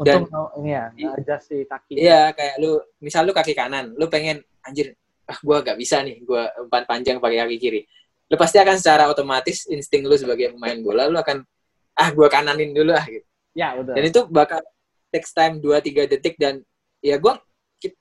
Dan- 0.00 0.24
Untuk 0.24 0.32
mau 0.32 0.48
ini 0.60 0.72
ya, 0.72 0.88
adjust 1.16 1.52
si 1.52 1.64
kaki. 1.68 2.00
Iya, 2.00 2.32
kayak 2.32 2.54
lu 2.60 2.80
misal 3.00 3.24
lu 3.28 3.32
kaki 3.32 3.52
kanan, 3.56 3.96
lu 3.96 4.08
pengen 4.12 4.44
anjir, 4.60 4.92
ah 5.24 5.36
gua 5.40 5.64
gak 5.64 5.80
bisa 5.80 6.04
nih, 6.04 6.20
gua 6.20 6.52
umpan 6.60 6.84
panjang 6.84 7.16
pakai 7.16 7.44
kaki 7.44 7.56
kiri. 7.56 7.80
Lu 8.26 8.36
pasti 8.38 8.58
akan 8.58 8.76
secara 8.78 9.06
otomatis 9.06 9.66
insting 9.70 10.02
lu 10.06 10.18
sebagai 10.18 10.54
pemain 10.54 10.76
bola 10.82 11.06
lu 11.06 11.18
akan 11.18 11.46
ah 11.96 12.08
gua 12.12 12.26
kananin 12.26 12.74
dulu 12.74 12.92
ah 12.92 13.06
gitu. 13.06 13.26
Ya, 13.56 13.72
betul. 13.72 13.94
Dan 13.96 14.04
itu 14.04 14.20
bakal 14.28 14.60
takes 15.08 15.32
time 15.32 15.62
2 15.62 15.80
3 15.80 16.10
detik 16.10 16.36
dan 16.36 16.60
ya 17.00 17.16
gua 17.16 17.40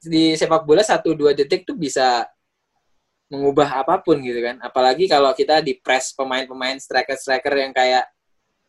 di 0.02 0.34
sepak 0.34 0.66
bola 0.66 0.82
1 0.82 1.04
2 1.14 1.38
detik 1.38 1.64
tuh 1.64 1.78
bisa 1.78 2.26
mengubah 3.30 3.86
apa 3.86 4.02
pun 4.02 4.22
gitu 4.22 4.38
kan. 4.42 4.58
Apalagi 4.62 5.10
kalau 5.10 5.34
kita 5.34 5.62
di 5.62 5.78
press 5.78 6.14
pemain-pemain 6.14 6.78
striker-striker 6.78 7.54
yang 7.58 7.74
kayak 7.74 8.06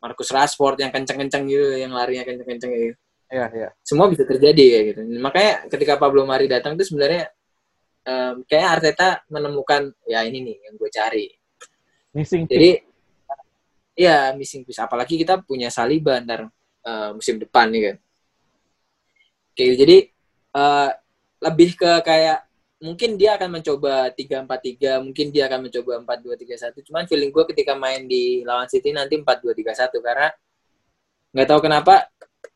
Marcus 0.00 0.30
Rashford 0.32 0.80
yang 0.80 0.92
kenceng-kenceng 0.92 1.48
gitu, 1.48 1.66
yang 1.76 1.92
larinya 1.92 2.24
kenceng-kenceng 2.24 2.72
gitu 2.72 2.96
Iya, 3.26 3.46
iya. 3.50 3.68
semua 3.82 4.06
bisa 4.06 4.22
terjadi 4.22 4.64
ya 4.70 4.80
gitu. 4.94 5.00
Makanya 5.18 5.66
ketika 5.66 5.98
Pablo 5.98 6.22
Mari 6.22 6.46
datang 6.46 6.78
tuh 6.78 6.86
sebenarnya 6.86 7.26
em, 8.06 8.46
kayaknya 8.46 8.68
Arteta 8.70 9.08
menemukan 9.26 9.90
ya 10.06 10.22
ini 10.22 10.46
nih 10.46 10.56
yang 10.70 10.74
gue 10.78 10.90
cari. 10.94 11.26
Missing 12.16 12.48
piece. 12.48 12.56
Jadi 12.56 12.70
ya 13.92 14.32
missing 14.32 14.64
piece. 14.64 14.80
Apalagi 14.80 15.20
kita 15.20 15.44
punya 15.44 15.68
Saliba 15.68 16.16
ntar 16.24 16.48
eh, 16.88 17.10
musim 17.12 17.36
depan 17.36 17.68
nih 17.68 17.82
kan. 17.92 17.96
Kayak 19.52 19.68
gitu. 19.68 19.76
jadi 19.84 19.96
eh, 20.56 20.90
lebih 21.44 21.76
ke 21.76 21.92
kayak 22.00 22.48
mungkin 22.76 23.16
dia 23.16 23.40
akan 23.40 23.60
mencoba 23.60 24.12
3-4-3, 24.12 25.00
mungkin 25.00 25.26
dia 25.32 25.48
akan 25.48 25.68
mencoba 25.68 25.92
4-2-3-1. 26.20 26.86
Cuman 26.88 27.04
feeling 27.08 27.32
gue 27.32 27.44
ketika 27.52 27.72
main 27.76 28.04
di 28.04 28.44
lawan 28.44 28.68
City 28.68 28.92
nanti 28.92 29.16
4-2-3-1 29.20 29.96
karena 30.00 30.28
nggak 31.36 31.48
tahu 31.52 31.60
kenapa 31.60 32.08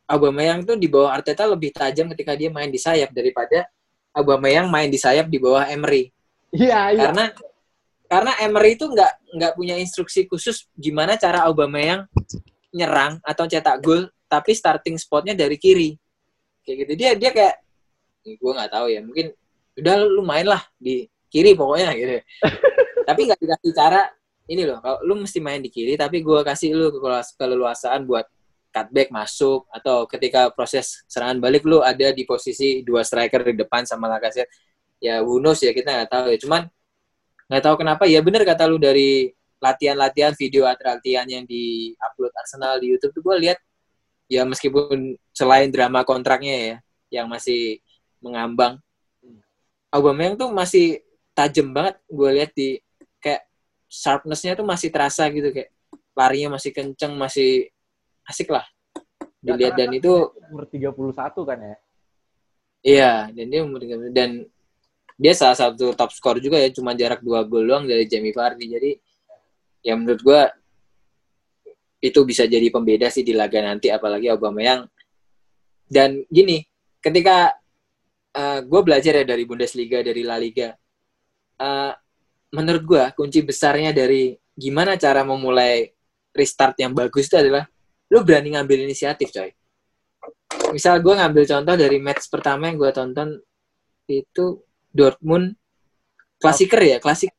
Aubameyang 0.09 0.65
tuh 0.65 0.75
di 0.75 0.89
bawah 0.91 1.13
Arteta 1.13 1.45
lebih 1.47 1.71
tajam 1.71 2.09
ketika 2.11 2.35
dia 2.35 2.49
main 2.51 2.67
di 2.67 2.81
sayap 2.81 3.13
daripada 3.13 3.69
Aubameyang 4.11 4.67
main 4.67 4.89
di 4.91 4.99
sayap 4.99 5.29
di 5.29 5.37
bawah 5.37 5.69
Emery. 5.69 6.11
Iya, 6.51 6.91
iya. 6.91 7.01
Karena 7.07 7.25
karena 8.11 8.35
Emery 8.43 8.75
itu 8.75 8.91
nggak 8.91 9.39
nggak 9.39 9.51
punya 9.55 9.79
instruksi 9.79 10.27
khusus 10.27 10.67
gimana 10.75 11.15
cara 11.15 11.47
Aubameyang 11.47 12.11
nyerang 12.75 13.23
atau 13.23 13.47
cetak 13.47 13.79
gol 13.79 14.11
tapi 14.27 14.51
starting 14.51 14.99
spotnya 14.99 15.31
dari 15.31 15.55
kiri. 15.55 15.95
Kayak 16.67 16.75
gitu 16.83 16.93
dia 16.99 17.11
dia 17.15 17.31
kayak 17.31 17.55
gue 18.27 18.51
nggak 18.51 18.67
tahu 18.67 18.91
ya 18.91 18.99
mungkin 18.99 19.31
udah 19.79 19.95
lu 20.11 20.27
main 20.27 20.43
lah 20.43 20.59
di 20.75 21.07
kiri 21.31 21.55
pokoknya 21.55 21.95
gitu. 21.95 22.19
tapi 23.07 23.31
nggak 23.31 23.39
dikasih 23.39 23.71
cara 23.71 24.01
ini 24.51 24.67
loh 24.67 24.83
kalau 24.83 24.99
lu 25.07 25.23
mesti 25.23 25.39
main 25.39 25.63
di 25.63 25.71
kiri 25.71 25.95
tapi 25.95 26.19
gue 26.19 26.39
kasih 26.43 26.75
lu 26.75 26.91
keleluas- 26.91 27.33
keleluasaan 27.39 28.03
buat 28.03 28.27
cutback 28.75 29.07
masuk 29.09 29.67
atau 29.71 30.03
ketika 30.11 30.51
proses 30.51 31.07
serangan 31.07 31.39
balik 31.39 31.63
lu 31.63 31.79
ada 31.79 32.11
di 32.11 32.27
posisi 32.27 32.83
dua 32.83 33.07
striker 33.07 33.47
di 33.47 33.55
depan 33.55 33.87
sama 33.87 34.11
Lacazette 34.11 34.51
ya 34.99 35.23
who 35.23 35.39
knows 35.39 35.63
ya 35.63 35.71
kita 35.71 35.91
nggak 35.91 36.09
tahu 36.11 36.25
ya 36.35 36.37
cuman 36.43 36.61
nggak 37.51 37.63
tahu 37.67 37.75
kenapa. 37.83 38.07
Ya 38.07 38.23
bener 38.23 38.47
kata 38.47 38.63
lu 38.71 38.79
dari 38.79 39.35
latihan-latihan 39.59 40.31
video 40.39 40.63
atau 40.63 40.95
latihan 40.95 41.27
yang 41.27 41.43
di 41.43 41.91
upload 41.99 42.31
Arsenal 42.33 42.79
di 42.79 42.95
YouTube 42.95 43.11
tuh 43.11 43.23
gue 43.27 43.35
lihat 43.45 43.59
ya 44.31 44.47
meskipun 44.47 45.19
selain 45.35 45.67
drama 45.67 46.07
kontraknya 46.07 46.55
ya 46.55 46.75
yang 47.21 47.27
masih 47.27 47.83
mengambang 48.23 48.79
Aubameyang 49.91 50.39
tuh 50.39 50.49
masih 50.55 51.03
tajam 51.35 51.75
banget 51.75 51.99
gue 52.07 52.29
lihat 52.31 52.51
di 52.55 52.79
kayak 53.19 53.43
sharpness-nya 53.91 54.55
tuh 54.55 54.63
masih 54.63 54.87
terasa 54.87 55.27
gitu 55.27 55.51
kayak 55.51 55.69
larinya 56.15 56.55
masih 56.55 56.71
kenceng 56.71 57.19
masih 57.19 57.67
asik 58.23 58.47
lah 58.49 58.63
dilihat. 59.41 59.73
Dan 59.75 59.89
itu 59.91 60.31
umur 60.47 60.69
31 60.69 61.49
kan 61.49 61.59
ya. 61.59 61.75
Iya, 62.81 63.13
dan 63.29 63.45
dia 63.45 63.61
umur 63.61 63.77
13 63.81 64.09
dan 64.09 64.29
dia 65.21 65.37
salah 65.37 65.53
satu 65.53 65.93
top 65.93 66.09
skor 66.09 66.41
juga 66.41 66.57
ya, 66.57 66.73
cuma 66.73 66.97
jarak 66.97 67.21
dua 67.21 67.45
gol 67.45 67.69
doang 67.69 67.85
dari 67.85 68.09
Jamie 68.09 68.33
Vardy. 68.33 68.65
Jadi 68.65 68.91
ya 69.85 69.93
menurut 69.93 70.21
gua 70.25 70.49
itu 72.01 72.17
bisa 72.25 72.49
jadi 72.49 72.65
pembeda 72.73 73.13
sih 73.13 73.21
di 73.21 73.37
laga 73.37 73.61
nanti 73.61 73.93
apalagi 73.93 74.25
Aubameyang. 74.33 74.89
Dan 75.85 76.25
gini, 76.25 76.65
ketika 76.97 77.53
uh, 78.33 78.59
gue 78.65 78.81
belajar 78.81 79.21
ya 79.21 79.25
dari 79.27 79.45
Bundesliga, 79.45 80.01
dari 80.01 80.25
La 80.25 80.41
Liga, 80.41 80.73
uh, 81.61 81.93
menurut 82.57 82.83
gua 82.89 83.03
kunci 83.13 83.45
besarnya 83.45 83.93
dari 83.93 84.33
gimana 84.57 84.97
cara 84.97 85.21
memulai 85.21 85.93
restart 86.33 86.79
yang 86.81 86.97
bagus 86.97 87.29
itu 87.29 87.37
adalah 87.37 87.69
lu 88.11 88.25
berani 88.25 88.55
ngambil 88.55 88.87
inisiatif 88.87 89.31
coy 89.31 89.51
misal 90.75 90.99
gue 90.99 91.13
ngambil 91.15 91.43
contoh 91.47 91.75
dari 91.79 91.97
match 91.99 92.27
pertama 92.27 92.71
yang 92.71 92.77
gue 92.79 92.91
tonton 92.91 93.29
itu 94.07 94.45
Dortmund 94.91 95.55
klasiker 96.41 96.81
ya 96.83 96.97
klasik 96.99 97.31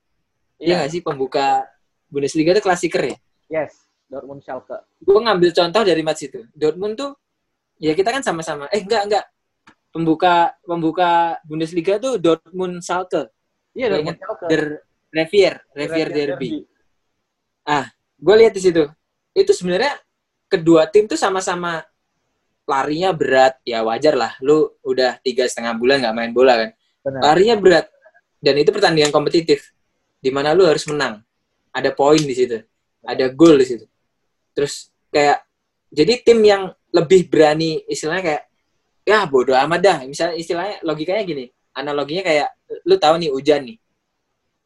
Iya. 0.63 0.79
Yeah. 0.79 0.79
gak 0.87 0.91
sih 0.95 1.03
pembuka 1.03 1.67
Bundesliga 2.07 2.55
itu 2.55 2.63
klasiker 2.63 3.03
ya? 3.03 3.17
Yes 3.51 3.83
Dortmund 4.07 4.45
Schalke. 4.45 4.85
Gue 5.01 5.19
ngambil 5.19 5.51
contoh 5.57 5.83
dari 5.83 6.03
match 6.05 6.29
itu. 6.29 6.45
Dortmund 6.53 6.95
tuh 6.95 7.11
ya 7.83 7.97
kita 7.99 8.15
kan 8.15 8.23
sama-sama 8.23 8.71
eh 8.71 8.85
enggak 8.85 9.11
enggak 9.11 9.25
pembuka 9.91 10.55
pembuka 10.63 11.11
Bundesliga 11.43 11.99
tuh 11.99 12.21
Dortmund 12.21 12.79
Schalke. 12.85 13.33
Iya 13.75 13.97
Dortmund 13.97 14.19
Schalke. 14.23 14.47
Der 14.47 14.63
Revier 15.13 15.55
Revier 15.75 16.09
Derby. 16.13 16.49
ah 17.67 17.91
gue 18.21 18.35
lihat 18.39 18.55
di 18.55 18.63
situ. 18.63 18.85
Itu 19.35 19.51
sebenarnya 19.57 19.99
kedua 20.47 20.87
tim 20.87 21.09
tuh 21.11 21.19
sama-sama 21.19 21.83
larinya 22.69 23.11
berat. 23.11 23.59
Ya 23.67 23.83
wajar 23.83 24.15
lah 24.15 24.37
lu 24.45 24.71
udah 24.87 25.19
tiga 25.25 25.49
setengah 25.49 25.75
bulan 25.75 26.05
nggak 26.05 26.15
main 26.15 26.31
bola 26.31 26.55
kan 26.55 26.71
Benar. 27.03 27.21
larinya 27.21 27.57
berat. 27.59 27.87
Dan 28.43 28.59
itu 28.59 28.71
pertandingan 28.75 29.15
kompetitif 29.15 29.71
di 30.19 30.31
mana 30.31 30.55
lu 30.55 30.67
harus 30.67 30.83
menang. 30.91 31.23
Ada 31.75 31.95
poin 31.95 32.19
di 32.19 32.35
situ. 32.35 32.59
Ada 33.03 33.31
gol 33.31 33.59
di 33.59 33.67
situ. 33.67 33.87
Terus 34.55 34.91
kayak 35.11 35.43
jadi 35.91 36.23
tim 36.23 36.39
yang 36.43 36.71
lebih 36.95 37.27
berani 37.31 37.83
istilahnya 37.87 38.23
kayak 38.23 38.43
ya 39.03 39.27
bodoh 39.27 39.55
amat 39.55 39.81
dah. 39.83 39.99
Misalnya 40.07 40.35
istilahnya 40.39 40.83
logikanya 40.83 41.23
gini. 41.23 41.45
Analoginya 41.75 42.23
kayak 42.27 42.49
lu 42.87 42.95
tahu 42.99 43.15
nih 43.23 43.31
hujan 43.31 43.63
nih. 43.67 43.79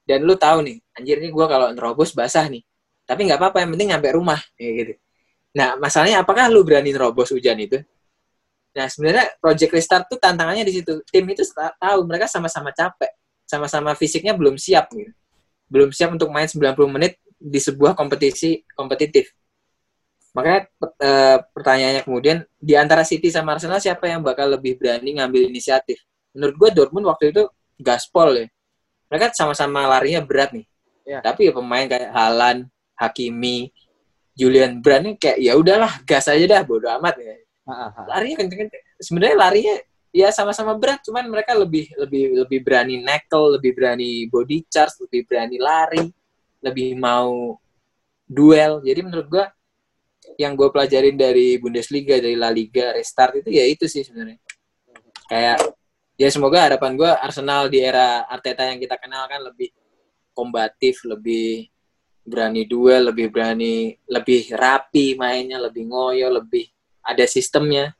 Dan 0.07 0.23
lu 0.25 0.39
tahu 0.39 0.63
nih 0.63 0.77
anjir 0.97 1.17
nih 1.21 1.31
gue 1.33 1.47
kalau 1.49 1.69
nerobos 1.73 2.13
basah 2.17 2.47
nih. 2.49 2.63
Tapi 3.07 3.29
nggak 3.29 3.39
apa-apa 3.39 3.63
yang 3.63 3.71
penting 3.77 3.89
nyampe 3.95 4.09
rumah 4.13 4.41
kayak 4.59 4.73
gitu. 4.83 4.95
Nah, 5.57 5.73
masalahnya 5.81 6.21
apakah 6.21 6.53
lu 6.53 6.61
berani 6.69 6.93
nerobos 6.93 7.33
hujan 7.33 7.57
itu? 7.57 7.81
Nah, 8.77 8.93
sebenarnya 8.93 9.33
Project 9.41 9.73
Restart 9.73 10.05
tuh 10.13 10.21
tantangannya 10.21 10.69
di 10.69 10.77
situ. 10.77 11.01
Tim 11.09 11.25
itu 11.33 11.41
tahu 11.57 11.99
mereka 12.05 12.29
sama-sama 12.29 12.77
capek, 12.77 13.09
sama-sama 13.49 13.97
fisiknya 13.97 14.37
belum 14.37 14.61
siap 14.61 14.93
gitu. 14.93 15.09
Belum 15.73 15.89
siap 15.89 16.13
untuk 16.13 16.29
main 16.29 16.45
90 16.45 16.77
menit 16.93 17.17
di 17.41 17.57
sebuah 17.57 17.97
kompetisi 17.97 18.61
kompetitif. 18.77 19.33
Makanya 20.37 20.69
e, 21.01 21.11
pertanyaannya 21.57 22.03
kemudian 22.05 22.45
di 22.61 22.77
antara 22.77 23.01
City 23.01 23.33
sama 23.33 23.57
Arsenal 23.57 23.81
siapa 23.81 24.13
yang 24.13 24.21
bakal 24.21 24.53
lebih 24.53 24.77
berani 24.77 25.17
ngambil 25.17 25.49
inisiatif? 25.49 26.05
Menurut 26.37 26.55
gue 26.61 26.69
Dortmund 26.77 27.09
waktu 27.09 27.33
itu 27.33 27.49
gaspol 27.81 28.45
ya. 28.45 28.47
Mereka 29.09 29.33
sama-sama 29.33 29.89
larinya 29.89 30.21
berat 30.21 30.53
nih. 30.53 30.69
Ya. 31.09 31.25
Tapi 31.25 31.49
ya 31.49 31.53
pemain 31.57 31.89
kayak 31.89 32.13
Halan, 32.13 32.69
Hakimi, 32.93 33.73
Julian 34.37 34.85
Brand 34.85 35.17
kayak 35.17 35.41
ya 35.41 35.57
udahlah 35.57 36.05
gas 36.05 36.29
aja 36.29 36.45
dah 36.45 36.61
bodo 36.69 36.93
amat 37.01 37.17
ya. 37.17 37.46
Larinya 38.07 38.37
kenceng-kenceng. 38.41 38.85
Sebenarnya 39.03 39.37
larinya 39.37 39.77
ya 40.15 40.33
sama-sama 40.33 40.73
berat, 40.79 41.03
cuman 41.05 41.29
mereka 41.29 41.53
lebih 41.53 41.93
lebih 41.99 42.47
lebih 42.47 42.61
berani 42.65 43.03
neckle, 43.03 43.59
lebih 43.59 43.77
berani 43.77 44.25
body 44.31 44.65
charge, 44.71 44.97
lebih 45.05 45.27
berani 45.29 45.59
lari, 45.61 46.05
lebih 46.63 46.97
mau 46.97 47.59
duel. 48.25 48.81
Jadi 48.81 49.01
menurut 49.03 49.27
gua 49.29 49.47
yang 50.35 50.59
gue 50.59 50.69
pelajarin 50.75 51.15
dari 51.15 51.55
Bundesliga, 51.63 52.19
dari 52.19 52.35
La 52.35 52.51
Liga, 52.51 52.91
restart 52.91 53.39
itu 53.45 53.51
ya 53.55 53.63
itu 53.63 53.87
sih 53.87 54.03
sebenarnya. 54.03 54.43
Kayak 55.31 55.59
ya 56.19 56.29
semoga 56.33 56.67
harapan 56.67 56.99
gue 56.99 57.11
Arsenal 57.11 57.71
di 57.71 57.79
era 57.79 58.27
Arteta 58.27 58.67
yang 58.67 58.83
kita 58.83 58.99
kenal 58.99 59.31
kan 59.31 59.43
lebih 59.43 59.71
kombatif, 60.35 61.07
lebih 61.07 61.71
berani 62.27 62.67
duel, 62.67 63.15
lebih 63.15 63.31
berani, 63.31 63.95
lebih 64.11 64.51
rapi 64.51 65.15
mainnya, 65.15 65.63
lebih 65.63 65.87
ngoyo, 65.87 66.29
lebih 66.43 66.67
ada 67.07 67.25
sistemnya. 67.31 67.95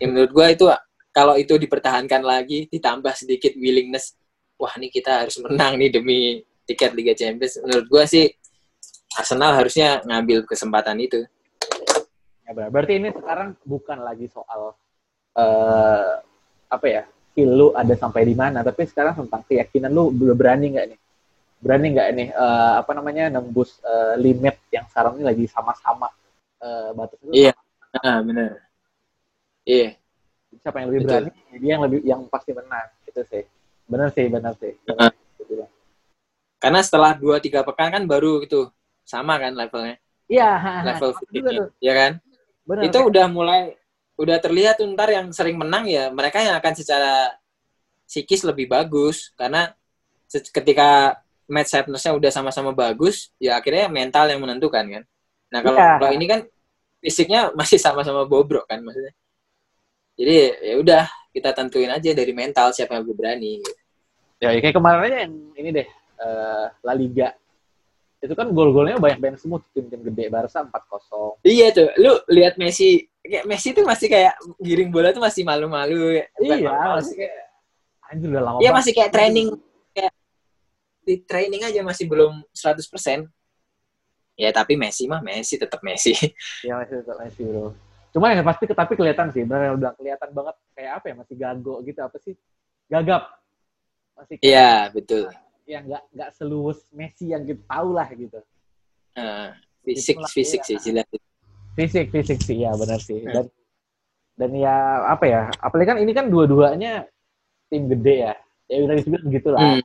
Yang 0.00 0.10
menurut 0.10 0.32
gue 0.32 0.46
itu 0.56 0.64
kalau 1.12 1.34
itu 1.36 1.54
dipertahankan 1.60 2.24
lagi, 2.24 2.68
ditambah 2.72 3.12
sedikit 3.12 3.52
willingness, 3.56 4.16
wah 4.56 4.72
ini 4.80 4.88
kita 4.88 5.24
harus 5.24 5.36
menang 5.44 5.76
nih 5.76 5.92
demi 5.92 6.40
tiket 6.64 6.96
Liga 6.96 7.12
Champions. 7.12 7.60
Menurut 7.60 7.86
gue 7.86 8.04
sih 8.08 8.24
Arsenal 9.16 9.56
harusnya 9.56 10.00
ngambil 10.04 10.48
kesempatan 10.48 10.96
itu. 11.00 11.24
Ya. 12.48 12.52
Berarti 12.72 12.96
ini 12.96 13.12
sekarang 13.12 13.56
bukan 13.64 14.00
lagi 14.00 14.28
soal 14.32 14.72
uh, 15.36 16.12
apa 16.66 16.86
ya, 16.88 17.02
skill 17.32 17.50
lu 17.52 17.66
ada 17.76 17.92
sampai 17.92 18.24
di 18.24 18.32
mana, 18.32 18.64
tapi 18.64 18.88
sekarang 18.88 19.24
tentang 19.24 19.44
keyakinan 19.44 19.92
lu 19.92 20.08
belum 20.08 20.36
berani 20.36 20.72
nggak 20.72 20.86
nih 20.88 21.00
berani 21.56 21.86
nggak 21.96 22.08
nih 22.12 22.28
uh, 22.36 22.84
apa 22.84 22.92
namanya 22.92 23.32
nembus 23.32 23.80
uh, 23.80 24.14
limit 24.20 24.60
yang 24.68 24.84
sekarang 24.92 25.16
ini 25.18 25.24
lagi 25.24 25.44
sama-sama 25.48 26.12
uh, 26.60 26.92
batas 26.92 27.16
itu? 27.24 27.32
Iya, 27.32 27.52
ah, 28.02 28.18
benar. 28.24 28.50
Iya. 29.66 29.96
Siapa 30.62 30.76
yang 30.82 30.88
lebih 30.90 31.00
Betul. 31.04 31.12
berani? 31.12 31.30
Dia 31.60 31.70
yang 31.76 31.82
lebih 31.84 32.00
yang 32.02 32.20
pasti 32.28 32.50
menang. 32.52 32.88
Itu 33.04 33.20
sih. 33.26 33.44
Benar 33.86 34.08
sih, 34.12 34.26
benar 34.26 34.52
sih. 34.58 34.72
Uh 34.88 34.92
-huh. 34.94 35.12
Karena 36.56 36.80
setelah 36.80 37.12
dua 37.14 37.36
tiga 37.38 37.62
pekan 37.62 37.92
kan 37.92 38.02
baru 38.08 38.42
gitu 38.42 38.72
sama 39.06 39.38
kan 39.38 39.52
levelnya. 39.54 40.00
Iya. 40.26 40.82
Level 40.82 41.10
fisiknya, 41.22 41.70
ya 41.78 41.94
kan? 41.94 42.12
Benar, 42.66 42.82
itu 42.90 42.98
kan? 42.98 43.06
udah 43.06 43.26
mulai 43.30 43.62
udah 44.16 44.40
terlihat 44.42 44.80
tuh 44.80 44.88
ntar 44.96 45.12
yang 45.12 45.28
sering 45.30 45.60
menang 45.60 45.86
ya 45.86 46.08
mereka 46.08 46.40
yang 46.40 46.56
akan 46.56 46.72
secara 46.72 47.36
psikis 48.08 48.42
lebih 48.42 48.66
bagus 48.66 49.30
karena 49.36 49.76
ketika 50.26 51.20
match 51.46 51.72
fitnessnya 51.72 52.12
udah 52.14 52.30
sama-sama 52.34 52.74
bagus, 52.74 53.30
ya 53.38 53.58
akhirnya 53.58 53.86
mental 53.86 54.26
yang 54.26 54.42
menentukan 54.42 54.82
kan. 54.82 55.02
Nah 55.54 55.60
kalau 55.62 55.78
yeah. 55.78 55.98
kalau 56.02 56.12
ini 56.12 56.26
kan 56.26 56.40
fisiknya 57.00 57.52
masih 57.52 57.78
sama-sama 57.80 58.24
bobrok 58.24 58.66
kan 58.66 58.80
maksudnya. 58.82 59.14
Jadi 60.16 60.36
ya 60.64 60.74
udah 60.80 61.04
kita 61.32 61.52
tentuin 61.52 61.92
aja 61.92 62.10
dari 62.16 62.32
mental 62.32 62.72
siapa 62.72 62.96
yang 62.96 63.04
lebih 63.04 63.16
berani. 63.16 63.60
Ya, 64.40 64.52
ya 64.52 64.60
kayak 64.60 64.76
kemarin 64.76 65.00
aja 65.04 65.18
yang 65.28 65.34
ini 65.56 65.68
deh 65.72 65.88
uh, 66.20 66.66
La 66.84 66.92
Liga 66.96 67.32
itu 68.16 68.32
kan 68.32 68.48
gol-golnya 68.48 68.96
banyak 68.96 69.20
banyak 69.20 69.38
semua 69.38 69.60
tim-tim 69.70 70.00
gede 70.00 70.32
Barca 70.32 70.64
4-0. 70.64 71.44
Iya 71.44 71.66
tuh, 71.70 71.88
lu 72.00 72.12
lihat 72.32 72.56
Messi 72.56 73.04
kayak 73.20 73.44
Messi 73.44 73.76
tuh 73.76 73.84
masih 73.84 74.08
kayak 74.08 74.34
giring 74.56 74.88
bola 74.88 75.12
tuh 75.12 75.20
masih 75.20 75.44
malu-malu. 75.44 76.24
Iya, 76.40 76.72
masih 76.96 77.14
kayak 77.14 77.36
anjir 78.06 78.28
udah 78.32 78.42
lama 78.42 78.58
Iya 78.62 78.70
masih 78.72 78.92
kayak 78.96 79.10
training 79.12 79.48
di 81.06 81.22
training 81.22 81.62
aja 81.62 81.80
masih 81.86 82.10
belum 82.10 82.42
100%. 82.50 83.30
Ya 84.36 84.52
tapi 84.52 84.76
Messi 84.76 85.08
mah 85.08 85.24
Messi 85.24 85.56
tetap 85.56 85.80
Messi. 85.80 86.12
Ya 86.68 86.76
Messi 86.76 86.94
tetap 87.00 87.16
Messi 87.18 87.42
bro. 87.42 87.72
Cuma 88.12 88.32
yang 88.32 88.44
pasti 88.44 88.64
tapi 88.68 88.96
kelihatan 88.96 89.28
sih, 89.32 89.44
benar 89.44 89.76
udah 89.76 89.92
kelihatan 89.96 90.30
banget 90.32 90.56
kayak 90.72 90.92
apa 91.00 91.04
ya 91.12 91.14
masih 91.20 91.36
gago 91.36 91.74
gitu 91.84 92.00
apa 92.00 92.16
sih? 92.20 92.34
Gagap. 92.88 93.22
Masih 94.16 94.36
Iya, 94.40 94.88
betul. 94.88 95.28
Yang 95.68 95.82
nggak 95.92 96.02
nggak 96.16 96.30
seluas 96.32 96.78
Messi 96.92 97.32
yang 97.32 97.44
kita 97.44 97.60
tahu 97.68 97.88
lah 97.92 98.08
gitu. 98.12 98.40
Uh, 99.16 99.52
fisik 99.84 100.16
Itulah, 100.16 100.30
fisik 100.32 100.60
ya. 100.64 100.68
sih 100.68 100.76
jelas. 100.80 101.08
Fisik 101.76 102.06
fisik 102.08 102.38
sih 102.40 102.56
ya 102.64 102.72
benar 102.72 103.00
sih. 103.00 103.20
Dan 103.20 103.52
dan 104.36 104.50
ya 104.56 105.04
apa 105.12 105.24
ya? 105.28 105.42
Apalagi 105.60 105.88
kan 105.92 105.98
ini 106.00 106.12
kan 106.16 106.32
dua-duanya 106.32 107.04
tim 107.68 107.88
gede 107.88 108.32
ya. 108.32 108.34
Ya 108.68 108.76
udah 108.84 108.96
disebut 108.96 109.20
begitulah. 109.28 109.60
Hmm 109.60 109.84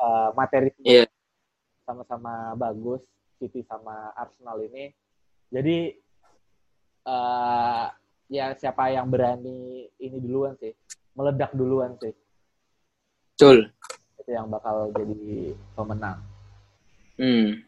uh, 0.00 0.28
materi 0.34 0.72
yeah. 0.82 1.06
sama-sama 1.84 2.56
bagus 2.56 3.04
City 3.40 3.64
sama 3.64 4.12
Arsenal 4.12 4.60
ini. 4.68 4.92
Jadi 5.48 5.96
uh, 7.08 7.88
ya 8.28 8.52
siapa 8.60 8.92
yang 8.92 9.08
berani 9.08 9.88
ini 9.96 10.16
duluan 10.20 10.52
sih, 10.60 10.76
meledak 11.16 11.56
duluan 11.56 11.96
sih. 11.96 12.12
Betul. 13.34 13.72
Itu 14.20 14.30
yang 14.30 14.52
bakal 14.52 14.92
jadi 14.92 15.56
pemenang. 15.72 16.20
Hmm. 17.16 17.64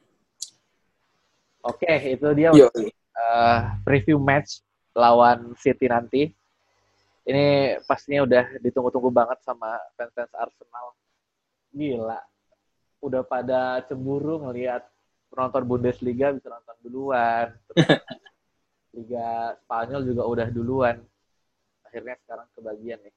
Oke, 1.65 1.89
okay, 1.89 2.21
itu 2.21 2.29
dia 2.37 2.53
uh, 2.53 3.61
preview 3.81 4.21
match 4.21 4.61
lawan 4.93 5.57
City 5.57 5.89
nanti. 5.89 6.23
Ini 7.23 7.79
pastinya 7.87 8.27
udah 8.27 8.45
ditunggu-tunggu 8.61 9.15
banget 9.15 9.39
sama 9.47 9.79
fans-fans 9.95 10.35
Arsenal 10.35 10.93
gila 11.73 12.21
udah 13.03 13.23
pada 13.27 13.83
cemburu 13.89 14.39
ngelihat 14.47 14.87
penonton 15.33 15.65
Bundesliga 15.65 16.37
bisa 16.37 16.53
nonton 16.53 16.77
duluan 16.85 17.57
Liga 18.97 19.57
Spanyol 19.65 20.03
juga 20.05 20.23
udah 20.29 20.49
duluan 20.53 21.01
akhirnya 21.93 22.17
sekarang 22.25 22.49
kebagian 22.57 23.01
nih. 23.05 23.13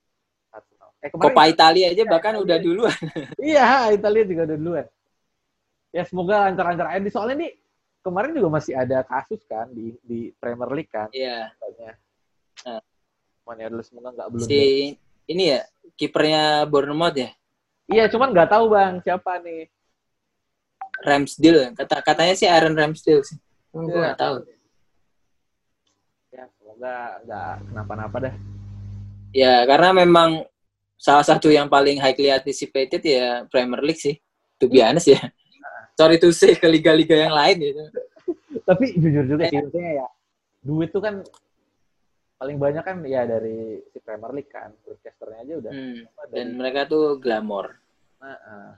Eh, 0.99 1.11
Coppa 1.15 1.47
Italia 1.47 1.95
aja 1.95 2.03
bahkan 2.03 2.35
udah 2.39 2.57
duluan. 2.59 2.99
iya, 3.39 3.87
Italia 3.95 4.23
juga 4.27 4.51
udah 4.51 4.57
duluan. 4.59 4.85
Ya 5.95 6.03
semoga 6.03 6.49
lancar-lancar 6.49 6.91
aja. 6.91 7.07
Soalnya 7.07 7.47
nih 7.47 7.51
kemarin 8.03 8.35
juga 8.35 8.49
masih 8.59 8.75
ada 8.75 8.99
kasus 9.07 9.39
kan 9.47 9.71
di 9.71 9.95
di 10.03 10.33
Premier 10.35 10.67
League 10.75 10.91
kan. 10.91 11.07
Iya. 11.15 11.55
Katanya. 11.55 11.91
Nah. 12.67 12.81
Ya 13.55 13.67
dulu 13.71 13.83
semoga 13.85 14.09
nggak 14.11 14.29
belum. 14.33 14.47
Si 14.49 14.61
ini 15.29 15.43
ya 15.55 15.61
kipernya 15.95 16.65
Bournemouth 16.67 17.15
ya. 17.15 17.29
Iya, 17.85 18.09
cuman 18.09 18.33
nggak 18.33 18.49
tahu 18.49 18.65
bang 18.73 18.93
siapa 19.05 19.39
nih. 19.39 19.69
Ramsdale 21.01 21.73
kata 21.73 21.99
katanya 21.99 22.33
sih 22.33 22.47
Aaron 22.47 22.73
Ramsdale 22.73 23.23
sih. 23.23 23.37
Gue 23.69 23.83
Iya. 23.85 23.95
nggak 24.01 24.17
tahu. 24.17 24.35
Ya 26.31 26.43
semoga 26.53 26.93
nggak 27.23 27.51
kenapa-napa 27.65 28.17
dah. 28.21 28.35
Ya 29.31 29.63
karena 29.65 29.89
memang 29.93 30.29
salah 30.95 31.23
satu 31.23 31.51
yang 31.51 31.67
paling 31.67 31.99
highly 31.99 32.31
anticipated 32.31 33.01
ya 33.01 33.43
Premier 33.45 33.83
League 33.83 33.99
sih. 33.99 34.15
To 34.57 34.67
be 34.67 34.79
honest 34.79 35.11
ya. 35.11 35.19
Sorry 35.99 36.19
to 36.19 36.31
say 36.31 36.55
ke 36.55 36.67
liga-liga 36.67 37.15
yang 37.17 37.31
lain 37.31 37.57
gitu. 37.61 37.83
Tapi 38.63 38.95
jujur 38.95 39.23
juga 39.25 39.43
sih 39.45 39.59
maksudnya 39.59 39.91
ya 40.03 40.07
duit 40.59 40.89
tuh 40.89 40.99
kan 40.99 41.21
paling 42.35 42.57
banyak 42.57 42.81
kan 42.81 42.97
ya 43.05 43.23
dari 43.23 43.79
si 43.91 43.99
Premier 43.99 44.31
League 44.31 44.47
kan. 44.49 44.71
Broadcasternya 44.81 45.39
aja 45.41 45.53
udah. 45.59 45.71
Hmm. 45.71 45.99
dari- 46.25 46.33
Dan 46.33 46.47
mereka 46.55 46.87
tuh 46.87 47.15
glamor. 47.15 47.75
Nah, 48.17 48.39
ah. 48.41 48.71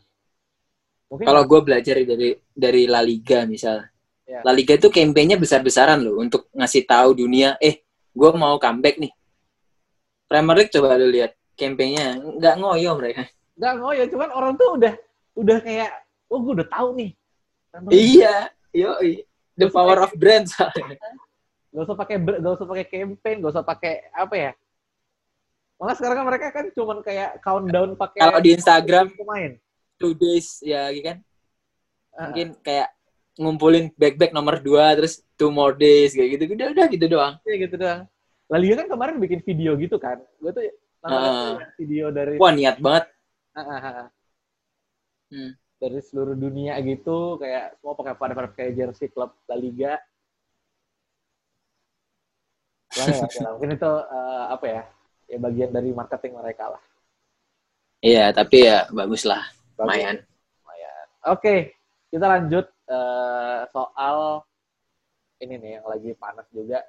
Mungkin 1.07 1.25
Kalau 1.25 1.43
gue 1.47 1.59
belajar 1.63 1.95
dari 2.03 2.35
dari 2.51 2.83
La 2.83 2.99
Liga 2.99 3.47
misal, 3.47 3.79
Ya. 4.27 4.43
La 4.43 4.51
Liga 4.51 4.75
itu 4.75 4.91
campaign-nya 4.91 5.39
besar-besaran 5.39 6.03
loh 6.03 6.19
untuk 6.19 6.51
ngasih 6.51 6.83
tahu 6.83 7.15
dunia, 7.15 7.55
eh 7.63 7.79
gue 8.11 8.29
mau 8.35 8.59
comeback 8.59 8.99
nih. 8.99 9.11
Premier 10.27 10.55
League 10.59 10.73
coba 10.75 10.99
lu 10.99 11.07
lihat 11.07 11.31
campaign-nya, 11.55 12.19
nggak 12.19 12.55
ngoyo 12.59 12.91
mereka. 12.99 13.23
nggak 13.55 13.73
ya, 13.95 14.05
cuman 14.11 14.29
orang 14.35 14.53
tuh 14.59 14.75
udah 14.75 14.93
udah 15.39 15.57
kayak, 15.63 15.89
oh 16.27 16.43
gue 16.43 16.53
udah 16.59 16.67
tahu 16.67 16.87
nih. 16.99 17.11
Iya, 17.87 18.51
yo, 18.75 18.99
the 19.55 19.71
power 19.71 20.03
of 20.03 20.11
brand. 20.19 20.45
soalnya. 20.51 20.99
Gak 21.67 21.83
usah 21.83 21.99
pakai 21.99 22.15
gak 22.17 22.53
usah 22.57 22.65
pakai 22.65 22.85
campaign, 22.89 23.37
gak 23.43 23.53
usah 23.53 23.61
pakai 23.61 24.09
apa 24.09 24.35
ya? 24.39 24.51
Malah 25.77 25.93
sekarang 25.93 26.15
kan 26.23 26.25
mereka 26.25 26.47
kan 26.49 26.65
cuman 26.73 27.05
kayak 27.05 27.37
countdown 27.43 27.93
pakai 27.93 28.17
Kalau 28.17 28.39
di 28.41 28.49
Instagram 28.55 29.13
pemain. 29.13 29.51
Two 29.97 30.13
days 30.13 30.61
ya 30.61 30.89
kan, 31.03 31.17
mungkin 32.17 32.57
kayak 32.63 32.89
ngumpulin 33.37 33.93
back-back 33.93 34.33
nomor 34.33 34.57
dua 34.61 34.97
terus 34.97 35.21
two 35.37 35.53
more 35.53 35.77
days 35.77 36.17
kayak 36.17 36.37
gitu, 36.37 36.57
udah 36.57 36.67
udah 36.73 36.85
gitu 36.89 37.05
doang. 37.05 37.33
Iya 37.45 37.55
gitu 37.69 37.75
doang. 37.77 38.01
La 38.47 38.57
Liga 38.57 38.79
kan 38.79 38.87
kemarin 38.87 39.19
bikin 39.19 39.43
video 39.43 39.75
gitu 39.75 39.99
kan. 39.99 40.23
Gue 40.39 40.51
tuh 40.55 40.63
Ah. 41.05 41.61
video 41.77 42.09
dari 42.09 42.41
Wah 42.41 42.51
niat 42.51 42.81
banget. 42.81 43.05
Ah, 43.53 43.61
ah, 43.61 43.85
ah. 43.85 44.07
Hmm. 45.29 45.51
dari 45.77 46.01
seluruh 46.01 46.33
dunia 46.33 46.73
gitu 46.81 47.37
kayak 47.37 47.77
semua 47.77 47.93
pakai 47.93 48.17
pada 48.17 48.33
pada 48.33 48.47
pakai 48.49 48.73
jersey 48.73 49.13
klub 49.13 49.29
La 49.45 49.53
Liga. 49.53 49.93
Wah, 52.97 53.05
ya, 53.05 53.29
ya, 53.29 53.49
mungkin 53.53 53.77
itu 53.77 53.91
eh, 53.93 54.45
apa 54.57 54.65
ya? 54.65 54.81
Ya 55.29 55.37
bagian 55.37 55.69
dari 55.69 55.93
marketing 55.93 56.33
mereka 56.33 56.73
lah. 56.73 56.83
Iya, 58.01 58.33
tapi 58.33 58.65
ya 58.65 58.89
bagus 58.89 59.21
lah. 59.27 59.45
Lumayan. 59.77 60.15
Lumayan. 60.63 61.07
Oke, 61.29 61.55
kita 62.09 62.25
lanjut 62.25 62.65
eh, 62.89 63.61
soal 63.69 64.41
ini 65.41 65.55
nih 65.61 65.71
yang 65.81 65.85
lagi 65.85 66.11
panas 66.17 66.47
juga. 66.49 66.81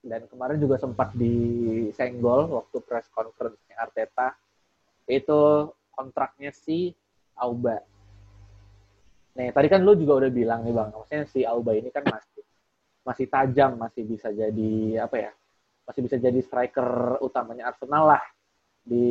Dan 0.00 0.24
kemarin 0.32 0.56
juga 0.56 0.80
sempat 0.80 1.12
disenggol 1.12 2.48
waktu 2.48 2.76
press 2.80 3.10
conference 3.12 3.60
Arteta. 3.76 4.32
Itu 5.04 5.72
kontraknya 5.92 6.54
si 6.56 6.96
Auba. 7.36 7.84
Nih, 9.36 9.52
tadi 9.52 9.68
kan 9.68 9.84
lu 9.84 9.92
juga 9.96 10.24
udah 10.24 10.30
bilang 10.32 10.64
nih 10.64 10.74
Bang, 10.74 10.90
maksudnya 10.92 11.24
si 11.28 11.44
Auba 11.44 11.76
ini 11.76 11.92
kan 11.92 12.02
masih 12.08 12.42
masih 13.04 13.26
tajam, 13.28 13.76
masih 13.76 14.02
bisa 14.08 14.32
jadi 14.32 15.04
apa 15.04 15.16
ya? 15.16 15.32
Masih 15.84 16.00
bisa 16.04 16.16
jadi 16.16 16.40
striker 16.40 17.20
utamanya 17.20 17.68
Arsenal 17.68 18.16
lah. 18.16 18.24
Di 18.80 19.04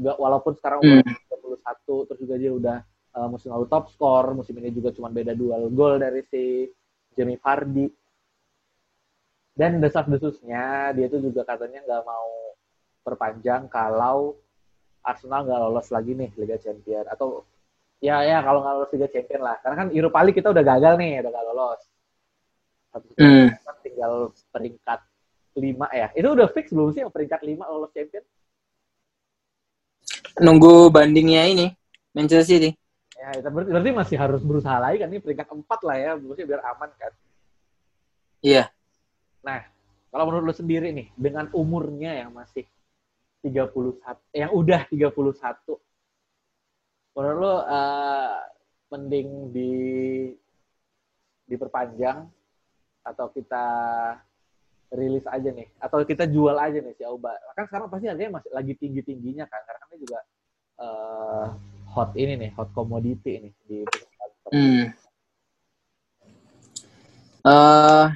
walaupun 0.00 0.52
sekarang 0.60 0.84
umur 0.84 1.00
31 1.64 2.06
terus 2.08 2.20
juga 2.20 2.36
dia 2.36 2.52
udah 2.52 2.78
uh, 3.16 3.28
musim 3.32 3.48
lalu 3.50 3.66
top 3.70 3.88
skor, 3.88 4.36
musim 4.36 4.54
ini 4.60 4.70
juga 4.74 4.92
cuma 4.92 5.08
beda 5.08 5.32
dual 5.32 5.72
gol 5.72 5.96
dari 5.96 6.20
si 6.28 6.68
Jamie 7.16 7.40
Vardy. 7.40 7.88
Dan 9.54 9.78
desas-desusnya 9.78 10.90
dia 10.98 11.06
tuh 11.06 11.22
juga 11.22 11.46
katanya 11.46 11.80
nggak 11.86 12.02
mau 12.02 12.58
perpanjang 13.06 13.70
kalau 13.70 14.34
Arsenal 15.04 15.46
nggak 15.46 15.60
lolos 15.68 15.88
lagi 15.92 16.16
nih 16.16 16.32
Liga 16.34 16.56
Champion 16.58 17.04
atau 17.06 17.44
ya 18.00 18.24
ya 18.24 18.40
kalau 18.42 18.64
nggak 18.64 18.74
lolos 18.80 18.92
Liga 18.96 19.08
Champion 19.12 19.42
lah 19.44 19.56
karena 19.60 19.76
kan 19.84 19.88
Europa 19.92 20.18
League 20.24 20.38
kita 20.40 20.48
udah 20.50 20.64
gagal 20.64 20.94
nih 20.96 21.20
udah 21.22 21.30
nggak 21.30 21.46
lolos 21.52 21.80
satu 22.90 23.06
Hmm. 23.14 23.50
kan 23.62 23.76
tinggal 23.84 24.12
peringkat 24.50 25.00
lima 25.54 25.86
ya 25.94 26.08
itu 26.18 26.26
udah 26.26 26.48
fix 26.50 26.72
belum 26.74 26.90
sih 26.90 27.06
yang 27.06 27.12
peringkat 27.12 27.40
lima 27.46 27.68
lolos 27.68 27.92
Champion 27.94 28.24
Nunggu 30.42 30.90
bandingnya 30.90 31.46
ini 31.46 31.66
Manchester 32.10 32.46
City. 32.46 32.70
ya 33.14 33.40
berarti, 33.48 33.70
berarti 33.70 33.90
masih 33.94 34.16
harus 34.20 34.42
berusaha 34.44 34.76
lagi 34.82 35.00
kan 35.00 35.08
ini 35.08 35.22
peringkat 35.22 35.48
empat 35.48 35.80
lah 35.86 35.96
ya 35.96 36.10
maksudnya 36.18 36.46
biar 36.50 36.62
aman 36.74 36.90
kan 36.98 37.12
Iya. 38.44 38.68
kalau 40.12 40.24
menurut 40.28 40.52
lu 40.52 40.54
sendiri 40.54 40.92
nih 40.92 41.08
dengan 41.16 41.48
umurnya 41.56 42.12
yang 42.20 42.30
masih 42.36 42.68
31 43.42 43.96
yang 44.36 44.52
udah 44.52 44.84
31 44.92 45.10
menurut 47.16 47.36
lu 47.40 47.54
eh, 47.64 48.36
mending 48.92 49.28
di 49.50 49.72
diperpanjang 51.48 52.28
atau 53.04 53.26
kita 53.32 53.64
rilis 54.92 55.24
aja 55.24 55.48
nih 55.48 55.68
atau 55.80 56.04
kita 56.04 56.28
jual 56.28 56.54
aja 56.54 56.78
nih 56.80 56.94
si 56.96 57.02
Auba 57.06 57.32
kan 57.56 57.64
sekarang 57.64 57.88
pasti 57.88 58.06
harganya 58.10 58.40
masih 58.40 58.50
lagi 58.52 58.72
tinggi 58.76 59.00
tingginya 59.00 59.48
kan 59.48 59.60
karena 59.64 59.78
kan 59.80 59.88
dia 59.90 60.00
juga 60.02 60.18
eh, 60.82 61.46
hot 61.94 62.10
ini 62.18 62.34
nih 62.36 62.50
hot 62.58 62.68
commodity 62.74 63.30
ini 63.40 63.50
di 63.64 63.82
Hmm. 64.52 64.92
Eh, 67.44 68.06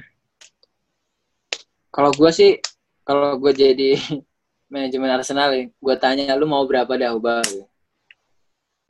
kalau 1.89 2.11
gue 2.13 2.31
sih, 2.31 2.61
kalau 3.01 3.33
gue 3.41 3.49
jadi 3.53 3.97
manajemen 4.73 5.09
Arsenal, 5.09 5.49
gue 5.57 5.95
tanya 5.97 6.37
lu 6.37 6.45
mau 6.45 6.61
berapa 6.69 6.89
dah 6.89 7.17
ubah? 7.17 7.41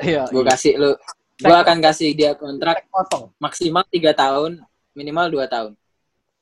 iya 0.03 0.27
Gue 0.31 0.43
kasih 0.43 0.75
lu, 0.75 0.91
gue 1.39 1.55
akan 1.55 1.79
kasih 1.79 2.11
dia 2.15 2.35
kontrak 2.35 2.87
kosong 2.91 3.31
maksimal 3.39 3.83
tiga 3.87 4.11
tahun, 4.11 4.59
minimal 4.91 5.27
dua 5.31 5.45
tahun. 5.47 5.78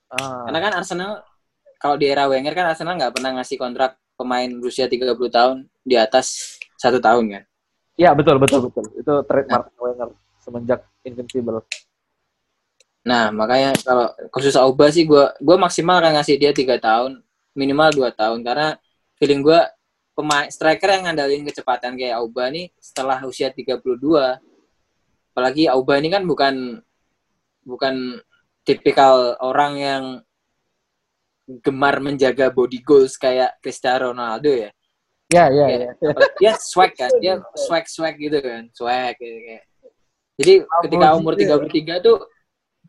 Ah, 0.07 0.47
Karena 0.47 0.59
kan 0.63 0.73
Arsenal, 0.79 1.11
kalau 1.77 1.95
di 1.99 2.07
era 2.07 2.25
Wenger 2.25 2.55
kan 2.55 2.71
Arsenal 2.71 2.95
nggak 2.95 3.19
pernah 3.19 3.35
ngasih 3.39 3.59
kontrak 3.59 3.99
pemain 4.15 4.47
berusia 4.47 4.87
30 4.89 5.13
tahun 5.29 5.67
di 5.83 5.95
atas 5.99 6.57
satu 6.79 6.97
tahun 6.97 7.25
kan. 7.37 7.43
Iya 7.97 8.13
betul 8.13 8.37
betul 8.37 8.69
betul. 8.69 8.85
Itu 8.95 9.13
trademark 9.27 9.73
Wenger 9.77 10.09
semenjak 10.41 10.85
Invincible. 11.03 11.65
Nah, 13.07 13.31
makanya 13.31 13.71
kalau 13.83 14.11
khusus 14.35 14.55
Auba 14.59 14.91
sih 14.91 15.07
gue 15.07 15.31
gua 15.39 15.55
maksimal 15.55 16.03
akan 16.03 16.19
ngasih 16.19 16.35
dia 16.35 16.51
tiga 16.51 16.75
tahun, 16.75 17.23
minimal 17.55 17.89
dua 17.95 18.09
tahun 18.11 18.43
karena 18.43 18.75
feeling 19.17 19.41
gue 19.41 19.59
pemain 20.17 20.49
striker 20.49 20.89
yang 20.89 21.09
ngandalin 21.09 21.45
kecepatan 21.45 21.97
kayak 21.97 22.21
Auba 22.21 22.49
nih 22.49 22.73
setelah 22.81 23.21
usia 23.25 23.53
32 23.53 23.81
apalagi 25.33 25.69
Auba 25.69 26.01
ini 26.01 26.09
kan 26.09 26.25
bukan 26.25 26.81
bukan 27.61 28.17
tipikal 28.67 29.39
orang 29.39 29.73
yang 29.79 30.03
gemar 31.63 32.03
menjaga 32.03 32.51
body 32.51 32.83
goals 32.83 33.15
kayak 33.15 33.55
Cristiano 33.63 34.11
Ronaldo 34.11 34.51
ya. 34.51 34.69
Iya 35.31 35.45
iya 35.51 35.65
Kayak- 35.67 35.95
iya. 36.03 36.27
Dia 36.39 36.51
swag 36.59 36.91
kan, 36.95 37.11
dia 37.23 37.33
swag 37.55 37.87
swag 37.87 38.15
gitu 38.19 38.39
kan, 38.43 38.67
swag 38.75 39.15
gitu 39.15 39.39
kayak. 39.39 39.63
Jadi 40.37 40.53
ketika 40.83 41.07
umur 41.15 41.33
33 41.39 42.03
tuh 42.03 42.17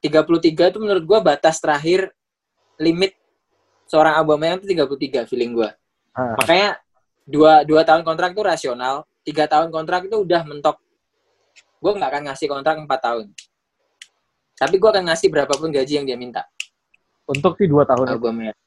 33 0.02 0.74
tuh 0.74 0.80
menurut 0.82 1.04
gua 1.06 1.18
batas 1.22 1.62
terakhir 1.62 2.10
limit 2.78 3.14
seorang 3.86 4.18
Aubameyang 4.18 4.58
tuh 4.62 4.68
33 4.70 5.26
feeling 5.30 5.54
gua. 5.54 5.70
Ah. 6.14 6.34
Makanya 6.42 6.78
dua 7.22 7.62
dua 7.62 7.86
tahun 7.86 8.02
kontrak 8.02 8.34
tuh 8.34 8.42
rasional, 8.46 9.06
tiga 9.22 9.46
tahun 9.46 9.70
kontrak 9.70 10.10
itu 10.10 10.18
udah 10.18 10.42
mentok. 10.42 10.82
Gua 11.78 11.94
nggak 11.94 12.10
akan 12.10 12.22
ngasih 12.30 12.46
kontrak 12.50 12.74
empat 12.74 13.00
tahun. 13.02 13.26
Tapi 14.58 14.74
gua 14.76 14.90
akan 14.90 15.08
ngasih 15.08 15.28
berapapun 15.30 15.70
gaji 15.70 16.02
yang 16.02 16.06
dia 16.06 16.18
minta. 16.18 16.42
Untuk 17.30 17.54
si 17.54 17.70
dua 17.70 17.86
tahun 17.86 18.10
itu. 18.10 18.18
Aubameyang. 18.18 18.58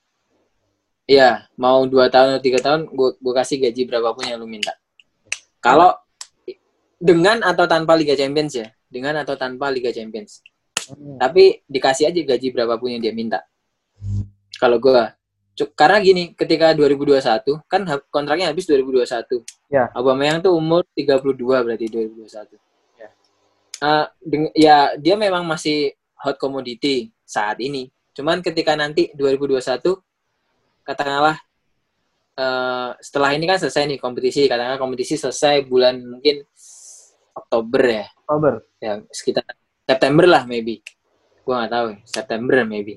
Iya, 1.10 1.52
mau 1.60 1.84
dua 1.84 2.08
tahun 2.08 2.40
atau 2.40 2.44
tiga 2.44 2.60
tahun, 2.64 2.88
gua 2.96 3.12
gua 3.20 3.34
kasih 3.44 3.60
gaji 3.60 3.82
berapapun 3.84 4.24
yang 4.24 4.40
lu 4.40 4.48
minta. 4.48 4.72
Kalau 5.60 5.94
dengan 7.02 7.44
atau 7.44 7.68
tanpa 7.68 8.00
Liga 8.00 8.16
Champions 8.16 8.56
ya, 8.56 8.72
dengan 8.88 9.20
atau 9.20 9.36
tanpa 9.36 9.68
Liga 9.68 9.92
Champions. 9.92 10.40
Hmm. 10.88 11.20
Tapi 11.20 11.62
dikasih 11.68 12.10
aja 12.10 12.20
gaji 12.24 12.48
berapapun 12.56 12.96
yang 12.96 13.02
dia 13.04 13.12
minta. 13.12 13.44
Kalau 14.58 14.80
gua 14.80 15.14
Cuk- 15.52 15.76
Karena 15.76 16.00
gini, 16.00 16.32
ketika 16.32 16.72
2021 16.72 17.60
kan 17.68 17.84
kontraknya 18.08 18.50
habis 18.50 18.64
2021. 18.66 19.44
Ya. 19.68 19.92
Aubameyang 19.92 20.40
tuh 20.40 20.56
umur 20.56 20.88
32 20.96 21.36
berarti 21.38 21.86
2021. 21.92 22.56
Deng- 24.22 24.54
ya 24.54 24.94
dia 24.96 25.18
memang 25.18 25.42
masih 25.44 25.92
hot 26.22 26.38
commodity 26.38 27.10
saat 27.26 27.58
ini. 27.58 27.90
Cuman 28.14 28.40
ketika 28.40 28.78
nanti 28.78 29.10
2021 29.14 29.98
katakanlah 30.84 31.38
eh, 32.38 32.90
setelah 33.02 33.34
ini 33.34 33.46
kan 33.46 33.58
selesai 33.58 33.90
nih 33.90 33.98
kompetisi, 33.98 34.46
katakanlah 34.46 34.78
kompetisi 34.78 35.18
selesai 35.18 35.66
bulan 35.66 35.98
mungkin 36.00 36.46
Oktober 37.32 37.82
ya 37.82 38.06
Oktober. 38.28 38.54
ya 38.78 39.00
sekitar 39.08 39.48
September 39.88 40.28
lah 40.28 40.44
maybe 40.44 40.84
gue 41.42 41.54
nggak 41.56 41.72
tahu 41.72 41.88
September 42.04 42.68
maybe 42.68 42.94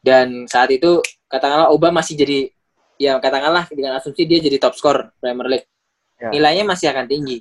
dan 0.00 0.48
saat 0.48 0.72
itu 0.72 0.98
katakanlah 1.28 1.68
Oba 1.68 1.92
masih 1.92 2.16
jadi 2.16 2.48
ya 2.96 3.20
katakanlah 3.20 3.68
dengan 3.68 4.00
asumsi 4.00 4.24
dia 4.24 4.40
jadi 4.40 4.56
top 4.56 4.74
skor 4.76 5.12
Premier 5.20 5.48
League 5.48 5.68
Ya. 6.20 6.28
nilainya 6.28 6.68
masih 6.68 6.92
akan 6.92 7.08
tinggi 7.08 7.40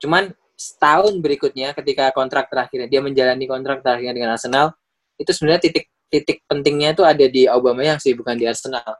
cuman 0.00 0.28
setahun 0.58 1.14
berikutnya 1.22 1.70
ketika 1.78 2.10
kontrak 2.10 2.50
terakhirnya 2.50 2.90
dia 2.90 2.98
menjalani 2.98 3.46
kontrak 3.46 3.78
terakhirnya 3.86 4.14
dengan 4.18 4.30
Arsenal 4.34 4.74
itu 5.14 5.30
sebenarnya 5.30 5.70
titik 5.70 5.86
titik 6.10 6.42
pentingnya 6.50 6.98
itu 6.98 7.06
ada 7.06 7.26
di 7.30 7.46
Aubameyang 7.46 8.02
sih 8.02 8.18
bukan 8.18 8.34
di 8.34 8.50
Arsenal 8.50 8.98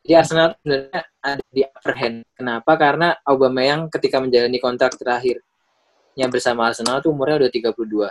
jadi 0.00 0.24
Arsenal 0.24 0.56
sebenarnya 0.56 1.02
ada 1.20 1.44
di 1.52 1.60
upper 1.66 1.94
hand 2.00 2.16
kenapa 2.32 2.72
karena 2.80 3.08
Aubameyang 3.28 3.92
ketika 3.92 4.24
menjalani 4.24 4.56
kontrak 4.56 4.96
terakhir 4.96 5.44
yang 6.16 6.32
bersama 6.32 6.72
Arsenal 6.72 7.04
tuh 7.04 7.12
umurnya 7.12 7.44
udah 7.44 7.50
32. 7.52 8.08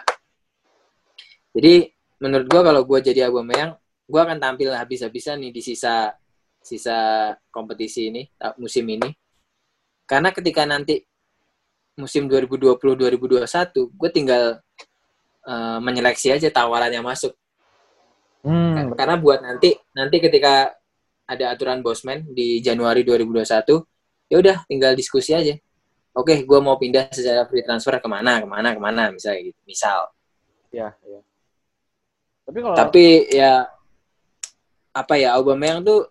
Jadi 1.58 1.74
menurut 2.22 2.46
gua 2.46 2.62
kalau 2.62 2.82
gua 2.86 3.00
jadi 3.02 3.26
Aubameyang, 3.28 3.74
gua 4.06 4.30
akan 4.30 4.38
tampil 4.38 4.70
habis-habisan 4.78 5.42
nih 5.42 5.52
di 5.52 5.62
sisa 5.66 6.14
sisa 6.62 7.32
kompetisi 7.50 8.14
ini 8.14 8.22
musim 8.62 8.86
ini. 8.86 9.10
Karena 10.06 10.30
ketika 10.30 10.70
nanti 10.70 11.02
musim 11.96 12.28
2020-2021, 12.28 13.48
gue 13.92 14.10
tinggal 14.12 14.44
eh, 15.48 15.80
menyeleksi 15.80 16.36
aja 16.36 16.48
tawaran 16.52 16.92
yang 16.92 17.08
masuk. 17.08 17.32
Hmm, 18.46 18.94
Karena 18.94 19.18
buat 19.18 19.42
nanti 19.42 19.74
nanti 19.98 20.22
ketika 20.22 20.70
ada 21.26 21.46
aturan 21.50 21.82
bosman 21.82 22.22
di 22.30 22.62
Januari 22.62 23.02
2021, 23.02 23.82
ya 24.30 24.38
udah 24.38 24.58
tinggal 24.70 24.94
diskusi 24.94 25.34
aja. 25.34 25.58
Oke, 26.16 26.46
gue 26.46 26.60
mau 26.62 26.78
pindah 26.78 27.12
secara 27.12 27.44
free 27.50 27.66
transfer 27.66 27.98
ke 28.00 28.08
mana, 28.08 28.40
ke 28.40 28.48
mana, 28.48 28.72
ke 28.72 28.80
mana, 28.80 29.04
misalnya 29.12 29.52
gitu. 29.52 29.60
Misal. 29.68 30.14
ya, 30.72 30.94
ya. 31.04 31.20
Tapi 32.46 32.58
kalau 32.62 32.76
Tapi 32.78 33.06
ya 33.34 33.66
apa 34.96 35.14
ya 35.18 35.36
Aubameyang 35.36 35.82
tuh 35.82 36.08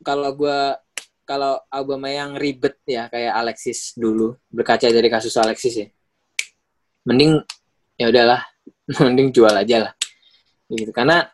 kalau 0.00 0.30
gua 0.32 0.78
kalau 1.24 1.56
Aubameyang 1.72 2.36
ribet 2.36 2.80
ya 2.84 3.08
kayak 3.08 3.32
Alexis 3.32 3.96
dulu 3.96 4.36
berkaca 4.52 4.84
dari 4.88 5.08
kasus 5.08 5.34
Alexis 5.40 5.74
ya. 5.74 5.88
Mending 7.08 7.40
ya 7.96 8.12
udahlah, 8.12 8.40
mending 9.04 9.32
jual 9.32 9.52
aja 9.52 9.90
lah. 9.90 9.92
Gitu. 10.68 10.92
Karena 10.92 11.24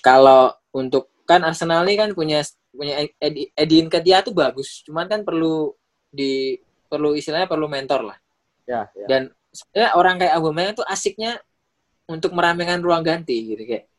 kalau 0.00 0.52
untuk 0.72 1.12
kan 1.28 1.44
Arsenal 1.44 1.84
ini 1.84 1.96
kan 1.96 2.10
punya 2.12 2.40
punya 2.72 3.04
Edi- 3.16 3.52
Edin 3.56 3.88
Ketia 3.88 4.20
tuh 4.20 4.36
bagus, 4.36 4.84
cuman 4.84 5.08
kan 5.08 5.20
perlu 5.24 5.72
di 6.12 6.56
perlu 6.86 7.16
istilahnya 7.16 7.48
perlu 7.48 7.66
mentor 7.66 8.12
lah. 8.12 8.18
ya, 8.68 8.88
ya. 8.92 9.06
Dan 9.08 9.22
sebenarnya 9.52 9.90
orang 9.96 10.14
kayak 10.20 10.32
Aubameyang 10.36 10.74
tuh 10.76 10.86
asiknya 10.86 11.40
untuk 12.06 12.36
meramaikan 12.36 12.78
ruang 12.78 13.02
ganti 13.02 13.56
gitu 13.56 13.62
kayak 13.66 13.90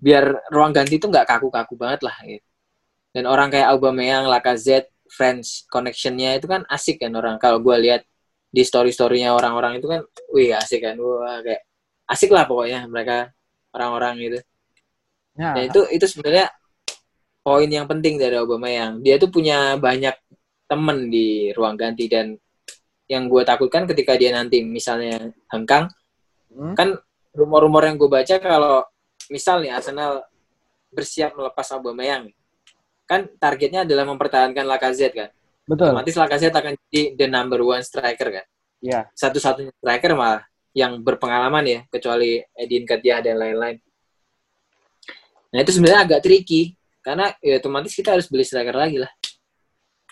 biar 0.00 0.48
ruang 0.48 0.72
ganti 0.72 0.96
itu 0.96 1.06
nggak 1.10 1.26
kaku-kaku 1.28 1.74
banget 1.76 2.00
lah 2.06 2.16
gitu. 2.24 2.46
Dan 3.10 3.26
orang 3.26 3.50
kayak 3.50 3.74
Aubameyang, 3.74 4.30
Lacazette, 4.30 4.94
French 5.10 5.66
connection-nya 5.66 6.38
itu 6.38 6.46
kan 6.46 6.62
asik 6.70 7.02
kan 7.02 7.10
orang 7.18 7.34
kalau 7.42 7.58
gue 7.58 7.74
lihat 7.82 8.06
di 8.50 8.62
story-storynya 8.62 9.34
orang-orang 9.34 9.82
itu 9.82 9.86
kan, 9.90 10.06
wih 10.30 10.54
asik 10.54 10.86
kan, 10.86 10.94
wah 10.98 11.42
kayak 11.42 11.66
asik 12.06 12.30
lah 12.30 12.46
pokoknya 12.46 12.86
mereka 12.86 13.34
orang-orang 13.74 14.14
gitu. 14.22 14.38
Ya, 15.38 15.54
Dan 15.54 15.62
itu 15.70 15.80
itu 15.90 16.06
sebenarnya 16.06 16.50
poin 17.42 17.70
yang 17.70 17.86
penting 17.90 18.18
dari 18.18 18.38
Aubameyang. 18.38 19.02
Dia 19.02 19.18
tuh 19.18 19.30
punya 19.30 19.78
banyak 19.78 20.14
temen 20.70 21.10
di 21.10 21.50
ruang 21.54 21.74
ganti 21.74 22.06
dan 22.06 22.38
yang 23.10 23.26
gue 23.26 23.42
takutkan 23.42 23.90
ketika 23.90 24.14
dia 24.14 24.30
nanti 24.30 24.62
misalnya 24.62 25.34
hengkang, 25.50 25.90
hmm, 26.54 26.78
kan 26.78 26.94
rumor-rumor 27.34 27.82
yang 27.82 27.98
gue 27.98 28.06
baca 28.06 28.38
kalau 28.38 28.86
misal 29.26 29.58
nih 29.62 29.74
Arsenal 29.74 30.22
bersiap 30.94 31.34
melepas 31.34 31.66
Aubameyang, 31.74 32.30
kan 33.10 33.26
targetnya 33.42 33.82
adalah 33.82 34.06
mempertahankan 34.06 34.62
Lacazette 34.62 35.16
kan. 35.18 35.28
betul. 35.66 35.90
Otomatis 35.90 36.14
Lacazette 36.14 36.54
akan 36.54 36.72
jadi 36.86 37.18
the 37.18 37.26
number 37.26 37.58
one 37.66 37.82
striker 37.82 38.30
kan. 38.30 38.46
Ya, 38.78 39.10
Satu-satunya 39.18 39.74
striker 39.74 40.14
malah 40.14 40.46
yang 40.70 41.02
berpengalaman 41.02 41.66
ya, 41.66 41.80
kecuali 41.90 42.38
Edin 42.54 42.86
Ketia 42.86 43.18
dan 43.18 43.34
lain-lain. 43.42 43.82
Nah 45.50 45.58
itu 45.58 45.74
sebenarnya 45.74 46.06
agak 46.06 46.20
tricky 46.22 46.78
karena 47.02 47.34
ya 47.42 47.58
otomatis 47.58 47.90
kita 47.90 48.14
harus 48.14 48.30
beli 48.30 48.46
striker 48.46 48.76
lagi 48.76 49.02
lah. 49.02 49.10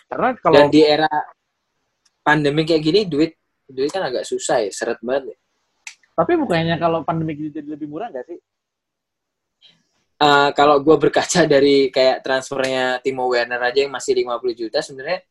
karena 0.08 0.34
kalau 0.40 0.56
Dan 0.56 0.72
di 0.72 0.80
era 0.80 1.12
pandemi 2.24 2.64
kayak 2.64 2.80
gini 2.80 3.00
duit 3.04 3.36
duit 3.68 3.92
kan 3.92 4.08
agak 4.08 4.24
susah 4.24 4.64
ya, 4.64 4.70
seret 4.72 4.96
banget. 5.04 5.36
ya. 5.36 5.36
tapi 6.18 6.32
bukannya 6.34 6.80
kalau 6.80 7.04
pandemi 7.06 7.36
jadi 7.36 7.76
lebih 7.76 7.86
murah 7.86 8.08
nggak 8.10 8.24
sih? 8.26 8.38
Eh, 10.18 10.50
kalau 10.58 10.82
gue 10.82 10.96
berkaca 10.98 11.46
dari 11.52 11.94
kayak 11.94 12.26
transfernya 12.26 12.98
Timo 13.04 13.30
Werner 13.30 13.62
aja 13.62 13.86
yang 13.86 13.94
masih 13.94 14.18
50 14.18 14.54
juta 14.58 14.78
sebenarnya 14.82 15.22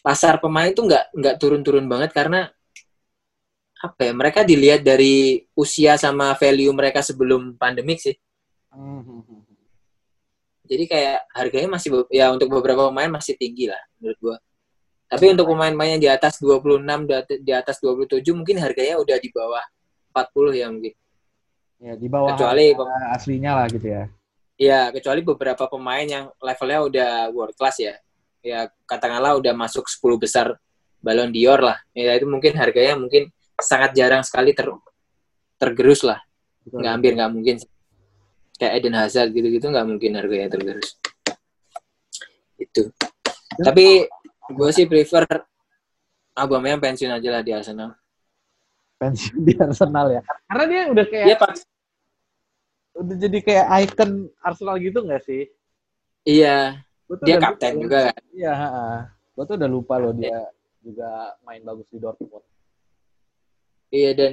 pasar 0.00 0.40
pemain 0.40 0.72
tuh 0.72 0.88
nggak 0.88 1.04
nggak 1.12 1.34
turun-turun 1.36 1.84
banget 1.84 2.10
karena 2.16 2.48
apa 3.80 4.00
ya 4.08 4.12
mereka 4.16 4.40
dilihat 4.44 4.80
dari 4.84 5.40
usia 5.56 5.96
sama 6.00 6.32
value 6.36 6.72
mereka 6.72 7.00
sebelum 7.04 7.56
pandemik 7.60 8.00
sih. 8.00 8.16
Jadi 10.64 10.84
kayak 10.88 11.18
harganya 11.36 11.68
masih 11.76 12.06
ya 12.08 12.32
untuk 12.32 12.48
beberapa 12.48 12.88
pemain 12.88 13.10
masih 13.10 13.34
tinggi 13.36 13.68
lah 13.68 13.80
menurut 13.98 14.18
gue 14.22 14.36
tapi 15.10 15.26
untuk 15.34 15.50
pemain-pemain 15.50 15.98
yang 15.98 16.02
di 16.06 16.06
atas 16.06 16.38
26 16.38 16.86
di 17.02 17.14
at- 17.18 17.42
di 17.42 17.50
atas 17.50 17.76
27 17.82 18.30
mungkin 18.30 18.62
harganya 18.62 18.94
udah 19.02 19.18
di 19.18 19.28
bawah 19.34 19.64
40 20.14 20.54
ya 20.54 20.70
mungkin 20.70 20.94
Ya, 21.80 21.96
di 21.96 22.08
bawah 22.12 22.36
Kecuali- 22.36 22.76
aslinya 23.08 23.56
lah 23.56 23.66
gitu 23.72 23.88
ya. 23.88 24.04
Ya, 24.60 24.92
kecuali 24.92 25.24
beberapa 25.24 25.64
pemain 25.64 26.04
yang 26.04 26.28
levelnya 26.36 26.80
udah 26.84 27.10
world 27.32 27.56
class 27.56 27.80
ya. 27.80 27.96
Ya, 28.44 28.68
katakanlah 28.84 29.40
udah 29.40 29.56
masuk 29.56 29.88
10 29.88 30.20
besar 30.20 30.60
Ballon 31.00 31.32
d'Or 31.32 31.64
lah. 31.64 31.80
Ya, 31.96 32.12
itu 32.12 32.28
mungkin 32.28 32.52
harganya 32.60 33.00
mungkin 33.00 33.32
sangat 33.56 33.96
jarang 33.96 34.20
sekali 34.20 34.52
ter 34.52 34.68
tergerus 35.56 36.04
lah. 36.04 36.20
Betul. 36.60 36.84
Nggak 36.84 36.92
hampir 36.92 37.12
nggak 37.16 37.32
mungkin. 37.32 37.56
Kayak 38.60 38.72
Eden 38.76 38.96
Hazard 39.00 39.32
gitu-gitu 39.32 39.72
nggak 39.72 39.86
mungkin 39.88 40.12
harganya 40.20 40.52
tergerus. 40.52 41.00
Itu. 42.60 42.92
Tapi 43.56 44.04
gue 44.52 44.70
sih 44.76 44.84
prefer 44.84 45.24
Aubameyang 46.36 46.80
pensiun 46.80 47.16
aja 47.16 47.28
lah 47.32 47.40
di 47.40 47.52
Arsenal. 47.56 47.96
pensiun 49.00 49.40
di 49.40 49.56
Arsenal 49.56 50.12
ya. 50.12 50.22
Karena 50.44 50.64
dia 50.68 50.82
udah 50.92 51.04
kayak 51.08 51.26
Dia 51.32 51.36
pas, 51.40 51.56
udah 53.00 53.16
jadi 53.16 53.38
kayak 53.40 53.66
icon 53.88 54.28
Arsenal 54.44 54.76
gitu 54.76 55.00
nggak 55.00 55.24
sih? 55.24 55.48
iya, 56.28 56.84
dia 57.24 57.36
kapten 57.40 57.80
lupa. 57.80 57.82
juga 57.82 57.98
kan. 58.12 58.22
Iya, 58.30 58.54
gue 59.32 59.44
tuh 59.48 59.56
udah 59.56 59.70
lupa 59.72 59.94
loh 59.96 60.12
dia 60.12 60.36
juga 60.84 61.08
main 61.44 61.64
bagus 61.64 61.88
di 61.88 61.96
Dortmund. 61.96 62.44
Iya 63.90 64.10
dan 64.14 64.32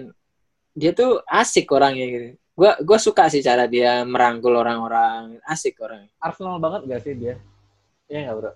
dia 0.78 0.92
tuh 0.94 1.24
asik 1.26 1.66
orangnya 1.74 2.06
gitu. 2.08 2.28
Gua 2.58 2.74
gua 2.82 2.98
suka 2.98 3.30
sih 3.30 3.42
cara 3.42 3.70
dia 3.70 4.02
merangkul 4.06 4.54
orang-orang, 4.54 5.42
asik 5.46 5.78
orangnya. 5.82 6.10
Arsenal 6.22 6.58
banget 6.62 6.82
gak 6.90 7.02
sih 7.06 7.14
dia? 7.18 7.36
Iya 8.10 8.20
nggak 8.30 8.36
bro? 8.38 8.52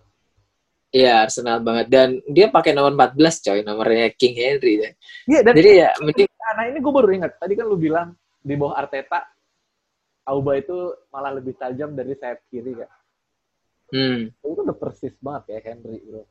Iya 0.91 1.11
Arsenal 1.23 1.57
banget 1.63 1.87
dan 1.87 2.09
dia 2.27 2.51
pakai 2.51 2.75
nomor 2.75 2.93
14 2.93 3.45
coy, 3.45 3.59
nomornya 3.63 4.07
King 4.13 4.35
Henry 4.37 4.73
deh. 4.77 4.93
Iya 5.25 5.39
dan 5.41 5.53
Jadi 5.55 5.71
ya 5.81 5.89
mending 6.01 6.29
nah 6.51 6.67
ini 6.67 6.83
gue 6.83 6.93
baru 6.93 7.09
ingat. 7.15 7.31
Tadi 7.39 7.53
kan 7.55 7.65
lu 7.65 7.79
bilang 7.79 8.11
di 8.43 8.53
bawah 8.59 8.75
Arteta, 8.75 9.23
Auba 10.21 10.57
itu 10.57 10.75
malah 11.09 11.33
lebih 11.33 11.57
tajam 11.57 11.93
dari 11.93 12.13
sayap 12.13 12.39
kiri 12.47 12.77
kan. 12.77 12.91
hmm, 13.91 14.19
Itu 14.41 14.61
udah 14.61 14.77
persis 14.77 15.13
banget 15.17 15.57
ya 15.57 15.59
Henry 15.73 15.99
bro. 16.05 16.23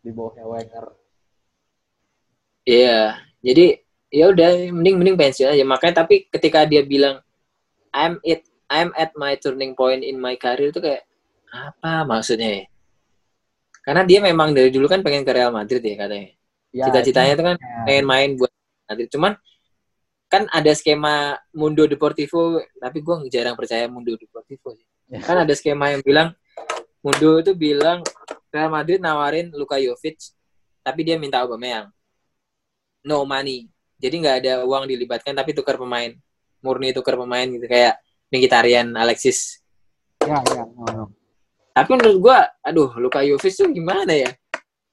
Di 0.00 0.10
bawahnya 0.12 0.44
Wenger. 0.44 0.86
iya. 2.64 3.20
Jadi 3.44 3.76
ya 4.08 4.30
udah 4.32 4.48
mending 4.72 4.96
mending 5.00 5.16
pensiun 5.20 5.52
aja. 5.52 5.64
Makanya 5.64 6.04
tapi 6.04 6.24
ketika 6.32 6.64
dia 6.64 6.80
bilang 6.84 7.20
I'm 7.92 8.18
it 8.24 8.44
I'm 8.72 8.90
at 8.96 9.12
my 9.14 9.36
turning 9.36 9.76
point 9.76 10.00
in 10.02 10.16
my 10.18 10.34
career 10.40 10.72
itu 10.72 10.80
kayak 10.80 11.04
apa 11.52 12.02
maksudnya 12.08 12.64
ya? 12.64 12.64
Karena 13.84 14.02
dia 14.08 14.18
memang 14.24 14.56
dari 14.56 14.72
dulu 14.72 14.88
kan 14.88 15.04
pengen 15.04 15.22
ke 15.28 15.32
Real 15.36 15.52
Madrid 15.52 15.84
ya 15.84 15.94
katanya. 16.00 16.32
Ya, 16.74 16.84
Cita-citanya 16.88 17.32
itu 17.36 17.44
kan 17.44 17.56
ya. 17.60 17.84
pengen 17.84 18.04
main 18.08 18.30
buat 18.34 18.50
Madrid. 18.88 19.08
Cuman 19.12 19.32
kan 20.34 20.50
ada 20.50 20.74
skema 20.74 21.38
Mundo 21.54 21.86
Deportivo, 21.86 22.58
tapi 22.82 22.98
gue 22.98 23.30
jarang 23.30 23.54
percaya 23.54 23.86
Mundo 23.86 24.18
Deportivo 24.18 24.74
sih. 24.74 24.86
Ya. 25.06 25.22
Kan 25.22 25.46
ada 25.46 25.54
skema 25.54 25.94
yang 25.94 26.02
bilang 26.02 26.34
Mundo 26.98 27.38
itu 27.38 27.54
bilang 27.54 28.02
Real 28.50 28.66
Madrid 28.66 28.98
nawarin 28.98 29.54
Luka 29.54 29.78
Jovic, 29.78 30.34
tapi 30.82 31.06
dia 31.06 31.14
minta 31.14 31.38
Aubameyang. 31.46 31.86
No 33.06 33.22
money. 33.22 33.70
Jadi 34.02 34.14
nggak 34.18 34.36
ada 34.42 34.52
uang 34.66 34.90
dilibatkan, 34.90 35.38
tapi 35.38 35.54
tukar 35.54 35.78
pemain. 35.78 36.10
Murni 36.58 36.90
tukar 36.90 37.14
pemain 37.14 37.46
gitu 37.46 37.70
kayak 37.70 38.02
Mkhitaryan, 38.34 38.98
Alexis. 38.98 39.62
Ya, 40.24 40.42
ya. 40.50 40.64
No, 40.66 40.84
no. 40.90 41.04
Tapi 41.70 41.90
menurut 41.94 42.18
gua, 42.18 42.38
aduh, 42.64 42.90
Luka 42.98 43.22
Jovic 43.22 43.54
tuh 43.54 43.70
gimana 43.70 44.10
ya? 44.10 44.30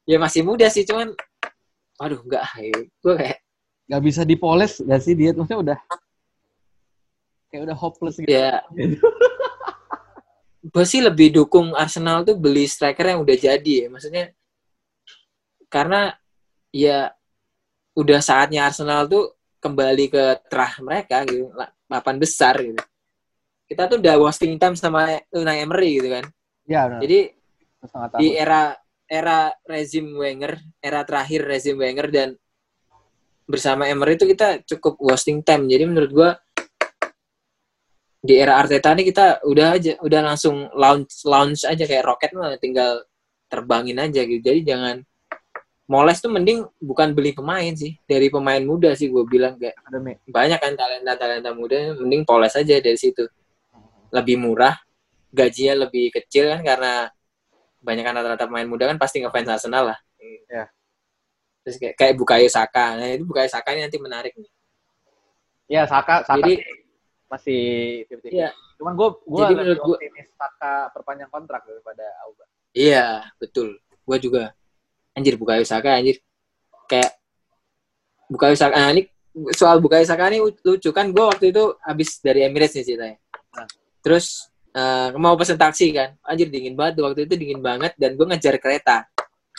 Ya 0.06 0.18
masih 0.22 0.46
muda 0.46 0.70
sih, 0.70 0.86
cuman 0.86 1.14
aduh 2.02 2.18
enggak, 2.26 2.42
gue 2.98 3.14
kayak 3.14 3.38
Gak 3.92 4.02
bisa 4.08 4.22
dipoles 4.24 4.80
gak 4.80 5.02
sih 5.04 5.12
dia? 5.12 5.36
Maksudnya 5.36 5.60
udah 5.60 5.80
kayak 7.52 7.68
udah 7.68 7.76
hopeless 7.76 8.16
gitu. 8.16 8.32
ya 8.32 8.64
gue 10.62 10.86
sih 10.86 11.02
lebih 11.02 11.34
dukung 11.34 11.74
Arsenal 11.74 12.22
tuh 12.22 12.38
beli 12.38 12.70
striker 12.70 13.02
yang 13.02 13.26
udah 13.26 13.34
jadi 13.34 13.74
ya. 13.86 13.88
Maksudnya 13.90 14.26
karena 15.68 16.14
ya 16.70 17.10
udah 17.98 18.22
saatnya 18.22 18.70
Arsenal 18.70 19.10
tuh 19.10 19.34
kembali 19.58 20.06
ke 20.14 20.24
terah 20.48 20.74
mereka 20.86 21.26
gitu, 21.26 21.50
papan 21.90 22.18
besar 22.22 22.62
gitu. 22.62 22.82
Kita 23.66 23.90
tuh 23.90 23.98
udah 23.98 24.16
wasting 24.22 24.56
time 24.62 24.78
sama 24.78 25.18
Unai 25.34 25.66
Emery 25.66 25.98
gitu 25.98 26.10
kan. 26.14 26.26
Ya, 26.70 26.86
benar. 26.86 27.02
Jadi 27.02 27.20
di 28.22 28.28
era 28.38 28.78
era 29.10 29.50
rezim 29.66 30.08
Wenger, 30.14 30.62
era 30.78 31.02
terakhir 31.04 31.42
rezim 31.44 31.76
Wenger 31.76 32.08
dan 32.14 32.30
bersama 33.52 33.84
Emery 33.92 34.16
itu 34.16 34.26
kita 34.32 34.64
cukup 34.64 34.96
wasting 35.04 35.44
time. 35.44 35.68
Jadi 35.68 35.84
menurut 35.84 36.12
gua 36.16 36.30
di 38.22 38.38
era 38.38 38.62
Arteta 38.62 38.96
ini 38.96 39.04
kita 39.04 39.44
udah 39.44 39.68
aja 39.76 39.94
udah 40.00 40.22
langsung 40.32 40.70
launch 40.78 41.26
launch 41.28 41.68
aja 41.68 41.84
kayak 41.84 42.06
roket 42.06 42.32
mah 42.32 42.56
tinggal 42.56 43.04
terbangin 43.52 44.00
aja 44.00 44.24
gitu. 44.24 44.40
Jadi 44.40 44.64
jangan 44.64 45.04
moles 45.92 46.24
tuh 46.24 46.32
mending 46.32 46.64
bukan 46.80 47.12
beli 47.12 47.36
pemain 47.36 47.76
sih 47.76 48.00
dari 48.08 48.32
pemain 48.32 48.64
muda 48.64 48.96
sih 48.96 49.12
gue 49.12 49.28
bilang 49.28 49.60
kayak 49.60 49.76
banyak 50.24 50.56
kan 50.56 50.72
talenta 50.80 51.20
talenta 51.20 51.52
muda 51.52 52.00
mending 52.00 52.24
poles 52.24 52.56
aja 52.56 52.80
dari 52.80 52.96
situ 52.96 53.28
lebih 54.16 54.40
murah 54.40 54.80
gajinya 55.36 55.84
lebih 55.84 56.16
kecil 56.16 56.48
kan 56.48 56.64
karena 56.64 57.12
banyak 57.84 58.08
kan 58.08 58.14
rata-rata 58.16 58.48
pemain 58.48 58.72
muda 58.72 58.88
kan 58.88 58.96
pasti 58.96 59.20
ngefans 59.20 59.52
Arsenal 59.52 59.92
lah 59.92 60.00
Ya. 60.52 60.68
Terus 61.62 61.76
kayak 61.78 61.94
kayak 61.98 62.14
Bukayo 62.18 62.48
Saka. 62.50 62.98
Nah 62.98 63.08
itu 63.14 63.24
Bukayo 63.26 63.50
Saka 63.50 63.74
ini 63.74 63.86
nanti 63.86 63.98
menarik 64.02 64.34
nih. 64.36 64.52
Ya, 65.72 65.88
Saka, 65.88 66.28
Saka 66.28 66.42
jadi 66.44 66.60
masih 67.32 67.62
50 68.12 68.28
Iya. 68.28 68.50
Cuman 68.76 68.94
gue 68.98 69.08
gue 69.24 69.42
Jadi 69.48 69.54
lebih 69.56 69.78
gua- 69.80 69.96
optimis 69.96 70.28
Saka 70.36 70.74
perpanjang 70.92 71.32
kontrak 71.32 71.62
daripada 71.64 72.04
Auba. 72.28 72.44
iya 72.76 73.24
betul. 73.40 73.80
Gue 74.04 74.18
juga. 74.20 74.52
Anjir 75.16 75.36
Bukayo 75.40 75.64
Saka 75.64 75.96
anjir. 75.96 76.20
Kayak 76.92 77.16
Bukayo 78.28 78.56
Saka 78.56 78.76
nah, 78.76 78.92
ini 78.92 79.08
soal 79.56 79.80
Bukayo 79.80 80.04
Saka 80.04 80.28
ini 80.28 80.44
lucu 80.44 80.90
kan? 80.92 81.08
Gue 81.12 81.24
waktu 81.24 81.56
itu 81.56 81.64
habis 81.84 82.20
dari 82.20 82.44
Emirates 82.44 82.76
nih 82.76 82.86
ceritanya. 82.88 83.18
Nah. 83.52 83.68
terus 84.02 84.48
eh, 84.72 85.12
mau 85.20 85.36
pesen 85.36 85.60
taksi 85.60 85.92
kan? 85.96 86.16
Anjir 86.24 86.48
dingin 86.52 86.76
banget 86.76 87.00
waktu 87.00 87.28
itu 87.28 87.36
dingin 87.40 87.60
banget. 87.64 87.96
Dan 87.96 88.16
gue 88.20 88.28
ngejar 88.28 88.56
kereta. 88.60 89.08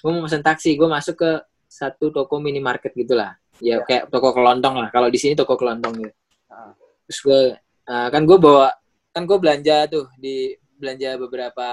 Gue 0.00 0.10
mau 0.12 0.24
pesen 0.28 0.44
taksi. 0.44 0.76
Gue 0.76 0.88
masuk 0.88 1.16
ke 1.20 1.30
satu 1.72 2.12
toko 2.12 2.36
minimarket 2.36 2.92
gitulah 2.92 3.32
ya 3.64 3.80
Ya. 3.80 3.84
kayak 3.86 4.12
toko 4.12 4.36
kelontong 4.36 4.76
lah 4.76 4.88
kalau 4.92 5.08
di 5.08 5.16
sini 5.16 5.32
toko 5.32 5.56
kelontong 5.56 6.04
gitu 6.04 6.12
Ah. 6.52 6.76
terus 7.08 7.18
gue 7.24 7.40
eh, 7.88 8.08
kan 8.12 8.22
gue 8.28 8.36
bawa 8.36 8.68
kan 9.12 9.24
gue 9.24 9.38
belanja 9.40 9.88
tuh 9.88 10.04
di 10.20 10.52
belanja 10.76 11.16
beberapa 11.16 11.68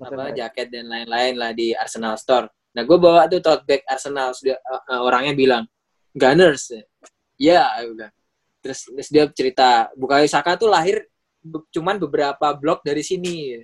apa 0.00 0.32
jaket 0.32 0.68
dan 0.72 0.88
lain-lain 0.88 1.34
lah 1.36 1.50
di 1.52 1.76
Arsenal 1.76 2.16
Store. 2.16 2.48
Nah 2.72 2.82
gue 2.88 2.98
bawa 2.98 3.28
tuh 3.28 3.40
tote 3.44 3.68
bag 3.68 3.82
Arsenal, 3.84 4.32
sudah 4.32 4.56
uh, 4.56 4.82
uh, 4.96 5.00
orangnya 5.04 5.36
bilang 5.36 5.64
Gunners, 6.16 6.72
ya 7.36 7.68
udah. 7.84 8.08
Terus, 8.60 8.88
terus 8.88 9.08
dia 9.08 9.24
cerita 9.32 9.88
Bukayo 9.96 10.24
Saka 10.28 10.56
tuh 10.56 10.68
lahir 10.72 11.04
be- 11.40 11.64
cuman 11.72 11.96
beberapa 12.00 12.52
blok 12.56 12.80
dari 12.84 13.00
sini. 13.04 13.60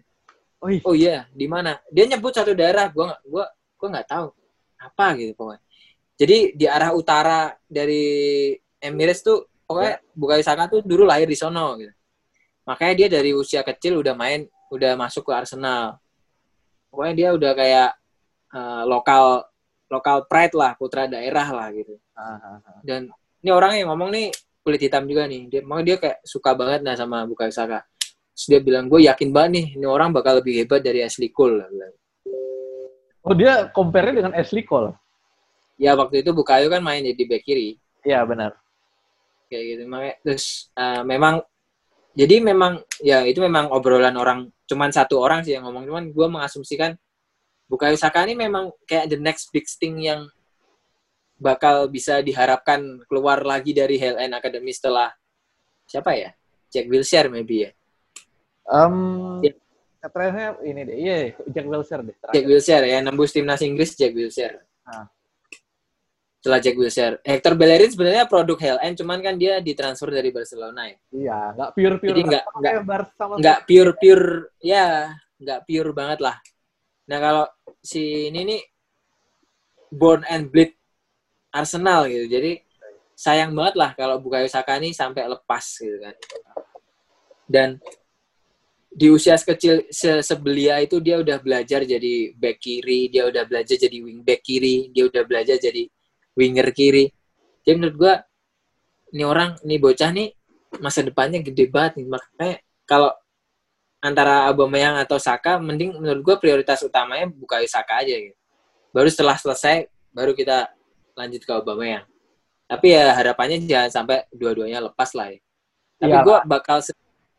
Oh, 0.61 0.68
iya. 0.72 0.80
Oh 0.84 0.94
iya, 0.96 1.18
di 1.32 1.46
mana? 1.48 1.76
Dia 1.92 2.09
nyebut 2.09 2.32
satu 2.32 2.57
daerah, 2.57 2.88
gua 2.92 3.12
nggak 3.12 3.22
gua 3.28 3.44
gua 3.76 3.88
nggak 3.96 4.09
tahu 4.09 4.28
apa 4.87 5.07
gitu 5.18 5.32
pokoknya. 5.34 5.62
Jadi 6.16 6.37
di 6.57 6.64
arah 6.64 6.97
utara 6.97 7.53
dari 7.68 8.55
Emirates 8.80 9.20
tuh 9.20 9.45
pokoknya 9.68 10.01
Bukayo 10.16 10.43
Saka 10.47 10.70
tuh 10.70 10.80
dulu 10.80 11.05
lahir 11.05 11.28
di 11.28 11.37
sono 11.37 11.76
gitu. 11.76 11.93
Makanya 12.66 12.95
dia 12.95 13.09
dari 13.20 13.30
usia 13.37 13.62
kecil 13.62 14.01
udah 14.01 14.14
main, 14.16 14.47
udah 14.72 14.97
masuk 14.99 15.28
ke 15.28 15.32
Arsenal. 15.34 16.01
Pokoknya 16.89 17.14
dia 17.14 17.28
udah 17.37 17.53
kayak 17.53 17.91
eh, 18.55 18.82
lokal 18.89 19.45
lokal 19.87 20.26
pride 20.26 20.55
lah, 20.57 20.72
putra 20.74 21.07
daerah 21.07 21.47
lah 21.53 21.68
gitu. 21.70 21.95
Ah, 22.16 22.39
ah, 22.39 22.59
ah. 22.59 22.80
Dan 22.82 23.07
ini 23.43 23.51
orang 23.55 23.78
yang 23.78 23.95
ngomong 23.95 24.11
nih 24.11 24.34
kulit 24.66 24.82
hitam 24.82 25.07
juga 25.07 25.30
nih. 25.30 25.47
Dia 25.47 25.61
makanya 25.62 25.87
dia 25.87 25.97
kayak 26.03 26.18
suka 26.26 26.51
banget 26.59 26.80
nah 26.82 26.99
sama 26.99 27.22
Bukayo 27.22 27.55
Saka. 27.55 27.87
Terus 28.37 28.47
dia 28.53 28.61
bilang, 28.61 28.84
gue 28.91 29.07
yakin 29.09 29.32
banget 29.32 29.51
nih, 29.57 29.66
ini 29.80 29.87
orang 29.89 30.12
bakal 30.12 30.45
lebih 30.45 30.61
hebat 30.61 30.84
dari 30.84 31.01
Ashley 31.01 31.32
Cole. 31.32 31.57
Bilang. 31.57 31.95
Oh, 33.27 33.35
dia 33.35 33.66
compare-nya 33.74 34.22
dengan 34.22 34.35
Ashley 34.39 34.62
Cole. 34.62 34.95
Ya 35.74 35.99
waktu 35.99 36.22
itu 36.22 36.31
Bukayo 36.31 36.70
kan 36.70 36.79
main 36.81 37.03
di 37.03 37.24
back 37.27 37.43
kiri. 37.43 37.74
Iya, 38.07 38.22
benar. 38.22 38.55
kayak 39.47 39.62
gitu 39.62 39.83
makanya 39.87 40.14
terus 40.27 40.74
eh, 40.74 41.03
memang 41.07 41.39
jadi 42.18 42.43
memang 42.43 42.83
ya 42.99 43.22
itu 43.22 43.39
memang 43.39 43.70
obrolan 43.70 44.18
orang 44.18 44.51
cuman 44.66 44.91
satu 44.91 45.22
orang 45.22 45.47
sih 45.47 45.55
yang 45.55 45.62
ngomong 45.70 45.87
cuman 45.87 46.05
gue 46.11 46.27
mengasumsikan 46.27 46.99
Bukayo 47.70 47.95
Saka 47.95 48.27
ini 48.27 48.35
memang 48.35 48.74
kayak 48.91 49.07
the 49.11 49.18
next 49.18 49.55
big 49.55 49.66
thing 49.66 50.03
yang 50.03 50.27
bakal 51.39 51.87
bisa 51.87 52.22
diharapkan 52.27 53.03
keluar 53.07 53.43
lagi 53.47 53.70
dari 53.70 54.03
Hell 54.03 54.18
End 54.18 54.35
Academy 54.35 54.74
setelah 54.74 55.14
siapa 55.87 56.11
ya 56.18 56.35
Jack 56.74 56.91
Wilshere 56.91 57.31
maybe 57.31 57.70
ya 57.70 57.72
Um, 58.66 59.39
Ya. 59.47 59.55
Katanya 60.07 60.54
ini 60.62 60.80
deh, 60.82 60.96
iya 60.96 61.16
Jack 61.50 61.66
Wilshere 61.66 62.02
deh. 62.07 62.14
Jack 62.14 62.30
Terakhir. 62.30 62.46
Wilshere 62.46 62.86
ya 62.86 62.98
nembus 63.02 63.34
timnas 63.34 63.59
Inggris 63.61 63.90
Jack 63.92 64.14
Wilshere 64.14 64.62
Ah. 64.86 65.11
setelah 66.38 66.62
Jack 66.62 66.78
Wilshere 66.78 67.18
Hector 67.20 67.59
Bellerin 67.59 67.90
sebenarnya 67.90 68.22
produk 68.24 68.54
Hell 68.54 68.78
End 68.78 68.94
cuman 68.94 69.18
kan 69.18 69.34
dia 69.34 69.59
ditransfer 69.59 70.07
dari 70.09 70.30
Barcelona 70.30 70.86
ya 70.86 70.96
Iya, 71.11 71.38
nggak 71.59 71.70
pure 71.74 71.96
pure. 71.98 72.11
Jadi 72.14 72.20
nggak 72.22 72.44
nggak 73.34 73.59
pure 73.66 73.92
pure 73.98 74.26
ya 74.62 75.11
nggak 75.36 75.61
pure 75.66 75.90
banget 75.90 76.22
lah 76.22 76.38
nah 77.07 77.18
kalau 77.18 77.44
si 77.82 78.30
ini 78.30 78.46
nih 78.46 78.62
born 79.90 80.22
and 80.26 80.46
bleed 80.46 80.70
Arsenal 81.50 82.07
gitu 82.07 82.30
jadi 82.30 82.62
sayang 83.12 83.50
banget 83.50 83.74
lah 83.74 83.90
kalau 83.94 84.22
Bukayo 84.22 84.46
Saka 84.46 84.78
ini 84.78 84.94
sampai 84.94 85.26
lepas 85.26 85.66
gitu 85.82 85.98
kan 85.98 86.14
dan 87.50 87.68
di 88.97 89.12
usia 89.12 89.36
sekecil 89.36 89.84
se 89.92 90.24
sebelia 90.24 90.80
itu 90.80 90.97
dia 91.05 91.20
udah 91.20 91.36
belajar 91.36 91.84
jadi 91.84 92.32
back 92.32 92.57
kiri 92.64 93.12
dia 93.12 93.28
udah 93.28 93.44
belajar 93.44 93.76
jadi 93.76 93.99
wing 94.01 94.24
back 94.24 94.40
kiri 94.40 94.88
dia 94.88 95.05
udah 95.05 95.20
belajar 95.28 95.61
jadi 95.61 95.84
winger 96.32 96.72
kiri 96.72 97.12
jadi 97.61 97.76
menurut 97.76 97.97
gua 98.01 98.14
ini 99.12 99.22
orang 99.28 99.61
ini 99.68 99.76
bocah 99.76 100.11
nih 100.16 100.32
masa 100.80 101.05
depannya 101.05 101.44
gede 101.44 101.68
banget 101.68 102.01
nih 102.01 102.07
makanya 102.09 102.57
kalau 102.88 103.12
antara 104.01 104.47
Aubameyang 104.47 104.97
atau 105.03 105.18
Saka 105.18 105.59
mending 105.59 105.97
menurut 105.99 106.22
gue 106.22 106.36
prioritas 106.38 106.80
utamanya 106.86 107.26
buka 107.26 107.59
Saka 107.66 108.07
aja 108.07 108.14
gitu. 108.14 108.36
Baru 108.94 109.09
setelah 109.11 109.36
selesai 109.36 109.90
baru 110.14 110.32
kita 110.32 110.70
lanjut 111.18 111.42
ke 111.42 111.53
Aubameyang. 111.53 112.07
Tapi 112.66 112.94
ya 112.94 113.14
harapannya 113.14 113.62
jangan 113.66 113.90
sampai 113.90 114.26
dua-duanya 114.30 114.82
lepas 114.82 115.14
lah 115.14 115.34
ya. 115.34 115.40
Tapi 115.97 116.12
Iyalah. 116.12 116.24
gue 116.24 116.38
bakal 116.47 116.78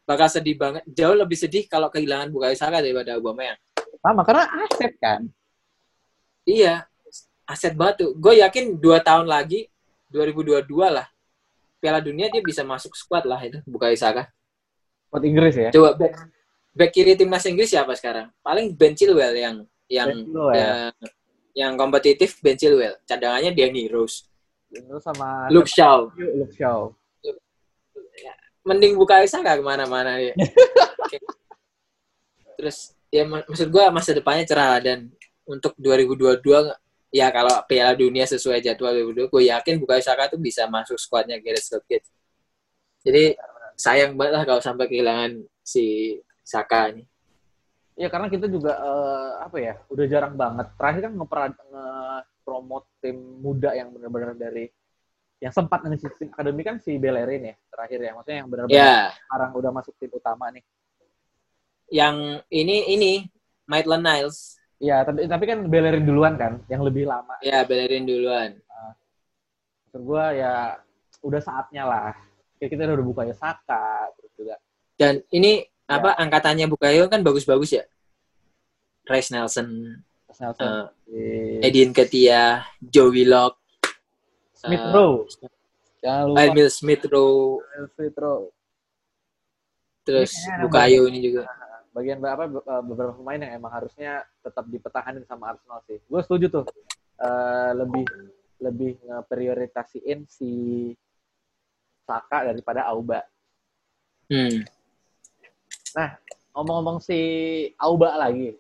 bakal 0.07 0.31
sedih 0.31 0.55
banget, 0.55 0.87
jauh 0.87 1.11
lebih 1.19 1.35
sedih 1.35 1.67
kalau 1.67 1.91
kehilangan 1.91 2.31
Bukayo 2.31 2.55
Saka 2.55 2.79
daripada 2.79 3.19
Aubameyang. 3.19 3.59
sama 3.99 4.23
karena 4.23 4.47
aset 4.63 4.93
kan. 5.03 5.27
Iya, 6.47 6.87
aset 7.43 7.75
banget 7.75 8.07
tuh. 8.07 8.11
Gue 8.15 8.39
yakin 8.39 8.79
dua 8.79 9.03
tahun 9.03 9.27
lagi, 9.27 9.67
2022 10.07 10.63
lah, 10.87 11.11
Piala 11.83 11.99
Dunia 11.99 12.31
dia 12.31 12.39
bisa 12.39 12.63
masuk 12.63 12.95
squad 12.95 13.27
lah 13.27 13.37
itu 13.43 13.59
Bukayo 13.67 13.99
Saka. 13.99 14.31
Buat 15.11 15.23
Inggris 15.27 15.59
ya. 15.59 15.69
Coba 15.75 15.99
back, 15.99 16.13
back 16.71 16.91
kiri 16.95 17.19
timnas 17.19 17.43
Inggris 17.43 17.75
siapa 17.75 17.91
sekarang? 17.99 18.31
Paling 18.39 18.71
Ben 18.79 18.95
Chilwell 18.95 19.35
yang 19.35 19.55
yang 19.91 20.07
Ben 20.07 20.23
Chilwell. 20.23 20.55
yang, 20.55 20.91
yang 21.51 21.73
kompetitif 21.75 22.39
Ben 22.39 22.55
Chilwell. 22.55 22.95
Cadangannya 23.03 23.51
Danny 23.51 23.91
Rose, 23.91 24.23
Itu 24.71 24.99
sama 25.03 25.51
Luke 25.51 25.67
Shaw. 25.67 26.11
Luke 26.15 26.55
Shaw. 26.55 26.91
Mending 28.67 28.99
buka 28.99 29.23
Saka 29.23 29.55
ke 29.55 29.63
mana-mana 29.63 30.17
dia. 30.21 30.35
Terus 32.59 32.91
ya 33.07 33.23
mak- 33.23 33.47
maksud 33.47 33.71
gua 33.71 33.87
masa 33.87 34.11
depannya 34.11 34.43
cerah 34.43 34.83
dan 34.83 35.07
untuk 35.47 35.71
2022 35.79 36.43
ya 37.15 37.31
kalau 37.31 37.55
Piala 37.63 37.95
Dunia 37.95 38.27
sesuai 38.27 38.59
jadwal 38.59 38.91
2022 39.15 39.31
gue 39.31 39.43
yakin 39.47 39.75
Bukayo 39.79 40.03
Saka 40.03 40.27
tuh 40.27 40.39
bisa 40.41 40.67
masuk 40.67 40.99
skuadnya 40.99 41.39
Gareth 41.39 41.71
Southgate. 41.71 42.03
Jadi 43.07 43.39
sayang 43.79 44.19
banget 44.19 44.33
lah 44.35 44.43
kalau 44.43 44.59
sampai 44.59 44.91
kehilangan 44.91 45.39
si 45.63 46.17
Saka 46.43 46.91
ini. 46.91 47.07
Iya 47.97 48.13
karena 48.13 48.27
kita 48.29 48.45
juga 48.45 48.77
uh, 48.77 49.41
apa 49.41 49.57
ya 49.57 49.73
udah 49.89 50.05
jarang 50.05 50.35
banget. 50.37 50.67
Terakhir 50.77 51.01
kan 51.09 51.13
nge-promote 51.17 52.87
tim 53.01 53.17
muda 53.41 53.73
yang 53.73 53.89
benar-benar 53.95 54.35
dari 54.37 54.69
yang 55.37 55.53
sempat 55.53 55.85
ngisi 55.85 56.09
tim 56.17 56.29
akademi 56.33 56.65
kan 56.65 56.81
si 56.81 56.97
Bellerin 56.97 57.53
ya 57.53 57.55
terakhir 57.69 57.99
ya. 58.01 58.11
Maksudnya 58.17 58.37
yang 58.41 58.49
benar-benar 58.49 58.85
yeah. 58.89 59.05
sekarang 59.13 59.51
udah 59.53 59.71
masuk 59.73 59.93
tim 60.01 60.11
utama 60.13 60.45
nih. 60.49 60.63
Yang 61.93 62.15
ini 62.49 62.77
ini 62.97 63.11
Maitland 63.69 64.03
Niles. 64.03 64.57
Iya 64.77 65.05
tapi 65.05 65.29
tapi 65.29 65.43
kan 65.45 65.65
Bellerin 65.69 66.05
duluan 66.05 66.33
kan 66.37 66.61
yang 66.69 66.81
lebih 66.81 67.05
lama. 67.05 67.37
Iya 67.45 67.65
Bellerin 67.69 68.05
duluan. 68.09 68.57
Nah, 68.57 68.93
maksud 69.85 70.01
gue 70.01 70.25
ya 70.41 70.77
udah 71.21 71.41
saatnya 71.41 71.83
lah. 71.85 72.13
Kita 72.57 72.89
udah 72.89 73.05
buka 73.05 73.21
ya 73.29 73.37
Saka 73.37 74.09
terus 74.17 74.33
juga. 74.33 74.55
Dan 74.97 75.21
ini 75.29 75.61
apa 75.85 76.17
ya. 76.17 76.25
angkatannya 76.25 76.65
Bukayo 76.65 77.05
kan 77.05 77.21
bagus-bagus 77.21 77.77
ya. 77.77 77.85
Rice 79.07 79.31
Nelson, 79.31 80.01
Nelson. 80.35 80.67
Uh, 80.67 80.85
Edin 81.63 81.95
Ketia, 81.95 82.67
Joe 82.83 83.07
Willock, 83.07 83.63
Smith 84.57 84.81
uh, 84.81 84.93
Rowe. 84.93 85.17
Jangan 86.01 86.23
lupa. 86.33 86.39
Emil 86.49 86.69
Smith 86.73 87.03
Rowe. 87.05 87.61
Smith 87.93 88.17
Rowe. 88.17 88.49
Terus 90.01 90.31
ini 90.33 90.63
Bukayo 90.65 91.01
ini 91.11 91.19
juga. 91.21 91.45
Bagian 91.93 92.21
apa 92.25 92.45
beberapa 92.81 93.13
pemain 93.17 93.41
yang 93.41 93.53
emang 93.57 93.73
harusnya 93.73 94.25
tetap 94.41 94.65
dipertahankan 94.65 95.25
sama 95.29 95.53
Arsenal 95.53 95.81
sih. 95.85 96.01
Gue 96.05 96.21
setuju 96.25 96.61
tuh. 96.61 96.65
Uh, 97.17 97.73
lebih 97.73 98.05
lebih 98.61 98.97
ngeprioritasiin 99.05 100.25
si 100.25 100.93
Saka 102.05 102.49
daripada 102.49 102.89
Auba. 102.89 103.21
Hmm. 104.29 104.63
Nah, 105.97 106.09
ngomong-ngomong 106.53 106.97
si 107.01 107.19
Auba 107.77 108.15
lagi. 108.17 108.53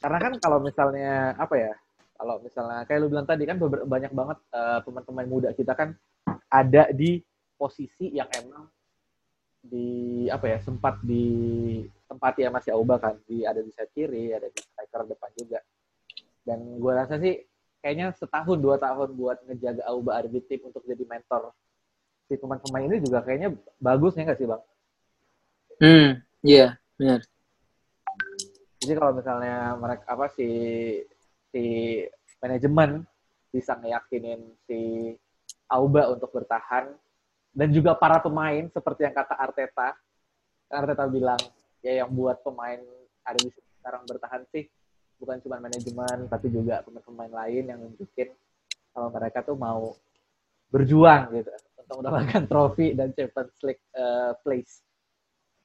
Karena 0.00 0.18
kan 0.18 0.32
kalau 0.38 0.58
misalnya 0.62 1.34
apa 1.36 1.54
ya? 1.58 1.72
Kalau 2.20 2.36
misalnya 2.44 2.84
kayak 2.84 3.00
lu 3.00 3.08
bilang 3.08 3.24
tadi 3.24 3.48
kan 3.48 3.56
banyak 3.64 4.12
banget 4.12 4.38
uh, 4.52 4.84
pemain-pemain 4.84 5.24
muda 5.24 5.48
kita 5.56 5.72
kan 5.72 5.96
ada 6.52 6.92
di 6.92 7.24
posisi 7.56 8.12
yang 8.12 8.28
emang 8.36 8.68
di 9.64 10.28
apa 10.28 10.52
ya 10.52 10.58
sempat 10.60 11.00
di 11.00 11.80
tempat 12.04 12.36
ya 12.36 12.52
masih 12.52 12.76
Auba 12.76 13.00
kan 13.00 13.16
di 13.24 13.48
ada 13.48 13.64
di 13.64 13.72
sayap 13.72 13.88
kiri 13.96 14.36
ada 14.36 14.52
di 14.52 14.60
striker 14.60 15.08
depan 15.08 15.30
juga 15.32 15.60
dan 16.44 16.60
gue 16.76 16.92
rasa 16.92 17.16
sih 17.16 17.40
kayaknya 17.80 18.12
setahun 18.12 18.60
dua 18.60 18.76
tahun 18.76 19.16
buat 19.16 19.40
ngejaga 19.48 19.84
Auba 19.88 20.20
ada 20.20 20.28
di 20.28 20.44
tim 20.44 20.60
untuk 20.68 20.84
jadi 20.84 21.04
mentor 21.08 21.56
si 22.28 22.38
pemain-pemain 22.38 22.86
ini 22.86 23.02
juga 23.02 23.24
kayaknya 23.26 23.56
bagus 23.82 24.14
ya 24.14 24.22
nggak 24.22 24.38
sih 24.38 24.46
bang? 24.46 24.62
Hmm, 25.80 26.10
iya, 26.46 26.54
yeah, 26.54 26.70
benar. 26.94 27.20
Jadi 28.78 28.92
kalau 28.94 29.12
misalnya 29.18 29.74
mereka 29.74 30.04
apa 30.06 30.26
si 30.30 30.46
si 31.50 31.64
manajemen 32.40 33.04
bisa 33.50 33.74
ngeyakinin 33.78 34.40
si 34.64 35.12
Auba 35.70 36.10
untuk 36.10 36.30
bertahan 36.34 36.90
dan 37.50 37.68
juga 37.74 37.94
para 37.98 38.22
pemain 38.22 38.70
seperti 38.70 39.06
yang 39.06 39.14
kata 39.14 39.34
Arteta, 39.34 39.94
Arteta 40.70 41.04
bilang 41.10 41.38
ya 41.82 42.02
yang 42.02 42.10
buat 42.10 42.42
pemain 42.46 42.78
ada 43.26 43.38
di 43.38 43.50
sekarang 43.50 44.02
bertahan 44.06 44.42
sih 44.54 44.66
bukan 45.20 45.36
cuma 45.44 45.60
manajemen 45.60 46.30
tapi 46.30 46.46
juga 46.48 46.80
pemain-pemain 46.86 47.32
lain 47.44 47.64
yang 47.68 47.78
nunjukin 47.82 48.32
kalau 48.90 49.08
mereka 49.12 49.44
tuh 49.44 49.54
mau 49.58 49.94
berjuang 50.70 51.34
gitu 51.34 51.50
untuk 51.90 51.96
mendapatkan 52.06 52.42
trofi 52.46 52.94
dan 52.94 53.10
Champions 53.10 53.58
League 53.66 53.82
uh, 53.98 54.32
place. 54.46 54.82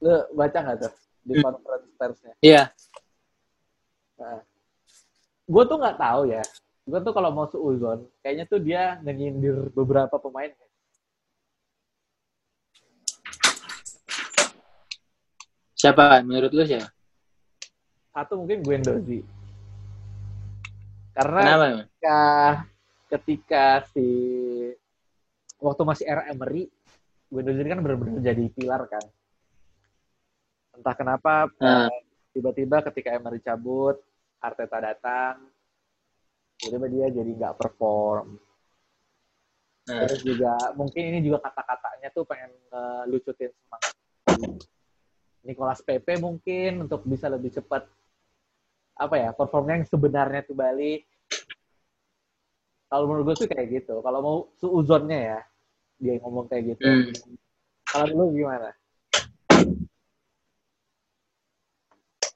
Lu 0.02 0.26
baca 0.34 0.58
nggak 0.58 0.76
tuh 0.82 0.92
di 1.22 1.34
conference 1.38 1.88
persnya? 1.94 2.34
Iya. 2.42 2.62
Nah, 4.18 4.42
gue 5.46 5.62
tuh 5.66 5.76
nggak 5.78 5.98
tahu 5.98 6.22
ya. 6.30 6.42
Gue 6.86 6.98
tuh 7.02 7.10
kalau 7.10 7.30
mau 7.34 7.46
seuzon, 7.50 8.06
kayaknya 8.22 8.44
tuh 8.46 8.62
dia 8.62 8.98
nyindir 9.02 9.70
beberapa 9.74 10.14
pemain. 10.22 10.54
Siapa? 15.74 16.22
Menurut 16.22 16.50
lu 16.54 16.62
siapa? 16.62 16.88
Satu 18.14 18.38
mungkin 18.38 18.62
Guendouzi. 18.62 19.20
Karena 21.10 21.40
Kenapa? 21.42 21.66
ketika, 21.66 22.20
ketika 23.10 23.64
si 23.90 24.08
waktu 25.58 25.82
masih 25.82 26.04
era 26.06 26.22
Emery, 26.30 26.70
Guendouzi 27.28 27.66
kan 27.66 27.82
benar-benar 27.82 28.22
jadi 28.22 28.44
pilar 28.54 28.86
kan 28.86 29.04
entah 30.76 30.94
kenapa 30.94 31.48
eh, 31.56 31.88
tiba-tiba 32.36 32.84
ketika 32.92 33.16
Emery 33.16 33.40
cabut 33.40 33.96
Arteta 34.42 34.78
datang 34.78 35.56
tiba-tiba 36.56 36.88
dia 36.88 37.06
jadi 37.22 37.30
nggak 37.36 37.56
perform. 37.60 38.40
Uh. 39.86 40.02
terus 40.02 40.26
juga 40.26 40.50
mungkin 40.74 41.14
ini 41.14 41.22
juga 41.22 41.38
kata-katanya 41.46 42.10
tuh 42.10 42.26
pengen 42.26 42.50
uh, 42.74 43.06
lucutin 43.06 43.54
semangat. 43.54 43.94
Nicolas 45.46 45.78
Pepe 45.78 46.18
mungkin 46.18 46.90
untuk 46.90 47.06
bisa 47.06 47.30
lebih 47.30 47.54
cepat 47.54 47.86
apa 48.98 49.14
ya 49.14 49.30
performnya 49.30 49.78
yang 49.78 49.86
sebenarnya 49.86 50.42
tuh 50.42 50.58
Bali. 50.58 51.06
Kalau 52.90 53.06
menurut 53.06 53.30
gue 53.30 53.46
sih 53.46 53.50
kayak 53.50 53.66
gitu. 53.82 54.02
Kalau 54.02 54.18
mau 54.18 54.36
suuzonnya 54.58 55.18
ya 55.22 55.40
dia 56.02 56.18
ngomong 56.18 56.50
kayak 56.50 56.76
gitu. 56.76 56.82
Hmm. 56.82 57.10
kalau 57.86 58.06
lu 58.10 58.24
gimana 58.34 58.74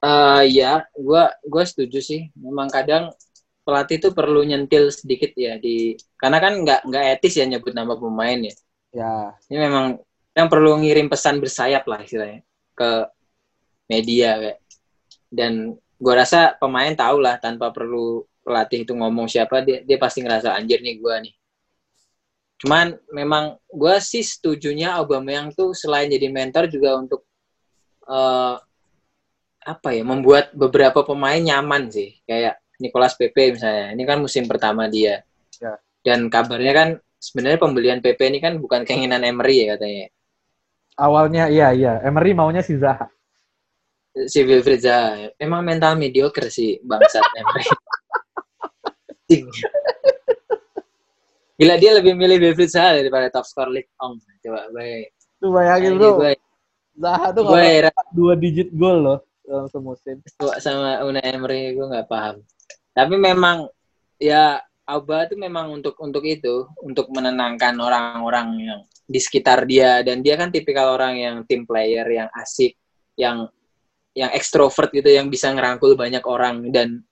Uh, 0.01 0.41
ya, 0.49 0.81
gue 0.97 1.23
gua 1.45 1.63
setuju 1.63 2.01
sih. 2.01 2.33
Memang 2.33 2.73
kadang 2.73 3.13
pelatih 3.61 4.01
itu 4.01 4.09
perlu 4.09 4.41
nyentil 4.41 4.89
sedikit 4.89 5.37
ya 5.37 5.61
di 5.61 5.93
karena 6.17 6.41
kan 6.41 6.53
nggak 6.65 6.81
nggak 6.89 7.03
etis 7.17 7.37
ya 7.37 7.45
nyebut 7.45 7.77
nama 7.77 7.93
pemain 7.93 8.41
ya. 8.41 8.53
Ya. 8.91 9.13
Ini 9.47 9.57
memang 9.61 10.01
yang 10.33 10.47
perlu 10.49 10.81
ngirim 10.81 11.07
pesan 11.07 11.37
bersayap 11.37 11.85
lah 11.85 12.01
istilahnya 12.01 12.41
ke 12.73 12.89
media 13.87 14.41
kayak. 14.41 14.59
Dan 15.31 15.77
gue 15.77 16.13
rasa 16.17 16.57
pemain 16.57 16.91
tahu 16.97 17.21
lah 17.21 17.37
tanpa 17.37 17.69
perlu 17.69 18.25
pelatih 18.41 18.83
itu 18.89 18.97
ngomong 18.97 19.29
siapa 19.29 19.61
dia 19.61 19.85
dia 19.85 20.01
pasti 20.01 20.25
ngerasa 20.25 20.57
anjir 20.57 20.81
nih 20.81 20.97
gue 20.97 21.15
nih. 21.29 21.33
Cuman 22.61 22.93
memang 23.13 23.57
gue 23.69 23.95
sih 24.01 24.25
setujunya 24.25 24.97
Aubameyang 24.97 25.53
tuh 25.53 25.77
selain 25.77 26.09
jadi 26.09 26.29
mentor 26.29 26.69
juga 26.69 26.97
untuk 26.97 27.21
uh, 28.09 28.57
apa 29.61 29.93
ya 29.93 30.01
membuat 30.01 30.49
beberapa 30.57 31.05
pemain 31.05 31.37
nyaman 31.37 31.93
sih. 31.93 32.17
Kayak 32.25 32.57
Nicolas 32.81 33.13
Pepe 33.13 33.53
misalnya. 33.53 33.93
Ini 33.93 34.03
kan 34.09 34.17
musim 34.21 34.49
pertama 34.49 34.89
dia. 34.89 35.21
Ya. 35.61 35.77
dan 36.01 36.33
kabarnya 36.33 36.73
kan 36.73 36.89
sebenarnya 37.21 37.61
pembelian 37.61 38.01
Pepe 38.01 38.25
ini 38.25 38.41
kan 38.41 38.57
bukan 38.57 38.81
keinginan 38.81 39.21
Emery 39.21 39.61
ya 39.61 39.77
katanya. 39.77 40.09
Awalnya 40.97 41.53
iya 41.53 41.69
iya. 41.69 42.01
Emery 42.01 42.33
maunya 42.33 42.65
si 42.65 42.81
Zaha. 42.81 43.05
Si 44.25 44.41
Wilfried 44.41 44.81
Zaha. 44.81 45.29
Emang 45.37 45.61
mental 45.61 45.93
mediocre 46.01 46.49
sih 46.49 46.81
bangsat 46.81 47.21
Emery. 47.37 47.69
Gila 51.61 51.77
dia 51.77 51.91
lebih 52.01 52.17
milih 52.17 52.41
Wilfried 52.41 52.73
Zaha 52.73 52.97
daripada 52.97 53.29
top 53.29 53.45
score 53.45 53.69
league 53.69 53.93
Ong 54.01 54.17
coba 54.41 54.65
tuh 55.37 55.49
bayangin 55.53 56.01
bro. 56.01 56.17
Zaha 56.97 57.29
tuh 57.29 57.45
dua 58.17 58.33
digit 58.33 58.73
gol 58.73 58.97
loh 59.05 59.21
dalam 59.51 59.67
semusim. 59.67 60.23
Sama 60.63 61.03
Una 61.03 61.19
Emery 61.19 61.75
gue 61.75 61.83
nggak 61.83 62.07
paham. 62.07 62.39
Tapi 62.95 63.15
memang 63.19 63.67
ya 64.15 64.63
Auba 64.87 65.27
itu 65.27 65.35
memang 65.39 65.71
untuk 65.71 65.95
untuk 65.99 66.23
itu, 66.23 66.67
untuk 66.83 67.11
menenangkan 67.11 67.75
orang-orang 67.79 68.47
yang 68.59 68.79
di 69.07 69.19
sekitar 69.19 69.67
dia 69.67 69.99
dan 70.03 70.23
dia 70.23 70.39
kan 70.39 70.51
tipikal 70.51 70.95
orang 70.95 71.19
yang 71.19 71.35
team 71.47 71.67
player 71.67 72.07
yang 72.07 72.27
asik, 72.35 72.79
yang 73.19 73.47
yang 74.15 74.31
ekstrovert 74.35 74.91
gitu 74.91 75.07
yang 75.07 75.31
bisa 75.31 75.51
ngerangkul 75.51 75.95
banyak 75.95 76.23
orang 76.27 76.67
dan 76.71 77.03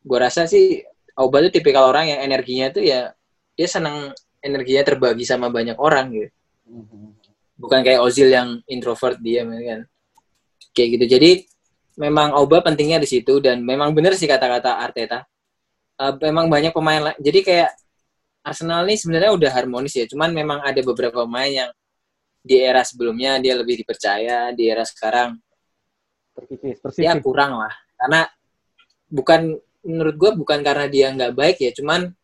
gue 0.00 0.18
rasa 0.20 0.48
sih 0.48 0.80
Auba 1.16 1.44
itu 1.44 1.60
tipikal 1.60 1.92
orang 1.92 2.08
yang 2.08 2.20
energinya 2.24 2.72
tuh 2.72 2.80
ya 2.80 3.12
dia 3.52 3.68
senang 3.68 4.16
energinya 4.40 4.80
terbagi 4.88 5.28
sama 5.28 5.52
banyak 5.52 5.76
orang 5.76 6.06
gitu. 6.16 6.30
Mm-hmm. 6.70 7.04
Bukan 7.60 7.80
kayak 7.84 8.00
Ozil 8.00 8.32
yang 8.32 8.64
introvert 8.64 9.20
dia 9.20 9.44
kan. 9.44 9.84
Kayak 10.72 10.88
gitu. 10.96 11.04
Jadi 11.18 11.30
memang 12.00 12.32
Auba 12.32 12.64
pentingnya 12.64 12.96
di 12.96 13.08
situ 13.08 13.44
dan 13.44 13.60
memang 13.60 13.92
benar 13.92 14.16
sih 14.16 14.24
kata-kata 14.24 14.80
Arteta. 14.80 15.28
Uh, 16.00 16.16
memang 16.24 16.48
banyak 16.48 16.72
pemain 16.72 17.12
jadi 17.20 17.40
kayak 17.44 17.70
Arsenal 18.40 18.88
ini 18.88 18.96
sebenarnya 18.96 19.36
udah 19.36 19.50
harmonis 19.52 19.92
ya, 20.00 20.08
cuman 20.08 20.32
memang 20.32 20.64
ada 20.64 20.80
beberapa 20.80 21.28
pemain 21.28 21.52
yang 21.52 21.70
di 22.40 22.56
era 22.56 22.80
sebelumnya 22.80 23.36
dia 23.36 23.52
lebih 23.52 23.84
dipercaya, 23.84 24.48
di 24.56 24.64
era 24.64 24.80
sekarang 24.80 25.36
terkikis, 26.32 26.80
Ya 26.96 27.12
kurang 27.20 27.60
lah, 27.60 27.74
karena 28.00 28.32
bukan 29.12 29.60
menurut 29.84 30.16
gue 30.16 30.30
bukan 30.40 30.64
karena 30.64 30.88
dia 30.88 31.12
nggak 31.12 31.36
baik 31.36 31.56
ya, 31.60 31.70
cuman 31.76 32.16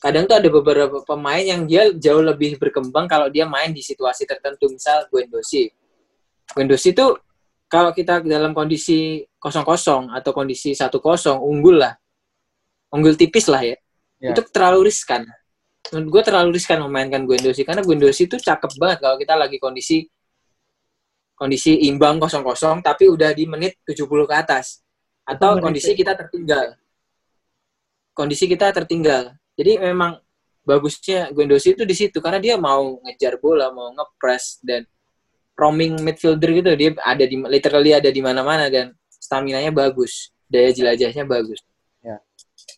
kadang 0.00 0.24
tuh 0.24 0.40
ada 0.40 0.48
beberapa 0.48 1.04
pemain 1.04 1.44
yang 1.44 1.68
dia 1.68 1.92
jauh 1.92 2.24
lebih 2.24 2.56
berkembang 2.56 3.04
kalau 3.04 3.28
dia 3.28 3.44
main 3.44 3.68
di 3.68 3.84
situasi 3.84 4.24
tertentu, 4.24 4.72
misal 4.72 5.04
Guendouzi. 5.12 5.68
Guendouzi 6.56 6.96
tuh 6.96 7.20
kalau 7.74 7.90
kita 7.90 8.22
dalam 8.22 8.54
kondisi 8.54 9.26
kosong-kosong 9.42 10.14
atau 10.14 10.30
kondisi 10.30 10.78
satu 10.78 11.02
kosong 11.02 11.42
unggul 11.42 11.82
lah, 11.82 11.98
unggul 12.94 13.18
tipis 13.18 13.50
lah 13.50 13.66
ya, 13.66 13.74
Ya. 14.22 14.30
itu 14.30 14.46
terlalu 14.48 14.88
riskan. 14.88 15.26
Menurut 15.92 16.08
gue 16.16 16.22
terlalu 16.32 16.56
riskan 16.56 16.80
memainkan 16.80 17.26
Guendouzi 17.26 17.66
karena 17.66 17.82
Guendouzi 17.84 18.24
itu 18.30 18.40
cakep 18.40 18.78
banget 18.80 18.98
kalau 19.04 19.20
kita 19.20 19.34
lagi 19.36 19.60
kondisi 19.60 20.08
kondisi 21.34 21.90
imbang 21.90 22.16
kosong-kosong 22.22 22.80
tapi 22.80 23.10
udah 23.10 23.34
di 23.36 23.44
menit 23.44 23.82
70 23.84 24.06
ke 24.24 24.34
atas 24.38 24.80
atau 25.26 25.58
menit 25.58 25.64
kondisi 25.66 25.92
kita 25.92 26.16
tertinggal. 26.16 26.78
Kondisi 28.14 28.46
kita 28.48 28.70
tertinggal. 28.70 29.34
Jadi 29.58 29.82
memang 29.82 30.16
bagusnya 30.64 31.28
Guendouzi 31.34 31.76
itu 31.76 31.84
di 31.84 31.92
situ 31.92 32.22
karena 32.22 32.40
dia 32.40 32.56
mau 32.56 32.96
ngejar 33.04 33.36
bola, 33.42 33.68
mau 33.74 33.92
ngepres 33.92 34.62
dan 34.64 34.88
roaming 35.54 36.02
midfielder 36.02 36.50
gitu 36.50 36.70
dia 36.74 36.90
ada 36.98 37.24
di 37.24 37.38
literally 37.38 37.94
ada 37.94 38.10
di 38.10 38.20
mana-mana 38.20 38.66
dan 38.66 38.90
stamina-nya 39.06 39.72
bagus, 39.72 40.34
daya 40.50 40.74
jelajahnya 40.74 41.24
bagus. 41.24 41.64
Ya. 42.04 42.20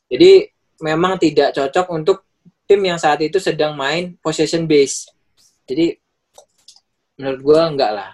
Jadi 0.06 0.46
memang 0.78 1.18
tidak 1.18 1.56
cocok 1.56 1.86
untuk 1.90 2.22
tim 2.68 2.78
yang 2.84 3.00
saat 3.00 3.18
itu 3.24 3.42
sedang 3.42 3.74
main 3.74 4.14
possession 4.22 4.68
base. 4.68 5.10
Jadi 5.66 5.98
menurut 7.18 7.40
gua 7.42 7.60
enggak 7.66 7.90
lah. 7.90 8.10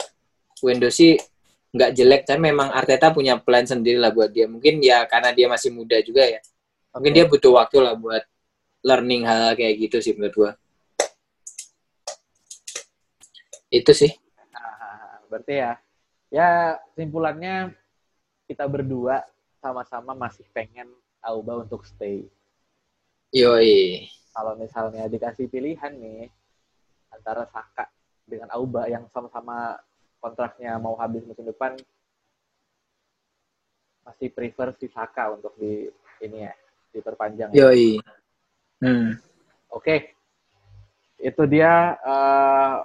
Guendouzi 0.63 1.19
nggak 1.73 1.91
jelek, 1.97 2.23
tapi 2.29 2.41
memang 2.53 2.71
Arteta 2.71 3.11
punya 3.11 3.37
plan 3.41 3.67
sendiri 3.67 3.99
lah 3.99 4.15
buat 4.15 4.31
dia. 4.31 4.47
Mungkin 4.47 4.79
ya 4.81 5.05
karena 5.11 5.35
dia 5.35 5.51
masih 5.51 5.75
muda 5.75 5.99
juga 6.01 6.25
ya. 6.25 6.41
Mungkin 6.95 7.13
dia 7.13 7.25
butuh 7.27 7.57
waktu 7.57 7.81
lah 7.83 7.97
buat 7.97 8.23
learning 8.85 9.25
hal, 9.25 9.53
-hal 9.53 9.53
kayak 9.59 9.75
gitu 9.89 9.99
sih 10.01 10.13
menurut 10.17 10.35
gua. 10.37 10.51
Itu 13.73 13.93
sih. 13.97 14.22
Berarti 15.33 15.65
ya, 15.65 15.73
ya 16.29 16.77
simpulannya 16.93 17.73
kita 18.45 18.69
berdua 18.69 19.25
sama-sama 19.65 20.13
masih 20.13 20.45
pengen 20.53 20.93
Auba 21.25 21.65
untuk 21.65 21.89
stay. 21.89 22.29
Yoi. 23.33 24.05
Kalau 24.37 24.53
misalnya 24.61 25.09
dikasih 25.09 25.49
pilihan 25.49 25.97
nih 25.97 26.29
antara 27.09 27.49
Saka 27.49 27.89
dengan 28.29 28.53
Auba 28.53 28.85
yang 28.93 29.09
sama-sama 29.09 29.81
kontraknya 30.21 30.77
mau 30.77 31.01
habis 31.01 31.25
musim 31.25 31.49
depan, 31.49 31.81
masih 34.05 34.29
prefer 34.29 34.77
si 34.77 34.93
Saka 34.93 35.33
untuk 35.33 35.57
di 35.57 35.89
ini 36.21 36.45
ya 36.45 36.53
diperpanjang. 36.93 37.57
ya. 37.57 37.73
Yoi. 37.73 37.97
Hmm. 38.85 39.17
Oke, 39.73 40.13
itu 41.23 41.43
dia 41.49 41.97
eh, 42.03 42.77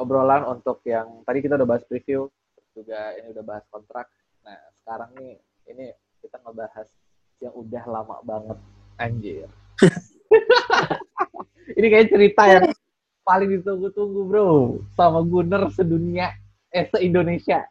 obrolan 0.00 0.48
untuk 0.48 0.80
yang 0.88 1.20
tadi 1.28 1.44
kita 1.44 1.60
udah 1.60 1.68
bahas 1.68 1.84
preview, 1.84 2.32
juga 2.72 3.12
ini 3.20 3.36
udah 3.36 3.44
bahas 3.44 3.64
kontrak. 3.68 4.08
Nah 4.40 4.56
sekarang 4.80 5.12
nih 5.20 5.36
ini 5.68 5.92
kita 6.24 6.40
ngebahas 6.40 6.88
yang 7.44 7.52
udah 7.52 7.84
lama 7.84 8.16
banget 8.24 8.58
anjir. 8.96 9.48
ini 11.78 11.86
kayak 11.92 12.08
cerita 12.08 12.42
yang 12.48 12.64
paling 13.24 13.60
ditunggu-tunggu 13.60 14.20
bro, 14.24 14.48
sama 14.96 15.20
Gunner 15.20 15.68
sedunia, 15.72 16.32
eh 16.72 16.88
se-Indonesia. 16.88 17.64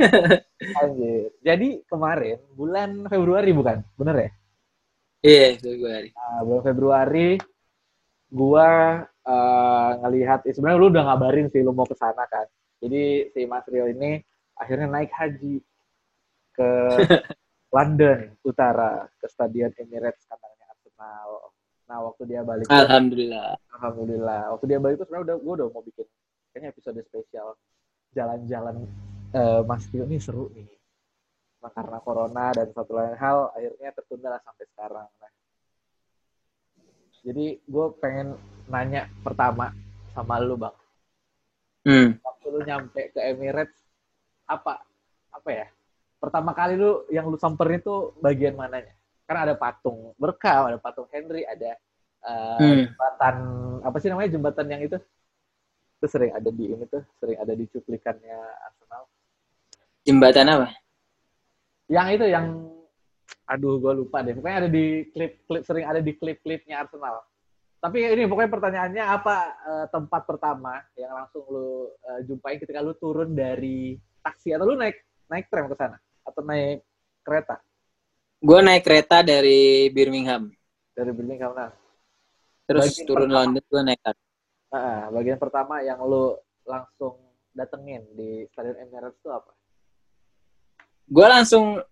Anjir. 0.80 1.28
Jadi 1.44 1.84
kemarin 1.84 2.40
bulan 2.56 3.04
Februari 3.08 3.52
bukan, 3.52 3.84
bener 4.00 4.16
ya? 4.16 4.30
Iya, 5.20 5.46
gue 5.60 5.90
hari. 5.92 6.08
Nah, 6.16 6.40
bulan 6.48 6.64
Februari 6.64 7.28
gua 8.32 8.68
eh, 9.26 9.90
ngelihat 10.04 10.40
eh, 10.48 10.52
sebenarnya 10.54 10.78
lu 10.80 10.88
udah 10.92 11.04
ngabarin 11.08 11.46
sih 11.52 11.60
lu 11.60 11.72
mau 11.74 11.88
ke 11.88 11.96
sana 11.96 12.24
kan. 12.28 12.46
Jadi 12.80 13.28
si 13.32 13.40
Mas 13.44 13.66
Rio 13.68 13.84
ini 13.88 14.20
akhirnya 14.56 14.88
naik 14.88 15.12
haji 15.12 15.60
ke 16.56 16.70
London 17.76 18.34
Utara 18.42 19.06
ke 19.20 19.26
Stadion 19.30 19.70
Emirates 19.78 20.26
kandangnya 20.26 20.66
Arsenal. 20.68 21.54
Nah, 21.90 21.98
waktu 22.06 22.22
dia 22.26 22.40
balik 22.42 22.66
Alhamdulillah. 22.70 23.58
Alhamdulillah. 23.78 24.42
Waktu 24.56 24.64
dia 24.70 24.78
balik 24.78 24.94
itu 24.98 25.04
sebenarnya 25.06 25.26
udah 25.26 25.36
gua 25.42 25.52
udah 25.58 25.66
mau 25.70 25.82
bikin 25.82 26.06
kayaknya 26.50 26.68
episode 26.74 27.00
spesial 27.06 27.48
jalan-jalan 28.10 28.76
eh, 29.34 29.62
Mas 29.62 29.86
Rio 29.92 30.04
ini 30.08 30.18
seru 30.18 30.50
nih. 30.50 30.66
Nah, 31.60 31.70
karena 31.76 32.00
corona 32.00 32.56
dan 32.56 32.72
satu 32.72 32.96
lain 32.96 33.14
hal 33.20 33.52
akhirnya 33.52 33.90
tertunda 33.92 34.28
lah 34.32 34.40
sampai 34.40 34.64
sekarang. 34.72 35.08
Nah, 35.20 35.30
jadi 37.20 37.60
gue 37.60 37.86
pengen 38.00 38.36
nanya 38.70 39.10
pertama 39.20 39.74
sama 40.12 40.40
lu 40.40 40.56
bang, 40.56 40.76
Hmm. 41.80 42.08
waktu 42.20 42.46
lu 42.52 42.60
nyampe 42.60 43.08
ke 43.12 43.20
Emirates 43.24 43.76
apa 44.44 44.84
apa 45.32 45.48
ya? 45.48 45.66
Pertama 46.20 46.52
kali 46.52 46.76
lu 46.76 47.08
yang 47.08 47.24
lu 47.32 47.40
samperin 47.40 47.80
itu 47.80 48.12
bagian 48.20 48.52
mananya? 48.52 48.92
Karena 49.24 49.48
ada 49.48 49.54
patung 49.56 50.12
berkah, 50.20 50.68
ada 50.68 50.76
patung 50.76 51.08
Henry, 51.08 51.46
ada 51.48 51.78
eh, 52.20 52.58
Hmm. 52.60 52.84
jembatan 52.84 53.36
apa 53.80 53.96
sih 53.96 54.08
namanya 54.12 54.36
jembatan 54.36 54.66
yang 54.68 54.82
itu? 54.84 54.98
Itu 56.00 56.06
sering 56.08 56.32
ada 56.36 56.48
di 56.52 56.64
ini 56.68 56.84
tuh, 56.84 57.00
sering 57.16 57.40
ada 57.40 57.52
di 57.56 57.64
cuplikannya 57.64 58.36
Arsenal. 58.68 59.08
Jembatan 60.04 60.46
apa? 60.52 60.68
Yang 61.88 62.08
itu 62.20 62.26
yang 62.28 62.46
aduh 63.50 63.82
gue 63.82 63.92
lupa 63.98 64.22
deh. 64.22 64.38
Pokoknya 64.38 64.58
ada 64.66 64.70
di 64.70 65.10
klip-klip 65.10 65.62
sering 65.66 65.82
ada 65.82 65.98
di 65.98 66.12
klip-klipnya 66.14 66.86
Arsenal. 66.86 67.18
Tapi 67.80 67.98
ini 68.12 68.28
pokoknya 68.28 68.50
pertanyaannya 68.52 69.04
apa 69.04 69.36
eh, 69.66 69.86
tempat 69.90 70.22
pertama 70.28 70.78
yang 70.94 71.10
langsung 71.10 71.42
lu 71.50 71.90
eh, 72.06 72.20
jumpain 72.28 72.60
ketika 72.60 72.78
lu 72.78 72.94
turun 72.94 73.34
dari 73.34 73.98
taksi 74.22 74.54
atau 74.54 74.68
lu 74.68 74.76
naik 74.78 75.00
naik 75.26 75.50
tram 75.50 75.66
ke 75.66 75.74
sana 75.74 75.96
atau 76.22 76.44
naik 76.44 76.84
kereta 77.24 77.58
Gue 78.40 78.60
naik 78.64 78.84
kereta 78.84 79.20
dari 79.20 79.88
Birmingham. 79.92 80.48
dari 80.92 81.12
Birmingham 81.12 81.52
nah. 81.52 81.72
Terus 82.64 82.88
Bagian 82.92 83.06
turun 83.08 83.28
pertama. 83.28 83.36
London 83.36 83.64
gue 83.64 83.82
naik 83.82 84.00
taksi. 84.00 84.26
Ah, 84.70 85.02
bagian 85.10 85.38
pertama 85.40 85.74
yang 85.82 85.98
lu 86.04 86.36
langsung 86.62 87.18
datengin 87.50 88.04
di 88.14 88.46
Stadion 88.52 88.78
Emirates 88.78 89.18
itu 89.18 89.28
apa? 89.28 89.50
Gue 91.10 91.26
langsung, 91.26 91.82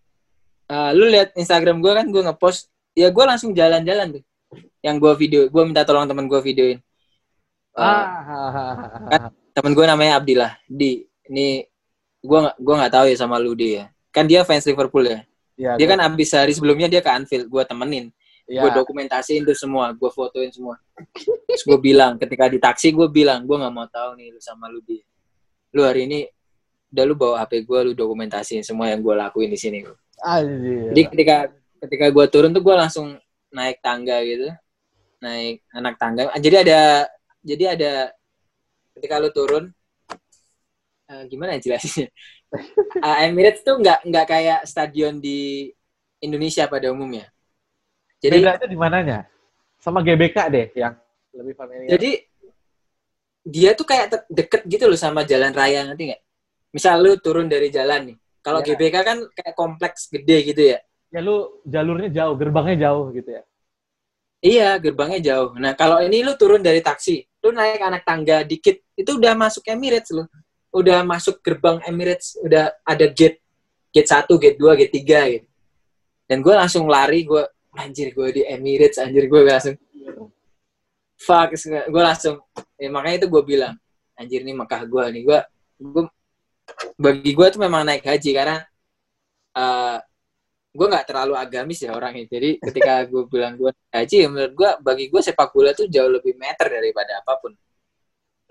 eh, 0.69 0.91
lu 0.95 1.05
lihat 1.09 1.33
Instagram 1.35 1.81
gue 1.81 1.93
kan 1.93 2.07
gue 2.07 2.23
ngepost, 2.25 2.69
ya 2.93 3.09
gue 3.09 3.25
langsung 3.25 3.51
jalan-jalan 3.53 4.21
tuh. 4.21 4.25
Yang 4.81 4.97
gue 5.03 5.13
video, 5.19 5.41
gue 5.49 5.63
minta 5.65 5.83
tolong 5.83 6.07
temen 6.07 6.25
gue 6.25 6.41
videoin. 6.41 6.79
Eh, 6.79 6.85
Ah, 7.79 9.31
temen 9.55 9.73
gue 9.75 9.85
namanya 9.87 10.19
Abdillah. 10.19 10.53
Di, 10.67 11.03
ini 11.31 11.63
gue 12.19 12.39
gue 12.59 12.75
nggak 12.75 12.93
tahu 12.95 13.07
ya 13.11 13.17
sama 13.19 13.39
lu 13.39 13.55
dia. 13.55 13.91
Kan 14.11 14.27
dia 14.27 14.43
fans 14.43 14.67
Liverpool 14.67 15.07
ya. 15.07 15.19
ya, 15.55 15.71
Dia 15.79 15.87
gua- 15.87 15.95
kan 15.95 16.01
abis 16.07 16.35
hari 16.35 16.53
sebelumnya 16.55 16.87
dia 16.87 16.99
ke 16.99 17.11
Anfield, 17.11 17.47
gue 17.47 17.63
temenin. 17.65 18.11
ya, 18.49 18.65
gue 18.65 18.81
dokumentasiin 18.81 19.45
tuh 19.45 19.53
semua, 19.53 19.93
gue 19.93 20.09
fotoin 20.09 20.49
semua. 20.49 20.81
Terus 21.45 21.63
gue 21.69 21.77
bilang, 21.77 22.17
ketika 22.17 22.49
di 22.49 22.57
taksi 22.57 22.97
gue 22.97 23.05
bilang, 23.13 23.45
gue 23.45 23.53
nggak 23.53 23.75
mau 23.77 23.85
tahu 23.85 24.17
nih 24.17 24.33
lu 24.33 24.41
sama 24.41 24.73
lu 24.73 24.81
dia. 24.81 25.05
Lu 25.77 25.85
hari 25.85 26.09
ini 26.09 26.25
udah 26.89 27.05
lu 27.05 27.13
bawa 27.13 27.45
HP 27.45 27.69
gue, 27.69 27.79
lu 27.85 27.93
dokumentasiin 27.93 28.65
semua 28.65 28.89
yang 28.89 29.05
gue 29.05 29.13
lakuin 29.13 29.53
di 29.53 29.61
sini. 29.61 29.85
Anjir. 30.23 30.91
Jadi 30.93 31.03
ketika 31.15 31.37
ketika 31.79 32.07
gue 32.11 32.27
turun 32.31 32.51
tuh 32.51 32.63
gue 32.63 32.75
langsung 32.75 33.07
naik 33.55 33.79
tangga 33.81 34.19
gitu, 34.27 34.51
naik 35.23 35.63
anak 35.71 35.95
tangga. 35.97 36.29
Ah, 36.31 36.41
Jadi 36.41 36.57
ada 36.69 36.81
jadi 37.43 37.65
ada 37.79 37.93
ketika 38.99 39.23
lu 39.23 39.31
turun, 39.31 39.65
eh, 41.09 41.23
gimana 41.31 41.57
ya 41.57 41.61
jelasinnya? 41.63 42.11
Ah, 43.05 43.29
Emirates 43.29 43.61
tuh 43.61 43.77
nggak 43.77 44.09
nggak 44.09 44.27
kayak 44.27 44.61
stadion 44.65 45.21
di 45.21 45.69
Indonesia 46.25 46.65
pada 46.65 46.89
umumnya. 46.89 47.29
Jadi 48.19 48.41
bedanya 48.43 48.67
di 48.67 48.79
mananya? 48.79 49.19
Sama 49.79 50.03
GBK 50.03 50.37
deh 50.51 50.67
yang 50.75 50.97
lebih 51.37 51.55
familiar. 51.55 51.95
Jadi 51.95 52.11
dia 53.45 53.71
tuh 53.77 53.87
kayak 53.87 54.27
deket 54.33 54.65
gitu 54.67 54.91
loh 54.91 54.99
sama 54.99 55.23
jalan 55.29 55.55
raya 55.55 55.87
nanti 55.87 56.11
nggak? 56.11 56.23
Misal 56.75 56.99
lu 57.01 57.17
turun 57.21 57.47
dari 57.47 57.69
jalan 57.69 58.13
nih. 58.13 58.19
Kalau 58.49 58.61
Iya. 58.65 58.69
GBK 58.73 58.97
kan 59.05 59.19
kayak 59.37 59.55
kompleks 59.55 60.09
gede 60.09 60.37
gitu 60.49 60.63
ya. 60.73 60.79
ya 61.13 61.21
lu 61.21 61.61
jalurnya 61.69 62.09
jauh, 62.09 62.35
gerbangnya 62.37 62.89
jauh 62.89 63.13
gitu 63.13 63.29
ya. 63.29 63.43
Iya, 64.41 64.69
gerbangnya 64.81 65.21
jauh. 65.21 65.53
Nah, 65.61 65.77
kalau 65.77 66.01
ini 66.01 66.25
lu 66.25 66.33
turun 66.41 66.65
dari 66.65 66.81
taksi, 66.81 67.29
lu 67.45 67.53
naik 67.53 67.81
anak 67.81 68.03
tangga 68.09 68.45
dikit, 68.45 68.81
itu 68.97 69.21
udah 69.21 69.37
masuk 69.37 69.65
Emirates 69.69 70.13
lu. 70.13 70.25
Udah 70.73 71.05
masuk 71.05 71.41
gerbang 71.45 71.81
Emirates, 71.85 72.37
udah 72.41 72.73
ada 72.85 73.07
gate 73.09 73.41
gate 73.93 74.09
1, 74.09 74.29
gate 74.37 74.59
2, 74.61 74.79
gate 74.81 74.95
3 75.01 75.33
gitu. 75.33 75.49
Dan 76.29 76.45
gue 76.45 76.55
langsung 76.55 76.85
lari, 76.87 77.25
gue 77.25 77.41
anjir 77.77 78.13
gue 78.13 78.29
di 78.33 78.43
Emirates, 78.45 79.01
anjir 79.01 79.27
gue 79.29 79.41
langsung 79.45 79.77
fuck, 81.19 81.51
gue 81.67 82.03
langsung 82.03 82.39
ya, 82.79 82.89
makanya 82.89 83.27
itu 83.27 83.29
gue 83.33 83.43
bilang, 83.43 83.75
anjir 84.15 84.47
nih 84.47 84.55
Mekah 84.55 84.83
gue 84.87 85.05
nih, 85.19 85.23
gue 85.27 85.39
gue 85.79 86.05
bagi 86.99 87.33
gue 87.35 87.47
tuh 87.51 87.61
memang 87.63 87.83
naik 87.87 88.05
haji 88.07 88.31
karena 88.35 88.57
eh 89.59 89.99
gue 90.79 90.87
nggak 90.87 91.07
terlalu 91.11 91.35
agamis 91.35 91.83
ya 91.83 91.91
orangnya. 91.97 92.25
Jadi 92.31 92.63
ketika 92.63 93.03
gue 93.11 93.23
bilang 93.27 93.59
gue 93.59 93.71
naik 93.73 93.95
haji, 94.05 94.17
ya 94.23 94.29
menurut 94.31 94.53
gue 94.55 94.71
bagi 94.85 95.05
gue 95.11 95.21
sepak 95.25 95.51
bola 95.51 95.75
tuh 95.75 95.91
jauh 95.91 96.11
lebih 96.11 96.39
meter 96.39 96.67
daripada 96.71 97.19
apa 97.19 97.33
pun. 97.41 97.53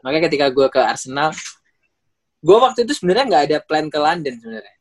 Makanya 0.03 0.21
ketika 0.29 0.47
gue 0.51 0.67
ke 0.67 0.81
Arsenal, 0.81 1.31
gue 2.43 2.57
waktu 2.57 2.83
itu 2.83 2.93
sebenarnya 2.97 3.25
nggak 3.31 3.43
ada 3.51 3.57
plan 3.63 3.85
ke 3.87 3.99
London 3.99 4.35
sebenarnya. 4.37 4.75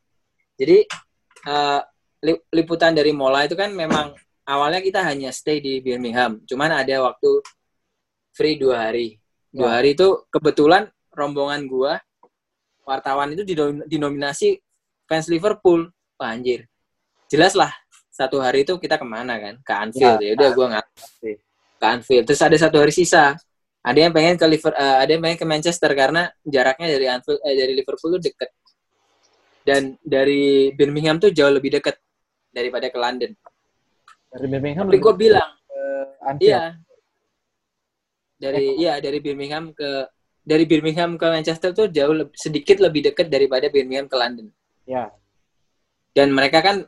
Jadi 0.57 0.79
uh, 1.47 1.81
liputan 2.51 2.93
dari 2.97 3.13
Mola 3.13 3.45
itu 3.45 3.55
kan 3.55 3.71
memang 3.71 4.17
awalnya 4.49 4.81
kita 4.81 5.05
hanya 5.05 5.31
stay 5.31 5.61
di 5.63 5.79
Birmingham. 5.85 6.43
Cuman 6.49 6.73
ada 6.73 7.05
waktu 7.05 7.31
free 8.35 8.57
dua 8.59 8.89
hari. 8.91 9.21
Dua 9.53 9.73
ya. 9.73 9.75
hari 9.81 9.97
itu 9.97 10.27
kebetulan 10.29 10.89
rombongan 11.15 11.65
gua 11.65 11.97
wartawan 12.87 13.34
itu 13.34 13.43
dinominasi 13.91 14.62
fans 15.11 15.26
Liverpool. 15.26 15.91
Wah, 16.16 16.32
anjir. 16.32 16.70
Jelas 17.26 17.59
lah 17.59 17.74
satu 18.16 18.41
hari 18.41 18.64
itu 18.64 18.78
kita 18.80 18.97
ke 18.97 19.05
mana 19.05 19.37
kan? 19.37 19.55
Ke 19.61 19.72
Anfield. 19.76 20.22
Ya, 20.24 20.32
udah 20.32 20.49
gua 20.57 20.66
nggak 20.72 20.87
ke 21.76 21.84
Anfield. 21.84 22.24
Terus 22.24 22.41
ada 22.41 22.57
satu 22.57 22.80
hari 22.80 22.95
sisa. 22.95 23.37
Ada 23.87 24.09
yang 24.09 24.12
pengen 24.16 24.34
ke 24.34 24.47
Liverpool, 24.51 24.82
uh, 24.82 24.99
ada 24.99 25.11
yang 25.14 25.22
pengen 25.22 25.39
ke 25.39 25.47
Manchester 25.47 25.91
karena 25.95 26.26
jaraknya 26.43 26.89
dari 26.91 27.07
Anfield 27.07 27.39
eh, 27.45 27.55
dari 27.55 27.72
Liverpool 27.76 28.11
itu 28.16 28.32
deket. 28.32 28.51
Dan 29.62 29.82
dari 30.03 30.74
Birmingham 30.74 31.22
tuh 31.22 31.30
jauh 31.30 31.51
lebih 31.51 31.78
deket 31.78 31.95
daripada 32.51 32.91
ke 32.91 32.99
London. 32.99 33.30
Dari 34.32 34.47
Birmingham. 34.51 34.91
Tapi 34.91 34.99
gue 34.99 35.14
bilang, 35.14 35.51
iya. 36.43 36.74
Dari 38.37 38.76
iya 38.76 38.99
dari 38.99 39.18
Birmingham 39.22 39.70
ke 39.72 40.05
dari 40.47 40.63
Birmingham 40.63 41.19
ke 41.19 41.27
Manchester 41.27 41.75
tuh 41.75 41.91
jauh 41.91 42.15
lebih, 42.15 42.35
sedikit 42.39 42.79
lebih 42.79 43.11
dekat 43.11 43.27
daripada 43.27 43.67
Birmingham 43.67 44.07
ke 44.07 44.15
London. 44.15 44.47
Ya. 44.87 45.11
Dan 46.15 46.31
mereka 46.31 46.63
kan 46.63 46.87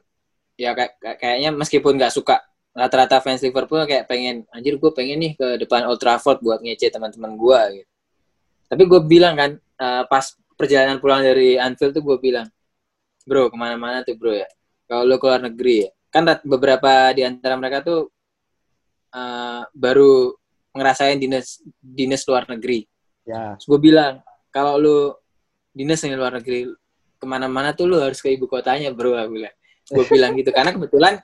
ya 0.54 0.78
kayak 0.78 1.18
kayaknya 1.18 1.50
meskipun 1.50 1.98
nggak 1.98 2.14
suka 2.14 2.38
rata-rata 2.70 3.18
fans 3.18 3.42
Liverpool 3.42 3.82
kayak 3.82 4.06
pengen 4.06 4.46
anjir 4.54 4.78
gue 4.78 4.90
pengen 4.94 5.18
nih 5.18 5.32
ke 5.34 5.58
depan 5.58 5.90
Old 5.90 5.98
Trafford 5.98 6.38
buat 6.38 6.62
ngece 6.62 6.94
teman-teman 6.94 7.34
gue 7.34 7.82
gitu. 7.82 7.90
Tapi 8.70 8.82
gue 8.86 9.00
bilang 9.02 9.34
kan 9.34 9.50
uh, 9.82 10.06
pas 10.06 10.22
perjalanan 10.54 11.02
pulang 11.02 11.26
dari 11.26 11.58
Anfield 11.58 11.98
tuh 11.98 12.04
gue 12.06 12.16
bilang, 12.22 12.46
bro 13.26 13.50
ke 13.50 13.56
mana-mana 13.58 14.06
tuh 14.06 14.14
bro 14.14 14.30
ya. 14.30 14.46
Kalau 14.86 15.02
lo 15.04 15.18
keluar 15.18 15.42
negeri 15.42 15.84
ya, 15.84 15.90
kan 16.08 16.24
beberapa 16.46 17.12
di 17.12 17.20
antara 17.26 17.58
mereka 17.60 17.84
tuh 17.84 18.08
uh, 19.12 19.62
baru 19.74 20.32
ngerasain 20.72 21.18
dinas 21.18 21.60
dinas 21.82 22.22
luar 22.24 22.46
negeri. 22.46 22.86
Ya. 23.28 23.60
gue 23.60 23.78
bilang 23.78 24.24
kalau 24.48 24.80
lo 24.80 24.98
dinas 25.76 26.00
di 26.00 26.16
luar 26.16 26.40
negeri 26.40 26.64
ke 27.20 27.26
mana-mana 27.28 27.76
tuh 27.76 27.84
lo 27.84 28.00
harus 28.00 28.24
ke 28.24 28.32
ibu 28.32 28.48
kotanya 28.48 28.88
bro 28.96 29.12
gue 29.12 29.44
bilang. 29.44 29.54
Gue 29.84 30.04
bilang 30.16 30.32
gitu 30.32 30.48
karena 30.48 30.72
kebetulan 30.72 31.20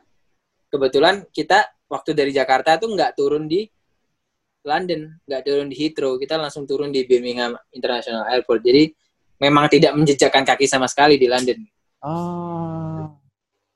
kebetulan 0.68 1.24
kita 1.32 1.64
waktu 1.88 2.12
dari 2.12 2.34
Jakarta 2.36 2.76
tuh 2.76 2.92
nggak 2.92 3.16
turun 3.16 3.48
di 3.48 3.64
London, 4.64 5.20
nggak 5.28 5.42
turun 5.44 5.68
di 5.68 5.76
Heathrow, 5.76 6.16
kita 6.16 6.40
langsung 6.40 6.64
turun 6.64 6.88
di 6.88 7.04
Birmingham 7.04 7.52
International 7.72 8.24
Airport. 8.32 8.64
Jadi 8.64 8.92
memang 9.40 9.68
tidak 9.68 9.92
menjejakkan 9.92 10.44
kaki 10.44 10.64
sama 10.64 10.88
sekali 10.88 11.20
di 11.20 11.28
London. 11.28 11.60
Oh. 12.00 13.12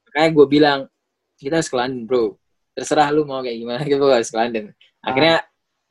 Makanya 0.09 0.29
gue 0.33 0.47
bilang 0.49 0.79
kita 1.37 1.61
harus 1.61 1.68
ke 1.68 1.76
London, 1.76 2.03
bro. 2.09 2.24
Terserah 2.72 3.12
lu 3.12 3.29
mau 3.29 3.45
kayak 3.45 3.57
gimana, 3.57 3.81
kita 3.89 4.01
harus 4.01 4.29
ke 4.29 4.37
London. 4.37 4.64
Akhirnya. 5.05 5.47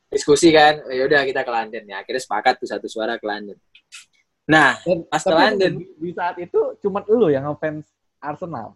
Diskusi 0.08 0.48
kan, 0.50 0.80
ya 0.88 1.04
udah 1.04 1.24
kita 1.24 1.44
ke 1.44 1.52
London 1.52 1.82
ya. 1.84 2.00
Akhirnya 2.00 2.22
sepakat 2.24 2.60
tuh 2.60 2.68
satu 2.68 2.86
suara 2.88 3.16
ke 3.20 3.26
London. 3.28 3.56
Nah, 4.48 4.80
pas 5.12 5.22
ke 5.22 5.34
London 5.34 5.72
di, 5.76 5.86
di 6.00 6.10
saat 6.16 6.36
itu 6.40 6.76
cuma 6.80 7.04
lu 7.04 7.28
yang 7.28 7.44
ngefans 7.44 7.88
Arsenal. 8.18 8.74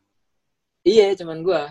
Iya, 0.84 1.16
cuman 1.16 1.40
gue 1.40 1.62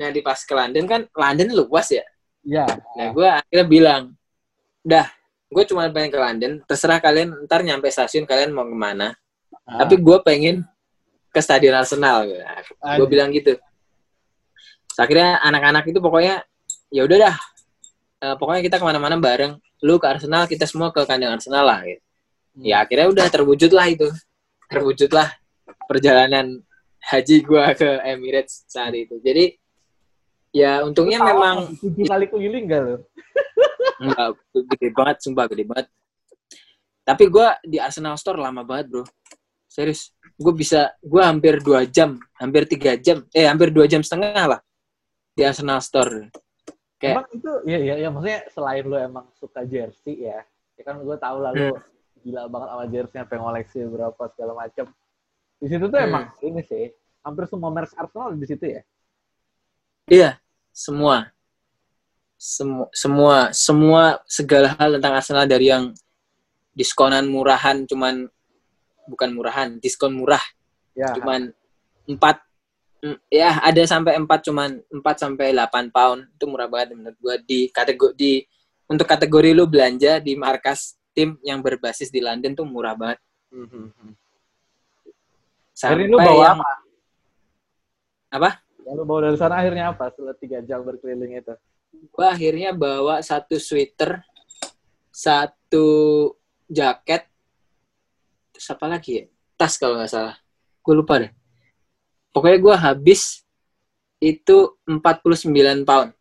Nah 0.00 0.08
di 0.08 0.20
pas 0.24 0.40
ke 0.40 0.54
London 0.56 0.84
kan 0.88 1.00
London 1.12 1.48
luas 1.52 1.92
ya. 1.92 2.04
Iya. 2.40 2.64
Nah 2.96 3.06
gue 3.12 3.28
akhirnya 3.28 3.66
bilang, 3.68 4.02
dah, 4.80 5.04
gue 5.52 5.64
cuma 5.68 5.92
pengen 5.92 6.08
ke 6.08 6.18
London. 6.18 6.52
Terserah 6.64 7.04
kalian 7.04 7.44
ntar 7.44 7.60
nyampe 7.60 7.92
stasiun 7.92 8.24
kalian 8.24 8.56
mau 8.56 8.64
ke 8.64 8.72
mana. 8.72 9.12
Ah. 9.68 9.84
Tapi 9.84 10.00
gue 10.00 10.16
pengen 10.24 10.64
ke 11.28 11.40
stadion 11.44 11.76
Arsenal. 11.76 12.24
Gue 12.96 13.06
bilang 13.06 13.28
gitu. 13.30 13.60
akhirnya 15.00 15.40
anak-anak 15.40 15.88
itu 15.88 15.96
pokoknya 15.96 16.44
ya 16.92 17.08
udah 17.08 17.18
dah. 17.28 17.36
Uh, 18.20 18.36
pokoknya 18.36 18.60
kita 18.60 18.76
ke 18.76 18.84
mana-mana 18.84 19.16
bareng. 19.16 19.56
Lu 19.80 19.96
ke 19.96 20.06
Arsenal, 20.06 20.44
kita 20.44 20.68
semua 20.68 20.92
ke 20.92 21.00
kandang 21.08 21.40
Arsenal 21.40 21.64
lah. 21.64 21.80
Gitu. 21.84 22.02
Hmm. 22.56 22.62
Ya 22.64 22.76
akhirnya 22.84 23.08
udah 23.08 23.26
terwujud 23.32 23.72
lah 23.72 23.88
itu. 23.88 24.08
Terwujud 24.68 25.10
lah 25.10 25.32
perjalanan 25.88 26.60
haji 27.00 27.36
gue 27.42 27.64
ke 27.74 27.88
Emirates 28.04 28.68
saat 28.68 28.92
itu. 28.92 29.16
Jadi 29.24 29.60
Ya, 30.50 30.82
untungnya 30.82 31.22
Tau, 31.22 31.28
memang 31.30 31.56
tujuh 31.78 32.10
kali 32.10 32.26
keliling 32.26 32.66
gak 32.66 32.82
lo? 32.82 32.96
Enggak, 34.02 34.28
gede 34.50 34.88
banget, 34.90 35.16
sumpah 35.22 35.46
gede 35.46 35.62
banget. 35.62 35.86
Tapi 37.06 37.24
gue 37.30 37.48
di 37.70 37.78
Arsenal 37.78 38.18
Store 38.18 38.38
lama 38.38 38.66
banget, 38.66 38.90
bro. 38.90 39.04
Serius, 39.70 40.10
gue 40.34 40.50
bisa, 40.50 40.90
gue 40.98 41.22
hampir 41.22 41.62
dua 41.62 41.86
jam, 41.86 42.18
hampir 42.34 42.66
tiga 42.66 42.98
jam, 42.98 43.22
eh 43.30 43.46
hampir 43.46 43.70
dua 43.70 43.86
jam 43.86 44.02
setengah 44.02 44.58
lah 44.58 44.60
di 45.38 45.46
Arsenal 45.46 45.78
Store. 45.78 46.26
Kayak, 47.00 47.16
emang 47.16 47.28
itu, 47.32 47.50
ya, 47.64 47.78
ya, 47.80 47.94
ya 47.96 48.08
maksudnya 48.12 48.40
selain 48.52 48.84
lo 48.84 48.96
emang 49.00 49.26
suka 49.40 49.64
jersey 49.64 50.28
ya, 50.28 50.44
ya 50.76 50.82
kan 50.84 51.00
gue 51.00 51.16
tau 51.16 51.40
lah 51.40 51.56
lo 51.56 51.72
hmm. 51.72 51.80
gila 52.20 52.44
banget 52.52 52.68
sama 52.68 52.84
jersey, 52.92 53.16
pengen 53.24 53.42
ngoleksi 53.48 53.78
berapa 53.88 54.22
segala 54.36 54.52
macam. 54.52 54.86
Di 55.56 55.66
situ 55.72 55.84
tuh 55.88 55.96
hmm. 55.96 56.08
emang 56.12 56.24
ini 56.44 56.60
sih, 56.60 56.92
hampir 57.24 57.48
semua 57.48 57.72
merek 57.72 57.96
Arsenal 57.96 58.36
di 58.36 58.44
situ 58.44 58.64
ya. 58.68 58.82
Iya, 60.12 60.30
semua. 60.76 61.32
Semua 62.40 62.88
semua 62.92 63.36
semua 63.52 64.02
segala 64.24 64.76
hal 64.76 65.00
tentang 65.00 65.12
Arsenal 65.16 65.44
dari 65.48 65.72
yang 65.72 65.92
diskonan 66.72 67.28
murahan 67.28 67.84
cuman 67.84 68.28
bukan 69.08 69.30
murahan, 69.32 69.68
diskon 69.80 70.16
murah. 70.16 70.40
Ya. 70.92 71.16
Cuman 71.16 71.52
empat 72.04 72.44
ya 73.32 73.60
ada 73.64 73.82
sampai 73.88 74.20
empat 74.20 74.44
cuman 74.44 74.76
empat 74.92 75.16
sampai 75.24 75.56
delapan 75.56 75.88
pound 75.88 76.28
itu 76.36 76.44
murah 76.44 76.68
banget 76.68 76.92
menurut 76.92 77.16
gua 77.16 77.34
di 77.40 77.72
kategori 77.72 78.12
di 78.12 78.44
untuk 78.90 79.06
kategori 79.08 79.56
lu 79.56 79.64
belanja 79.64 80.20
di 80.20 80.36
markas 80.36 81.00
tim 81.16 81.38
yang 81.40 81.64
berbasis 81.64 82.12
di 82.12 82.20
London 82.20 82.52
tuh 82.52 82.66
murah 82.66 82.98
banget. 82.98 83.18
Mm 83.50 83.66
-hmm. 83.66 84.10
Sampai 85.72 86.06
lu 86.10 86.18
bawa 86.20 86.44
yang, 86.44 86.58
apa? 86.58 86.70
Apa? 88.30 88.50
Lalu 88.84 89.02
bawa 89.06 89.18
dari 89.30 89.38
sana 89.38 89.54
akhirnya 89.62 89.84
apa 89.94 90.12
setelah 90.12 90.36
tiga 90.36 90.58
jam 90.60 90.84
berkeliling 90.84 91.40
itu? 91.40 91.54
Gua 92.12 92.34
akhirnya 92.34 92.70
bawa 92.74 93.22
satu 93.24 93.56
sweater, 93.56 94.22
satu 95.10 95.86
jaket, 96.68 97.26
terus 98.54 98.68
apa 98.70 98.86
lagi 98.86 99.10
ya? 99.16 99.24
Tas 99.56 99.78
kalau 99.80 99.98
nggak 99.98 100.10
salah. 100.10 100.36
Gue 100.80 100.94
lupa 100.96 101.20
deh. 101.20 101.32
Pokoknya 102.30 102.58
gue 102.62 102.74
habis 102.78 103.42
itu 104.22 104.76
49 104.86 105.82
pound. 105.82 106.14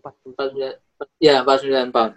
49, 0.00 0.80
ya 1.20 1.44
49 1.44 1.92
pound. 1.92 2.12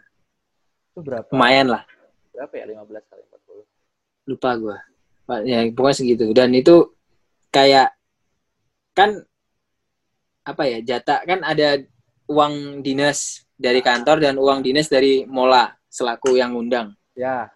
Itu 0.94 1.00
berapa? 1.04 1.28
Lumayan 1.34 1.68
lah. 1.76 1.84
Berapa 2.32 2.54
ya? 2.56 2.66
15 2.72 3.10
kali 3.12 3.22
40? 3.28 4.30
Lupa 4.32 4.50
gue. 4.56 4.78
Ya, 5.44 5.60
pokoknya 5.76 5.96
segitu. 5.98 6.26
Dan 6.32 6.56
itu 6.56 6.96
kayak 7.52 7.92
kan 8.96 9.24
apa 10.48 10.64
ya 10.64 10.80
jatah 10.80 11.28
kan 11.28 11.44
ada 11.44 11.84
uang 12.32 12.80
dinas 12.80 13.44
dari 13.60 13.84
kantor 13.84 14.24
dan 14.24 14.36
uang 14.40 14.64
dinas 14.64 14.88
dari 14.88 15.28
Mola 15.28 15.76
selaku 15.92 16.40
yang 16.40 16.56
ngundang. 16.56 16.96
Ya. 17.18 17.52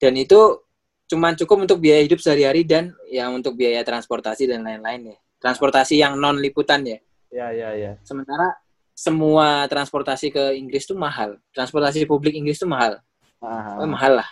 Dan 0.00 0.16
itu 0.16 0.65
cuma 1.06 1.32
cukup 1.38 1.66
untuk 1.66 1.78
biaya 1.78 2.02
hidup 2.02 2.18
sehari-hari 2.18 2.66
dan 2.66 2.90
yang 3.06 3.34
untuk 3.34 3.54
biaya 3.54 3.82
transportasi 3.86 4.50
dan 4.50 4.66
lain-lain 4.66 5.14
ya. 5.14 5.18
Transportasi 5.38 5.94
yang 6.02 6.18
non 6.18 6.38
liputan 6.42 6.82
ya. 6.82 6.98
Ya, 7.30 7.48
ya, 7.54 7.70
ya. 7.74 7.92
Sementara 8.02 8.58
semua 8.96 9.68
transportasi 9.70 10.34
ke 10.34 10.44
Inggris 10.58 10.88
tuh 10.88 10.98
mahal. 10.98 11.38
Transportasi 11.54 12.08
publik 12.08 12.34
Inggris 12.34 12.58
tuh 12.58 12.70
mahal. 12.70 12.98
Aha. 13.38 13.82
Oh, 13.82 13.88
mahal 13.88 14.22
lah. 14.24 14.28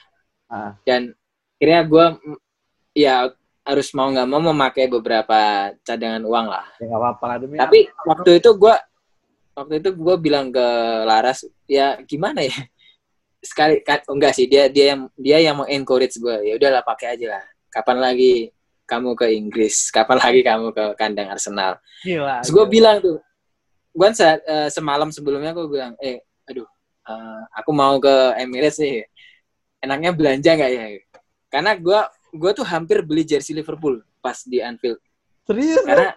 Aha. 0.50 0.70
Dan 0.82 1.14
akhirnya 1.60 1.82
gue 1.86 2.06
ya 2.96 3.14
harus 3.64 3.88
mau 3.96 4.12
nggak 4.12 4.28
mau 4.28 4.42
memakai 4.52 4.90
beberapa 4.90 5.70
cadangan 5.86 6.24
uang 6.26 6.46
lah. 6.50 6.66
Ya 6.80 6.90
nggak 6.90 7.00
apa-apa 7.00 7.24
lah 7.28 7.36
demi. 7.38 7.56
Tapi 7.60 7.80
apa. 7.86 8.02
waktu 8.08 8.30
itu 8.42 8.50
gue 8.56 8.74
waktu 9.54 9.74
itu 9.78 9.90
gue 9.94 10.16
bilang 10.18 10.50
ke 10.50 10.66
Laras 11.06 11.46
ya 11.70 12.00
gimana 12.02 12.42
ya 12.42 12.56
sekali 13.44 13.84
kan 13.84 14.00
oh 14.08 14.16
enggak 14.16 14.32
sih 14.32 14.48
dia 14.48 14.72
dia 14.72 14.96
yang 14.96 15.00
dia 15.14 15.38
yang 15.44 15.60
mau 15.60 15.68
encourage 15.68 16.16
gue 16.16 16.48
ya 16.48 16.56
udahlah 16.56 16.80
pakai 16.80 17.14
aja 17.20 17.38
lah. 17.38 17.44
Kapan 17.68 18.00
lagi 18.00 18.48
kamu 18.88 19.16
ke 19.16 19.26
Inggris? 19.36 19.92
Kapan 19.92 20.16
lagi 20.20 20.40
kamu 20.40 20.72
ke 20.72 20.84
kandang 20.96 21.32
Arsenal? 21.32 21.80
Gila. 22.04 22.40
Terus 22.44 22.52
gue 22.52 22.64
bilang 22.68 22.96
tuh, 23.00 23.18
gue 23.92 24.08
saat 24.16 24.40
uh, 24.44 24.68
semalam 24.72 25.08
sebelumnya 25.12 25.52
gue 25.56 25.66
bilang, 25.68 25.92
eh, 26.00 26.22
aduh, 26.48 26.68
uh, 27.08 27.42
aku 27.56 27.70
mau 27.72 27.96
ke 27.98 28.38
Emirates 28.40 28.78
nih, 28.80 29.04
enaknya 29.82 30.10
belanja 30.14 30.50
nggak 30.54 30.70
ya? 30.70 30.84
Karena 31.48 31.72
gue 31.76 32.00
gue 32.34 32.50
tuh 32.54 32.66
hampir 32.66 33.02
beli 33.02 33.22
jersey 33.26 33.54
Liverpool 33.56 34.02
pas 34.20 34.36
di 34.44 34.60
Anfield. 34.60 35.00
Serius? 35.44 35.84
Karena 35.84 36.12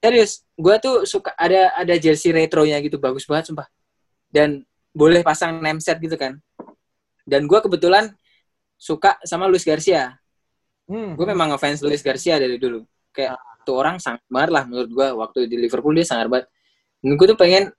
serius, 0.00 0.32
gue 0.56 0.74
tuh 0.80 0.96
suka 1.04 1.36
ada 1.36 1.76
ada 1.76 1.94
jersey 2.00 2.32
retronya 2.32 2.80
gitu 2.80 2.96
bagus 2.96 3.28
banget 3.28 3.52
sumpah. 3.52 3.68
Dan 4.30 4.62
boleh 4.90 5.22
pasang 5.22 5.62
name 5.62 5.78
set 5.78 5.98
gitu 6.02 6.18
kan. 6.18 6.38
Dan 7.22 7.46
gue 7.46 7.58
kebetulan 7.62 8.10
suka 8.74 9.20
sama 9.22 9.46
Luis 9.46 9.62
Garcia. 9.62 10.18
Hmm. 10.90 11.14
Gue 11.14 11.26
memang 11.28 11.54
ngefans 11.54 11.84
Luis 11.86 12.02
Garcia 12.02 12.40
dari 12.40 12.58
dulu. 12.58 12.82
Kayak 13.14 13.38
tuh 13.62 13.78
orang 13.78 14.02
sangat 14.02 14.24
banget 14.26 14.50
lah 14.50 14.62
menurut 14.66 14.90
gue. 14.90 15.08
Waktu 15.14 15.38
di 15.46 15.56
Liverpool 15.60 15.94
dia 15.94 16.06
sangat 16.06 16.26
banget. 16.26 16.46
Dan 16.98 17.14
gue 17.14 17.26
tuh 17.30 17.38
pengen 17.38 17.70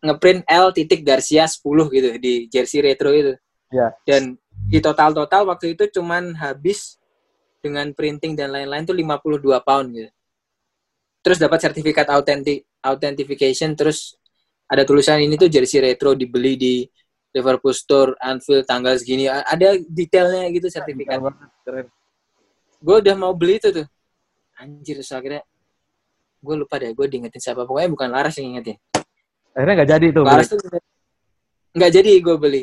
ngeprint 0.00 0.44
L 0.48 0.72
titik 0.72 1.00
Garcia 1.04 1.48
10 1.48 1.64
gitu 1.64 2.08
di 2.20 2.34
jersey 2.52 2.84
retro 2.84 3.12
itu. 3.12 3.32
Ya. 3.72 3.94
Dan 4.04 4.36
di 4.50 4.78
total-total 4.82 5.48
waktu 5.48 5.78
itu 5.78 5.88
cuman 6.00 6.36
habis 6.36 7.00
dengan 7.60 7.92
printing 7.92 8.36
dan 8.36 8.52
lain-lain 8.52 8.84
tuh 8.84 8.96
52 8.96 9.60
pound 9.64 9.88
gitu. 9.96 10.10
Terus 11.20 11.38
dapat 11.40 11.60
sertifikat 11.60 12.08
authentic 12.08 12.64
authentication 12.80 13.76
terus 13.76 14.16
ada 14.70 14.82
tulisan 14.86 15.18
ini 15.18 15.34
tuh 15.34 15.50
jersey 15.50 15.82
retro 15.82 16.14
dibeli 16.14 16.54
di 16.54 16.74
Liverpool 17.34 17.74
Store 17.74 18.14
Anfield 18.22 18.66
tanggal 18.66 18.94
segini 18.98 19.26
ada 19.26 19.74
detailnya 19.86 20.46
gitu 20.54 20.70
sertifikat. 20.70 21.18
Keren 21.18 21.26
banget, 21.30 21.50
keren. 21.66 21.86
Gue 22.78 22.96
udah 23.02 23.14
mau 23.18 23.32
beli 23.34 23.58
itu 23.58 23.70
tuh. 23.74 23.86
Anjir 24.58 25.02
terus 25.02 25.10
akhirnya 25.10 25.42
gue 26.40 26.54
lupa 26.56 26.80
deh 26.80 26.90
gue 26.96 27.06
diingetin 27.06 27.40
siapa 27.40 27.68
pokoknya 27.68 27.88
bukan 27.90 28.08
Laras 28.10 28.38
yang 28.38 28.56
ingetin. 28.56 28.78
Akhirnya 29.54 29.74
nggak 29.82 29.90
jadi 29.90 30.06
tuh. 30.14 30.24
Laras 30.26 30.48
tuh 30.50 30.58
nggak 31.74 31.90
jadi 31.90 32.12
gue 32.18 32.36
beli. 32.38 32.62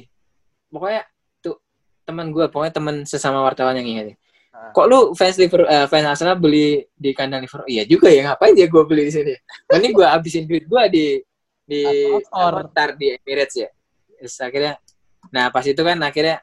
Pokoknya 0.68 1.08
tuh 1.40 1.60
teman 2.04 2.32
gue, 2.32 2.46
pokoknya 2.52 2.74
teman 2.76 2.96
sesama 3.08 3.44
wartawan 3.44 3.76
yang 3.80 3.88
ingetin. 3.88 4.16
Ah. 4.52 4.72
Kok 4.76 4.86
lu 4.90 5.00
fans 5.16 5.38
Liverpool, 5.40 5.70
eh, 5.70 5.88
fans 5.88 6.08
Arsenal 6.12 6.36
beli 6.36 6.84
di 6.92 7.16
kandang 7.16 7.44
Liverpool? 7.46 7.72
Iya 7.72 7.84
juga 7.88 8.12
ya, 8.12 8.32
ngapain 8.32 8.56
ya 8.58 8.68
gue 8.68 8.84
beli 8.84 9.04
di 9.08 9.14
sini? 9.16 9.34
Ini 9.80 9.88
gue 9.96 10.08
habisin 10.08 10.44
duit 10.44 10.68
gue 10.68 10.84
di 10.92 11.06
di 11.68 11.84
ntar 12.72 12.96
di 12.96 13.14
Emirates 13.20 13.56
ya. 13.60 13.70
Terus 14.18 14.36
akhirnya, 14.40 14.74
nah 15.30 15.52
pas 15.52 15.68
itu 15.68 15.78
kan 15.84 16.00
akhirnya 16.00 16.40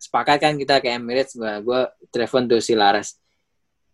sepakat 0.00 0.36
kan 0.40 0.52
kita 0.56 0.80
ke 0.80 0.88
Emirates, 0.96 1.36
gue 1.36 1.52
gue 1.62 1.80
telepon 2.08 2.48
tuh 2.48 2.64
si 2.64 2.72
Laras. 2.72 3.20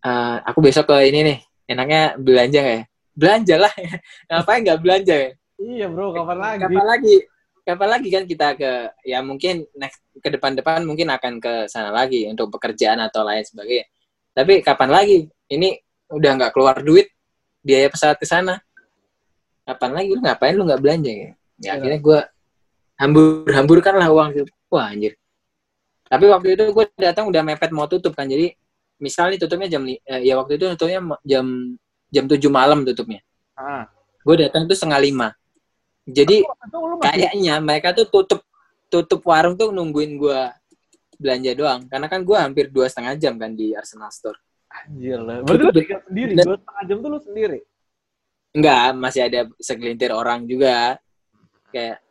Eh, 0.01 0.37
aku 0.47 0.63
besok 0.63 0.89
ke 0.89 1.11
ini 1.11 1.19
nih, 1.27 1.37
enaknya 1.69 2.15
belanja 2.17 2.61
ya? 2.63 2.81
Belanja 3.11 3.55
lah, 3.67 3.73
ngapain 4.31 4.63
nggak 4.63 4.79
belanja 4.79 5.15
ya? 5.15 5.31
Iya 5.61 5.85
bro, 5.93 6.09
kapan 6.09 6.37
lagi? 6.41 6.61
kapan 6.65 6.85
lagi 6.87 7.15
kapan 7.61 7.89
lagi 7.93 8.09
kan 8.09 8.23
kita 8.25 8.47
ke 8.57 8.71
ya 9.05 9.21
mungkin 9.21 9.63
next 9.77 10.01
ke 10.17 10.29
depan-depan 10.33 10.81
mungkin 10.81 11.13
akan 11.13 11.37
ke 11.37 11.53
sana 11.69 11.93
lagi 11.93 12.25
untuk 12.25 12.49
pekerjaan 12.57 12.97
atau 13.05 13.21
lain 13.21 13.45
sebagainya 13.45 13.85
tapi 14.33 14.65
kapan 14.65 14.89
lagi 14.89 15.17
ini 15.51 15.77
udah 16.09 16.31
nggak 16.41 16.51
keluar 16.57 16.81
duit 16.81 17.13
biaya 17.61 17.87
pesawat 17.93 18.17
ke 18.17 18.25
sana 18.25 18.57
kapan 19.67 19.91
lagi? 19.93 20.09
Lu 20.13 20.21
ngapain? 20.21 20.53
Lu 20.57 20.63
nggak 20.67 20.81
belanja 20.81 21.11
ya, 21.11 21.19
ya 21.21 21.31
Iya. 21.61 21.69
akhirnya 21.77 21.99
gue 22.01 22.19
hambur 22.97 23.45
hamburkan 23.49 23.95
lah 23.97 24.07
uang 24.09 24.29
itu. 24.33 24.43
Wah 24.71 24.89
anjir. 24.89 25.13
Tapi 26.11 26.25
waktu 26.27 26.47
itu 26.59 26.63
gue 26.73 26.85
datang 26.99 27.29
udah 27.31 27.41
mepet 27.45 27.71
mau 27.71 27.87
tutup 27.87 28.13
kan. 28.17 28.27
Jadi 28.27 28.51
misalnya 29.01 29.37
tutupnya 29.41 29.67
jam 29.71 29.83
eh, 29.87 30.21
ya 30.21 30.37
waktu 30.37 30.57
itu 30.57 30.65
tutupnya 30.75 30.99
jam 31.23 31.45
jam 32.11 32.25
7 32.27 32.37
malam 32.51 32.83
tutupnya. 32.83 33.21
Ah. 33.55 33.85
gue 34.21 34.35
datang 34.37 34.69
tuh 34.69 34.77
setengah 34.77 35.01
lima. 35.01 35.27
Jadi 36.05 36.45
kayaknya 37.01 37.57
mereka 37.57 37.93
tuh 37.93 38.05
tutup 38.09 38.41
tutup 38.91 39.23
warung 39.23 39.55
tuh 39.55 39.71
nungguin 39.71 40.19
gua 40.19 40.51
belanja 41.15 41.51
doang. 41.55 41.81
Karena 41.87 42.11
kan 42.11 42.21
gua 42.27 42.43
hampir 42.43 42.67
dua 42.67 42.91
setengah 42.91 43.15
jam 43.15 43.39
kan 43.39 43.55
di 43.55 43.71
Arsenal 43.71 44.11
Store. 44.11 44.37
Anjir 44.71 45.19
lah. 45.23 45.45
Berarti 45.45 45.63
lu 45.63 46.01
sendiri, 46.09 46.31
dua 46.41 46.57
setengah 46.59 46.83
jam 46.89 46.97
tuh 46.99 47.09
lu 47.09 47.19
sendiri. 47.23 47.59
Enggak 48.51 48.83
masih 48.95 49.21
ada 49.27 49.47
segelintir 49.59 50.11
orang 50.11 50.43
juga 50.43 50.99
kayak 51.71 52.03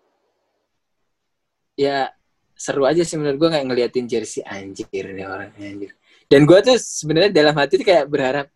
ya 1.76 2.08
seru 2.56 2.84
aja 2.84 3.04
sih 3.04 3.16
menurut 3.16 3.36
gua 3.36 3.50
kayak 3.56 3.66
ngeliatin 3.68 4.06
jersey 4.08 4.44
anjir 4.44 4.88
nih 4.88 5.24
orang 5.28 5.52
anjir 5.56 5.92
dan 6.28 6.44
gua 6.48 6.64
tuh 6.64 6.76
sebenarnya 6.80 7.32
dalam 7.32 7.54
hati 7.56 7.80
tuh 7.80 7.86
kayak 7.88 8.08
berharap 8.08 8.46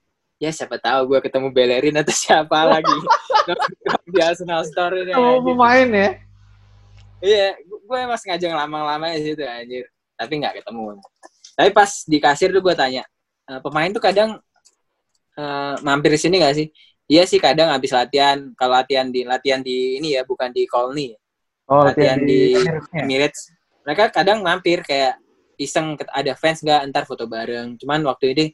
ya 0.40 0.50
siapa 0.52 0.76
tahu 0.80 1.12
gua 1.16 1.20
ketemu 1.20 1.48
Bellerin 1.52 1.96
atau 2.00 2.12
siapa 2.12 2.58
lagi 2.72 2.96
di 4.08 4.20
Arsenal 4.20 4.62
Store 4.64 4.94
ini 4.94 5.12
anjir. 5.12 5.42
pemain 5.42 5.88
ya. 5.90 6.10
Iya, 7.24 7.56
gue 7.56 7.98
emang 8.04 8.20
sengaja 8.20 8.52
ngelamang-lama 8.52 9.16
di 9.16 9.32
situ 9.32 9.42
anjir. 9.48 9.84
Tapi 10.12 10.32
nggak 10.44 10.60
ketemu. 10.60 11.00
Tapi 11.56 11.70
pas 11.72 11.90
di 12.04 12.18
kasir 12.20 12.52
tuh 12.52 12.60
gue 12.60 12.74
tanya, 12.76 13.02
"Eh, 13.48 13.60
pemain 13.64 13.88
tuh 13.88 14.02
kadang 14.02 14.36
eh, 15.34 15.74
mampir 15.82 16.14
di 16.14 16.20
sini 16.20 16.38
gak 16.38 16.54
sih? 16.54 16.70
Iya 17.04 17.28
sih 17.28 17.36
kadang 17.36 17.68
habis 17.68 17.92
latihan. 17.92 18.52
Kalau 18.56 18.74
latihan 18.80 19.12
di 19.12 19.20
latihan 19.28 19.60
di 19.60 20.00
ini 20.00 20.16
ya, 20.16 20.24
bukan 20.24 20.48
di 20.48 20.64
Colney, 20.64 21.12
Oh, 21.64 21.80
latihan 21.84 22.20
di 22.20 22.52
Emirates-nya. 22.52 23.02
Emirates. 23.04 23.40
Mereka 23.84 24.04
kadang 24.12 24.44
mampir 24.44 24.84
kayak 24.84 25.16
iseng 25.56 25.96
ada 26.12 26.32
fans 26.36 26.60
nggak 26.60 26.92
ntar 26.92 27.04
foto 27.08 27.24
bareng. 27.24 27.76
Cuman 27.80 28.04
waktu 28.04 28.36
ini 28.36 28.44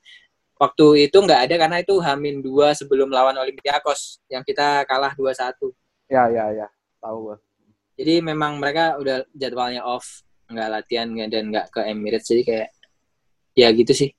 waktu 0.58 1.10
itu 1.10 1.18
nggak 1.18 1.50
ada 1.50 1.54
karena 1.58 1.76
itu 1.82 1.94
Hamin 1.98 2.42
dua 2.42 2.74
sebelum 2.74 3.10
lawan 3.10 3.34
Olympiakos 3.38 4.22
yang 4.30 4.46
kita 4.46 4.86
kalah 4.86 5.14
2-1. 5.14 5.74
Ya, 6.10 6.26
ya, 6.30 6.50
ya. 6.54 6.66
Tahu 7.02 7.16
gua. 7.30 7.36
Jadi 7.98 8.22
memang 8.22 8.58
mereka 8.58 8.98
udah 8.98 9.26
jadwalnya 9.34 9.82
off, 9.82 10.22
nggak 10.50 10.68
latihan 10.70 11.08
dan 11.30 11.50
nggak 11.50 11.66
ke 11.70 11.80
Emirates 11.86 12.30
jadi 12.30 12.42
kayak 12.46 12.68
ya 13.58 13.68
gitu 13.74 13.92
sih. 13.94 14.10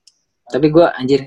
Tapi 0.48 0.68
gue 0.68 0.84
anjir 0.84 1.24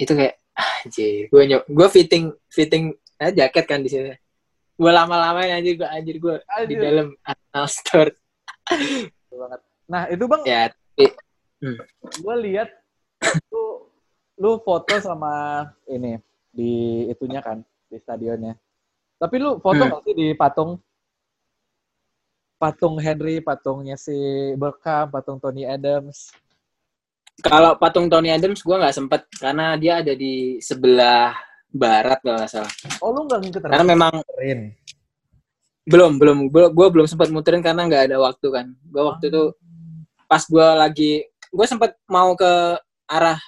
itu 0.00 0.12
kayak 0.16 0.41
anjir 0.56 1.28
gue 1.32 1.42
nyok 1.48 1.62
gue 1.68 1.88
fitting 1.88 2.24
fitting 2.52 2.92
eh, 3.18 3.32
jaket 3.32 3.64
kan 3.64 3.80
di 3.80 3.88
sini. 3.88 4.14
Gue 4.76 4.90
lama-lamain 4.90 5.58
anjir 5.60 5.78
gue 5.78 5.88
anjir 5.88 6.16
gue 6.18 6.36
di 6.68 6.74
dalam 6.76 7.14
Arsenal 7.22 7.66
Store. 7.70 8.12
Nah, 9.86 10.08
itu 10.08 10.24
Bang, 10.24 10.42
Ya 10.48 10.72
gue 12.18 12.34
lihat 12.42 12.68
lu 13.54 13.86
lu 14.34 14.58
foto 14.66 14.98
sama 14.98 15.62
ini 15.86 16.18
di 16.50 17.06
itunya 17.06 17.38
kan 17.38 17.62
di 17.86 17.96
stadionnya. 18.02 18.58
Tapi 19.22 19.38
lu 19.38 19.62
foto 19.62 19.78
Hmm. 19.86 20.02
sih 20.02 20.14
di 20.18 20.28
patung 20.34 20.82
patung 22.58 22.98
Henry, 22.98 23.38
patungnya 23.38 23.94
si 23.94 24.14
Berkham, 24.58 25.10
patung 25.10 25.38
Tony 25.38 25.62
Adams. 25.66 26.34
Kalau 27.40 27.78
patung 27.80 28.12
Tony 28.12 28.28
Adams 28.28 28.60
gue 28.60 28.76
nggak 28.76 28.92
sempet 28.92 29.24
karena 29.40 29.78
dia 29.80 30.04
ada 30.04 30.12
di 30.12 30.60
sebelah 30.60 31.32
barat 31.72 32.20
kalau 32.20 32.36
nggak 32.42 32.52
salah. 32.52 32.72
Oh 33.00 33.10
lu 33.16 33.24
nggak 33.24 33.40
ngikut 33.40 33.62
Karena 33.64 33.86
memang 33.88 34.14
Rin. 34.36 34.76
belum 35.88 36.20
belum. 36.20 36.38
Gue 36.50 36.88
belum 36.92 37.06
sempat 37.08 37.32
muterin 37.32 37.64
karena 37.64 37.88
nggak 37.88 38.12
ada 38.12 38.16
waktu 38.20 38.46
kan. 38.52 38.66
Gue 38.84 39.02
waktu 39.02 39.32
itu 39.32 39.44
pas 40.28 40.44
gue 40.44 40.68
lagi 40.76 41.12
gue 41.52 41.66
sempat 41.68 41.96
mau 42.08 42.36
ke 42.36 42.76
arah 43.08 43.40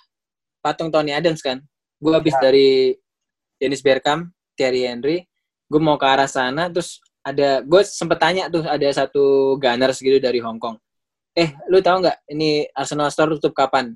patung 0.64 0.88
Tony 0.88 1.12
Adams 1.12 1.44
kan. 1.44 1.60
Gue 2.00 2.16
habis 2.16 2.34
dari 2.40 2.96
Dennis 3.60 3.84
Bergkamp 3.84 4.32
Thierry 4.56 4.86
Henry 4.88 5.26
gue 5.68 5.80
mau 5.80 5.96
ke 5.96 6.06
arah 6.06 6.28
sana 6.28 6.68
terus 6.68 7.00
ada 7.24 7.64
gue 7.64 7.80
sempet 7.82 8.18
tanya 8.20 8.52
tuh 8.52 8.62
ada 8.68 8.88
satu 8.92 9.56
Gunners 9.56 9.98
gitu 9.98 10.20
dari 10.20 10.38
Hong 10.44 10.60
Kong 10.60 10.76
eh 11.34 11.50
lu 11.66 11.82
tahu 11.82 12.02
nggak 12.02 12.18
ini 12.30 12.64
Arsenal 12.70 13.10
Store 13.10 13.34
tutup 13.34 13.52
kapan? 13.52 13.94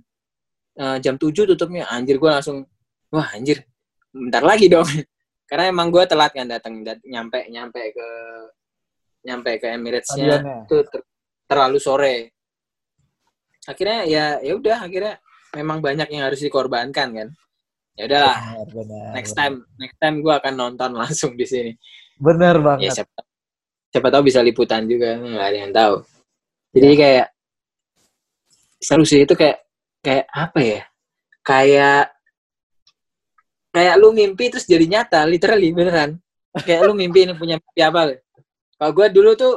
Eh, 0.75 0.99
jam 1.03 1.15
7 1.15 1.47
tutupnya. 1.47 1.87
Anjir 1.91 2.19
gue 2.19 2.31
langsung 2.31 2.67
wah 3.11 3.27
anjir 3.35 3.63
bentar 4.15 4.43
lagi 4.43 4.67
dong. 4.67 4.87
Karena 5.49 5.71
emang 5.71 5.89
gue 5.89 6.05
telat 6.05 6.31
kan 6.35 6.47
datang 6.47 6.83
dat- 6.85 7.03
nyampe 7.03 7.47
nyampe 7.49 7.81
ke 7.95 8.09
nyampe 9.25 9.51
ke 9.59 9.67
Emirates-nya 9.75 10.39
itu 10.67 10.77
ter- 10.87 11.07
terlalu 11.49 11.79
sore. 11.81 12.17
Akhirnya 13.67 14.05
ya 14.09 14.25
ya 14.41 14.53
udah 14.57 14.85
akhirnya 14.85 15.19
memang 15.57 15.81
banyak 15.81 16.09
yang 16.13 16.29
harus 16.29 16.41
dikorbankan 16.41 17.09
kan. 17.15 17.29
Ya 17.99 18.07
udahlah 18.07 18.39
Benar, 18.39 18.69
benar. 18.71 19.11
next 19.19 19.35
time 19.35 19.55
next 19.75 19.99
time 19.99 20.23
gue 20.23 20.31
akan 20.31 20.55
nonton 20.55 20.91
langsung 21.01 21.35
di 21.35 21.47
sini. 21.49 21.73
Bener 22.19 22.55
ya 22.55 22.63
banget. 22.63 22.91
siapa 23.03 23.19
siapa 23.89 24.09
tahu 24.13 24.23
bisa 24.29 24.39
liputan 24.45 24.85
juga 24.85 25.17
nggak 25.17 25.47
ada 25.49 25.59
yang 25.59 25.73
tahu 25.73 25.95
jadi 26.75 26.95
kayak 26.95 27.27
seru 28.79 29.05
sih 29.07 29.25
itu 29.27 29.35
kayak 29.35 29.59
kayak 30.05 30.27
apa 30.31 30.61
ya 30.63 30.83
kayak 31.43 32.05
kayak 33.75 33.95
lu 33.99 34.15
mimpi 34.15 34.45
terus 34.51 34.67
jadi 34.67 34.87
nyata 34.87 35.27
literally 35.27 35.75
beneran 35.75 36.19
kayak 36.67 36.87
lu 36.87 36.95
mimpi 36.95 37.27
ini 37.27 37.35
punya 37.35 37.57
mimpi 37.59 37.81
apa 37.83 38.17
kalau 38.79 38.93
gue 38.95 39.07
dulu 39.11 39.31
tuh 39.35 39.55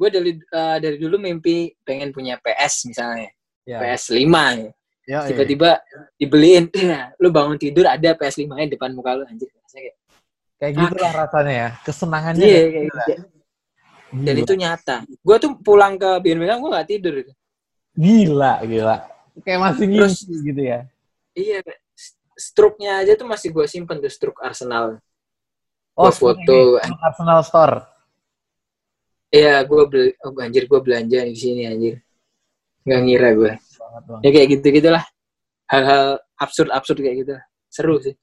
gue 0.00 0.08
dari 0.08 0.32
eh, 0.36 0.76
dari 0.80 0.96
dulu 0.96 1.16
mimpi 1.20 1.72
pengen 1.84 2.12
punya 2.12 2.36
PS 2.40 2.88
misalnya 2.88 3.32
Ya. 3.70 3.78
PS 3.78 4.10
5 4.10 4.26
ya. 4.26 4.70
Ya, 5.08 5.26
iya. 5.26 5.28
tiba-tiba 5.32 5.70
dibeliin 6.14 6.70
lu 7.22 7.34
bangun 7.34 7.58
tidur 7.58 7.82
ada 7.88 8.14
PS 8.14 8.46
5 8.46 8.54
nya 8.54 8.66
depan 8.70 8.94
muka 8.94 9.18
lu 9.18 9.26
anjir 9.26 9.50
kayak 9.66 9.94
kayak 10.60 10.72
gitulah 10.76 11.12
rasanya 11.24 11.52
ya. 11.52 11.68
Kesenangannya. 11.82 12.46
iya 12.46 12.60
kayak 12.62 12.70
kayak 12.70 12.88
gitu. 12.90 13.22
Gitu. 14.10 14.22
dan 14.26 14.34
Gila. 14.36 14.44
itu 14.44 14.52
nyata 14.58 14.96
gue 15.06 15.36
tuh 15.38 15.50
pulang 15.62 15.94
ke 15.94 16.10
Birmingham 16.20 16.58
gue 16.58 16.70
nggak 16.70 16.88
tidur 16.88 17.14
gila, 17.94 18.52
gila. 18.64 18.96
Kayak 19.40 19.60
masih 19.62 19.86
Terus- 19.88 20.26
gitu 20.26 20.62
ya. 20.62 20.80
iya 21.32 21.58
struknya 22.34 23.00
aja 23.00 23.12
tuh 23.14 23.28
masih 23.28 23.52
gue 23.52 23.66
simpen 23.66 23.98
tuh 24.00 24.10
struk 24.10 24.36
Arsenal 24.40 24.98
Oh, 26.00 26.08
Gua 26.08 26.32
foto. 26.32 26.80
ini, 26.80 26.96
Arsenal 27.02 27.40
Store. 27.44 27.76
iya 29.30 29.60
gue 29.62 29.82
beli 29.86 30.10
oh, 30.24 30.32
anjir 30.38 30.64
gue 30.66 30.80
belanja 30.80 31.22
di 31.22 31.36
sini 31.36 31.62
anjir 31.68 32.00
nggak 32.82 33.00
ngira 33.04 33.30
gue 33.36 33.52
ya 34.24 34.30
kayak 34.32 34.48
gitu 34.58 34.66
gitulah 34.74 35.04
hal-hal 35.68 36.18
absurd 36.34 36.70
absurd 36.72 36.98
kayak 36.98 37.16
gitu 37.26 37.34
seru 37.68 38.00
sih 38.00 38.14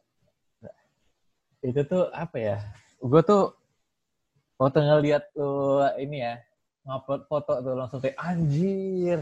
Itu 1.58 1.82
tuh 1.90 2.08
apa 2.14 2.38
ya? 2.38 2.58
Gue 3.02 3.22
tuh 3.26 3.57
waktu 4.58 4.78
ngeliat 4.82 5.24
tuh 5.34 5.86
ini 6.02 6.26
ya 6.26 6.36
ngupload 6.86 7.22
foto 7.30 7.54
tuh 7.62 7.76
langsung 7.78 8.00
kayak 8.02 8.18
anjir. 8.18 9.22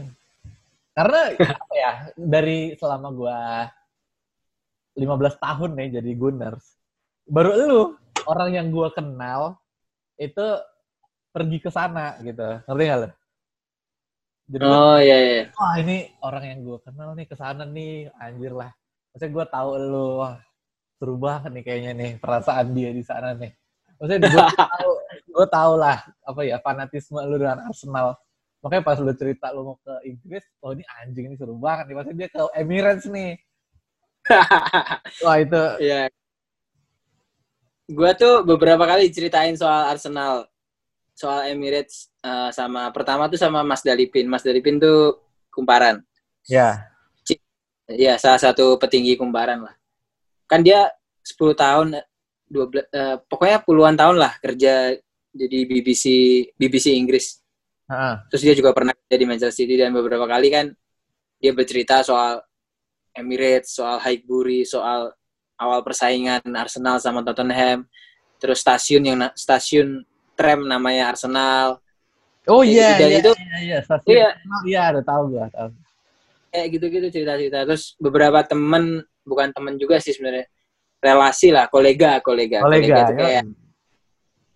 Karena 0.96 1.20
apa 1.60 1.74
ya 1.76 1.92
dari 2.16 2.72
selama 2.80 3.08
gue 3.12 3.38
15 5.04 5.44
tahun 5.44 5.70
nih 5.76 5.88
jadi 6.00 6.10
Gunners, 6.16 6.64
baru 7.28 7.50
lu 7.52 7.82
orang 8.24 8.50
yang 8.56 8.66
gue 8.72 8.88
kenal 8.96 9.60
itu 10.16 10.46
pergi 11.30 11.58
ke 11.60 11.68
sana 11.68 12.16
gitu. 12.24 12.64
Ngerti 12.64 12.84
gak 12.88 12.98
lu? 13.04 13.10
Jadi 14.46 14.62
gua 14.62 14.78
oh 14.78 14.98
iya 15.02 15.18
iya 15.18 15.42
wah 15.58 15.74
ini 15.82 16.06
orang 16.22 16.44
yang 16.46 16.58
gue 16.62 16.78
kenal 16.86 17.18
nih 17.18 17.26
ke 17.26 17.34
sana 17.34 17.66
nih 17.66 18.06
anjir 18.22 18.54
lah 18.54 18.70
maksudnya 19.10 19.34
gue 19.34 19.44
tahu 19.50 19.70
lu 19.74 20.06
wah 20.22 20.38
seru 21.02 21.18
banget 21.18 21.50
nih 21.50 21.64
kayaknya 21.66 21.92
nih 21.98 22.10
perasaan 22.22 22.70
dia 22.70 22.94
di 22.94 23.02
sana 23.02 23.34
nih 23.34 23.50
maksudnya 23.98 24.18
gue 24.22 24.46
tahu 24.62 24.92
gue 25.36 25.46
tahu 25.52 25.76
lah 25.76 26.00
apa 26.24 26.40
ya 26.48 26.56
fanatisme 26.64 27.20
lu 27.28 27.36
dengan 27.36 27.68
Arsenal 27.68 28.16
makanya 28.64 28.82
pas 28.88 28.96
lu 28.96 29.12
cerita 29.12 29.52
lu 29.52 29.68
mau 29.68 29.76
ke 29.84 29.92
Inggris 30.08 30.48
oh 30.64 30.72
ini 30.72 30.80
anjing 31.04 31.28
ini 31.28 31.36
seru 31.36 31.60
banget 31.60 31.92
nih 31.92 31.94
maksudnya 32.00 32.18
dia 32.24 32.28
ke 32.32 32.40
Emirates 32.56 33.04
nih 33.04 33.36
wah 35.24 35.36
itu 35.38 35.62
Iya. 35.78 36.10
Gua 37.86 38.10
tuh 38.18 38.42
beberapa 38.42 38.82
kali 38.82 39.14
ceritain 39.14 39.54
soal 39.54 39.94
Arsenal, 39.94 40.50
soal 41.14 41.46
Emirates 41.46 42.10
eh, 42.18 42.50
sama 42.50 42.90
pertama 42.90 43.30
tuh 43.30 43.38
sama 43.38 43.62
Mas 43.62 43.86
Dalipin. 43.86 44.26
Mas 44.26 44.42
Dalipin 44.42 44.82
tuh 44.82 45.22
kumparan. 45.54 46.02
ya 46.50 46.90
Iya, 47.86 48.18
salah 48.18 48.42
satu 48.42 48.74
petinggi 48.82 49.14
kumparan 49.14 49.62
lah. 49.62 49.74
Kan 50.50 50.66
dia 50.66 50.90
10 51.22 51.54
tahun 51.54 51.86
12 52.50 52.90
eh, 52.90 53.16
pokoknya 53.30 53.62
puluhan 53.62 53.94
tahun 53.94 54.18
lah 54.18 54.34
kerja 54.42 54.98
jadi 55.36 55.58
BBC 55.68 56.04
BBC 56.56 56.96
Inggris. 56.96 57.38
Heeh. 57.86 58.14
Terus 58.32 58.42
dia 58.42 58.54
juga 58.56 58.74
pernah 58.74 58.96
kerja 58.96 59.16
di 59.16 59.26
Manchester 59.28 59.54
City 59.54 59.78
dan 59.78 59.94
beberapa 59.94 60.26
kali 60.26 60.48
kan 60.50 60.72
dia 61.38 61.52
bercerita 61.52 62.00
soal 62.02 62.40
Emirates, 63.12 63.72
soal 63.72 63.96
Highbury, 64.00 64.64
soal 64.64 65.12
awal 65.56 65.80
persaingan 65.80 66.42
Arsenal 66.52 67.00
sama 67.00 67.22
Tottenham. 67.22 67.86
Terus 68.36 68.60
stasiun 68.60 69.02
yang 69.06 69.18
stasiun 69.32 70.04
tram 70.36 70.64
namanya 70.64 71.12
Arsenal. 71.14 71.80
oh 72.46 72.62
iya 72.62 72.94
iya 73.00 73.18
itu- 73.18 73.34
iya 73.34 73.58
iya 73.58 73.78
stasiun 73.82 74.12
Iya. 74.12 74.28
Iya 74.68 74.82
udah 74.94 75.04
tahu 75.04 75.22
gue 75.34 75.46
tahu 75.50 75.68
Kayak 76.52 76.66
gitu-gitu 76.72 77.06
cerita-cerita. 77.10 77.58
Terus 77.68 77.84
beberapa 77.98 78.40
temen, 78.44 79.02
bukan 79.26 79.48
temen 79.52 79.74
juga 79.76 80.00
sih 80.00 80.12
sebenarnya. 80.14 80.46
Relasi 81.02 81.52
lah, 81.52 81.68
kolega, 81.68 82.20
kolega. 82.24 82.64
kolega 82.64 83.04
itu 83.04 83.14
kayak 83.14 83.44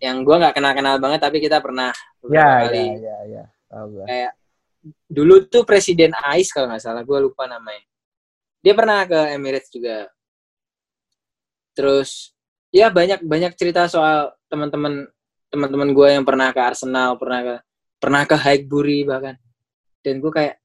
yang 0.00 0.24
gua 0.24 0.40
nggak 0.40 0.56
kenal-kenal 0.56 0.96
banget 0.96 1.20
tapi 1.20 1.38
kita 1.44 1.60
pernah 1.60 1.92
ya 1.92 2.18
beberapa 2.24 2.40
ya 2.40 2.60
kali. 2.66 2.84
ya 3.04 3.16
ya 3.28 3.44
tahu 3.68 3.86
gue 3.94 4.04
kayak 4.08 4.32
dulu 5.06 5.44
tuh 5.46 5.62
presiden 5.68 6.16
AIS 6.16 6.50
kalau 6.52 6.72
nggak 6.72 6.82
salah 6.82 7.02
gue 7.04 7.18
lupa 7.20 7.44
namanya. 7.44 7.84
Dia 8.60 8.72
pernah 8.76 9.04
ke 9.04 9.20
Emirates 9.36 9.72
juga. 9.72 10.08
Terus 11.76 12.32
ya 12.72 12.88
banyak 12.92 13.24
banyak 13.24 13.52
cerita 13.56 13.88
soal 13.88 14.32
teman-teman 14.48 15.08
teman-teman 15.50 15.90
gue 15.90 16.08
yang 16.14 16.24
pernah 16.24 16.54
ke 16.54 16.60
Arsenal 16.62 17.18
pernah 17.18 17.40
ke 17.42 17.54
pernah 18.00 18.22
ke 18.24 18.36
Highbury 18.36 19.04
bahkan. 19.04 19.36
Dan 20.00 20.24
gue 20.24 20.32
kayak 20.32 20.56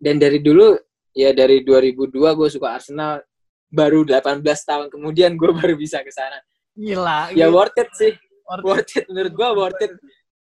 dan 0.00 0.16
dari 0.20 0.40
dulu 0.40 0.76
ya 1.16 1.32
dari 1.32 1.60
2002 1.64 2.12
gue 2.12 2.48
suka 2.48 2.80
Arsenal. 2.80 3.20
Baru 3.66 4.06
18 4.06 4.40
tahun 4.40 4.86
kemudian 4.88 5.34
gue 5.36 5.50
baru 5.60 5.74
bisa 5.76 6.00
ke 6.00 6.12
sana. 6.12 6.40
Gila 6.76 7.32
ya 7.32 7.48
gila. 7.48 7.52
worth 7.52 7.76
it 7.80 7.90
sih 7.96 8.12
Worth 8.46 8.62
it. 8.62 8.64
worth 8.66 8.92
it 8.94 9.04
menurut 9.10 9.32
gue 9.34 9.48
worth 9.52 9.82
it 9.82 9.92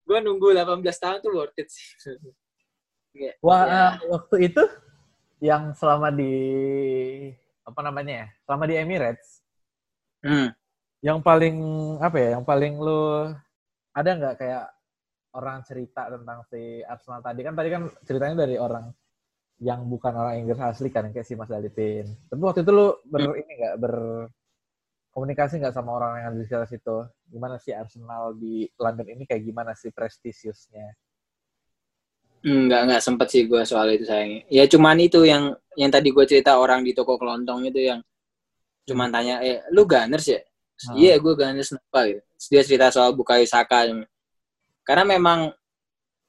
gue 0.02 0.18
nunggu 0.18 0.48
18 0.50 0.82
tahun 0.82 1.18
tuh 1.22 1.32
worth 1.32 1.56
it 1.56 1.68
sih 1.70 1.86
Kayak, 3.12 3.36
Wah, 3.44 3.62
ya. 3.68 3.86
waktu 4.08 4.36
itu 4.48 4.64
yang 5.38 5.76
selama 5.76 6.08
di 6.08 6.32
apa 7.60 7.80
namanya 7.84 8.24
ya? 8.24 8.26
Selama 8.48 8.64
di 8.64 8.74
Emirates, 8.74 9.44
Hmm. 10.24 10.48
yang 11.04 11.20
paling 11.20 11.56
apa 12.00 12.16
ya? 12.16 12.28
Yang 12.40 12.44
paling 12.48 12.72
lu 12.80 13.28
ada 13.92 14.10
nggak 14.16 14.34
kayak 14.40 14.64
orang 15.36 15.60
cerita 15.60 16.08
tentang 16.08 16.40
si 16.48 16.80
Arsenal 16.86 17.20
tadi 17.20 17.40
kan 17.44 17.52
tadi 17.52 17.68
kan 17.68 17.82
ceritanya 18.00 18.48
dari 18.48 18.56
orang 18.56 18.88
yang 19.60 19.84
bukan 19.84 20.14
orang 20.16 20.40
Inggris 20.40 20.56
asli 20.58 20.88
kan 20.88 21.12
kayak 21.12 21.28
si 21.28 21.36
Mas 21.36 21.52
Dalipin. 21.52 22.06
Tapi 22.32 22.40
waktu 22.40 22.64
itu 22.64 22.72
lu 22.72 22.96
ber 23.04 23.28
ini 23.36 23.52
nggak 23.60 23.76
berkomunikasi 23.76 25.60
nggak 25.60 25.74
sama 25.76 26.00
orang 26.00 26.10
yang 26.16 26.26
ada 26.32 26.38
di 26.40 26.44
sekitar 26.48 26.64
situ? 26.64 26.96
Gimana 27.32 27.56
sih 27.56 27.72
Arsenal 27.72 28.36
di 28.36 28.68
London 28.76 29.08
ini 29.08 29.24
kayak 29.24 29.40
gimana 29.40 29.72
sih 29.72 29.88
prestisiusnya? 29.88 30.92
Enggak, 32.44 32.80
enggak 32.84 33.00
sempet 33.00 33.26
sih 33.32 33.48
gue 33.48 33.62
soal 33.64 33.96
itu 33.96 34.04
sayangnya. 34.04 34.44
Ya 34.52 34.68
cuman 34.68 35.00
itu 35.00 35.24
yang 35.24 35.56
yang 35.80 35.88
tadi 35.88 36.12
gue 36.12 36.28
cerita 36.28 36.60
orang 36.60 36.84
di 36.84 36.92
toko 36.92 37.16
kelontong 37.16 37.64
itu 37.64 37.80
yang 37.88 38.04
cuman 38.84 39.08
tanya, 39.08 39.40
eh 39.40 39.64
lu 39.72 39.88
Gunners 39.88 40.28
ya? 40.28 40.44
Hmm. 40.90 40.98
Iya, 40.98 41.14
gue 41.22 41.32
Gunners 41.32 41.72
kenapa 41.72 42.00
gitu. 42.10 42.20
Dia 42.52 42.62
cerita 42.66 42.86
soal 42.92 43.16
Bukayo 43.16 43.46
Saka. 43.48 43.88
Karena 44.84 45.04
memang 45.06 45.54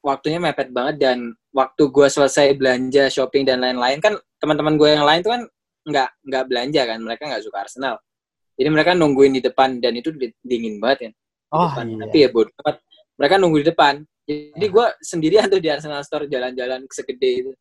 waktunya 0.05 0.37
mepet 0.37 0.69
banget 0.69 0.95
dan 1.01 1.17
waktu 1.49 1.83
gue 1.89 2.07
selesai 2.07 2.53
belanja, 2.55 3.09
shopping 3.09 3.43
dan 3.43 3.59
lain-lain 3.59 3.99
kan 3.99 4.13
teman-teman 4.37 4.77
gue 4.77 4.89
yang 4.93 5.03
lain 5.03 5.19
tuh 5.25 5.31
kan 5.33 5.41
nggak 5.83 6.09
nggak 6.29 6.43
belanja 6.47 6.81
kan, 6.87 6.99
mereka 7.01 7.23
nggak 7.27 7.43
suka 7.43 7.57
Arsenal. 7.65 7.95
Jadi 8.53 8.69
mereka 8.69 8.91
nungguin 8.93 9.33
di 9.33 9.41
depan 9.41 9.81
dan 9.81 9.93
itu 9.93 10.13
di- 10.13 10.35
dingin 10.39 10.77
banget 10.77 11.09
kan. 11.09 11.13
di 11.13 11.19
Oh 11.53 11.69
depan. 11.69 11.85
iya. 11.85 11.97
Tapi 12.05 12.17
ya 12.21 12.29
bodoh 12.29 12.53
amat. 12.61 12.75
Mereka 13.13 13.33
nunggu 13.37 13.57
di 13.61 13.67
depan. 13.67 13.93
Jadi 14.23 14.65
gue 14.67 14.85
sendirian 15.03 15.45
tuh 15.49 15.59
di 15.59 15.67
Arsenal 15.67 16.01
Store 16.01 16.25
jalan-jalan 16.25 16.85
segede 16.89 17.29
itu. 17.43 17.51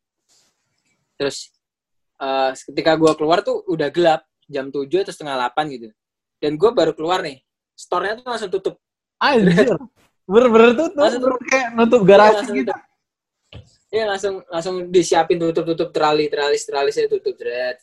Terus 1.17 1.49
eh, 2.17 2.51
ketika 2.71 2.95
gue 2.95 3.11
keluar 3.13 3.41
tuh 3.41 3.61
udah 3.67 3.89
gelap 3.89 4.21
jam 4.45 4.69
7 4.69 4.85
atau 5.03 5.13
setengah 5.13 5.35
8 5.51 5.73
gitu. 5.73 5.87
Dan 6.37 6.55
gue 6.55 6.69
baru 6.71 6.91
keluar 6.93 7.23
nih. 7.23 7.41
Store-nya 7.73 8.19
tuh 8.19 8.27
langsung 8.27 8.51
tutup. 8.51 8.75
Anjir. 9.17 9.75
Bener-bener 10.23 10.71
tutup, 10.77 10.95
Langsung 10.95 11.21
bener 11.25 11.39
kayak 11.47 11.67
nutup 11.75 11.99
Iya, 11.99 12.07
garasi 12.07 12.35
langsung 12.37 12.55
gitu. 12.55 12.71
tutup. 12.71 12.81
Iya 13.93 14.03
langsung 14.09 14.35
langsung 14.49 14.75
disiapin 14.89 15.37
tutup-tutup 15.37 15.93
terali 15.93 16.25
teralis 16.25 16.65
teralisnya 16.65 17.05
tutup 17.05 17.37
dread. 17.37 17.77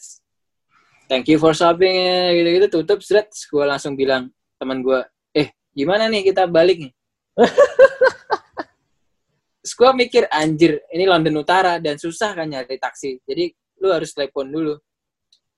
Thank 1.11 1.27
you 1.27 1.43
for 1.43 1.51
shopping 1.51 1.99
gitu-gitu 2.39 2.71
tutup 2.71 3.03
dread. 3.03 3.27
Gue 3.51 3.65
langsung 3.67 3.99
bilang 3.99 4.31
teman 4.63 4.79
gue, 4.79 5.03
eh 5.35 5.51
gimana 5.75 6.07
nih 6.07 6.31
kita 6.31 6.47
balik 6.47 6.87
nih? 6.87 6.93
Gue 9.81 9.91
mikir 9.97 10.29
anjir 10.29 10.77
ini 10.93 11.09
London 11.09 11.41
Utara 11.41 11.81
dan 11.81 11.97
susah 11.97 12.37
kan 12.37 12.45
nyari 12.45 12.77
taksi. 12.77 13.17
Jadi 13.25 13.49
lu 13.81 13.89
harus 13.89 14.13
telepon 14.13 14.49
dulu. 14.53 14.77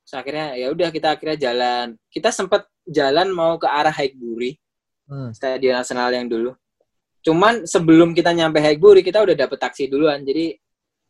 Terus 0.03 0.15
akhirnya 0.15 0.55
ya 0.55 0.71
udah 0.71 0.89
kita 0.95 1.19
akhirnya 1.19 1.39
jalan. 1.51 1.87
Kita 2.07 2.31
sempat 2.31 2.71
jalan 2.87 3.35
mau 3.35 3.59
ke 3.59 3.67
arah 3.67 3.93
Highbury 3.93 4.57
Hmm. 5.11 5.35
stadion 5.35 5.77
Arsenal 5.77 6.15
yang 6.15 6.31
dulu. 6.31 6.55
Cuman 7.21 7.67
sebelum 7.67 8.15
kita 8.15 8.31
nyampe 8.33 8.63
Highbury 8.63 9.03
kita 9.05 9.21
udah 9.21 9.35
dapet 9.35 9.59
taksi 9.59 9.91
duluan. 9.91 10.23
Jadi 10.23 10.55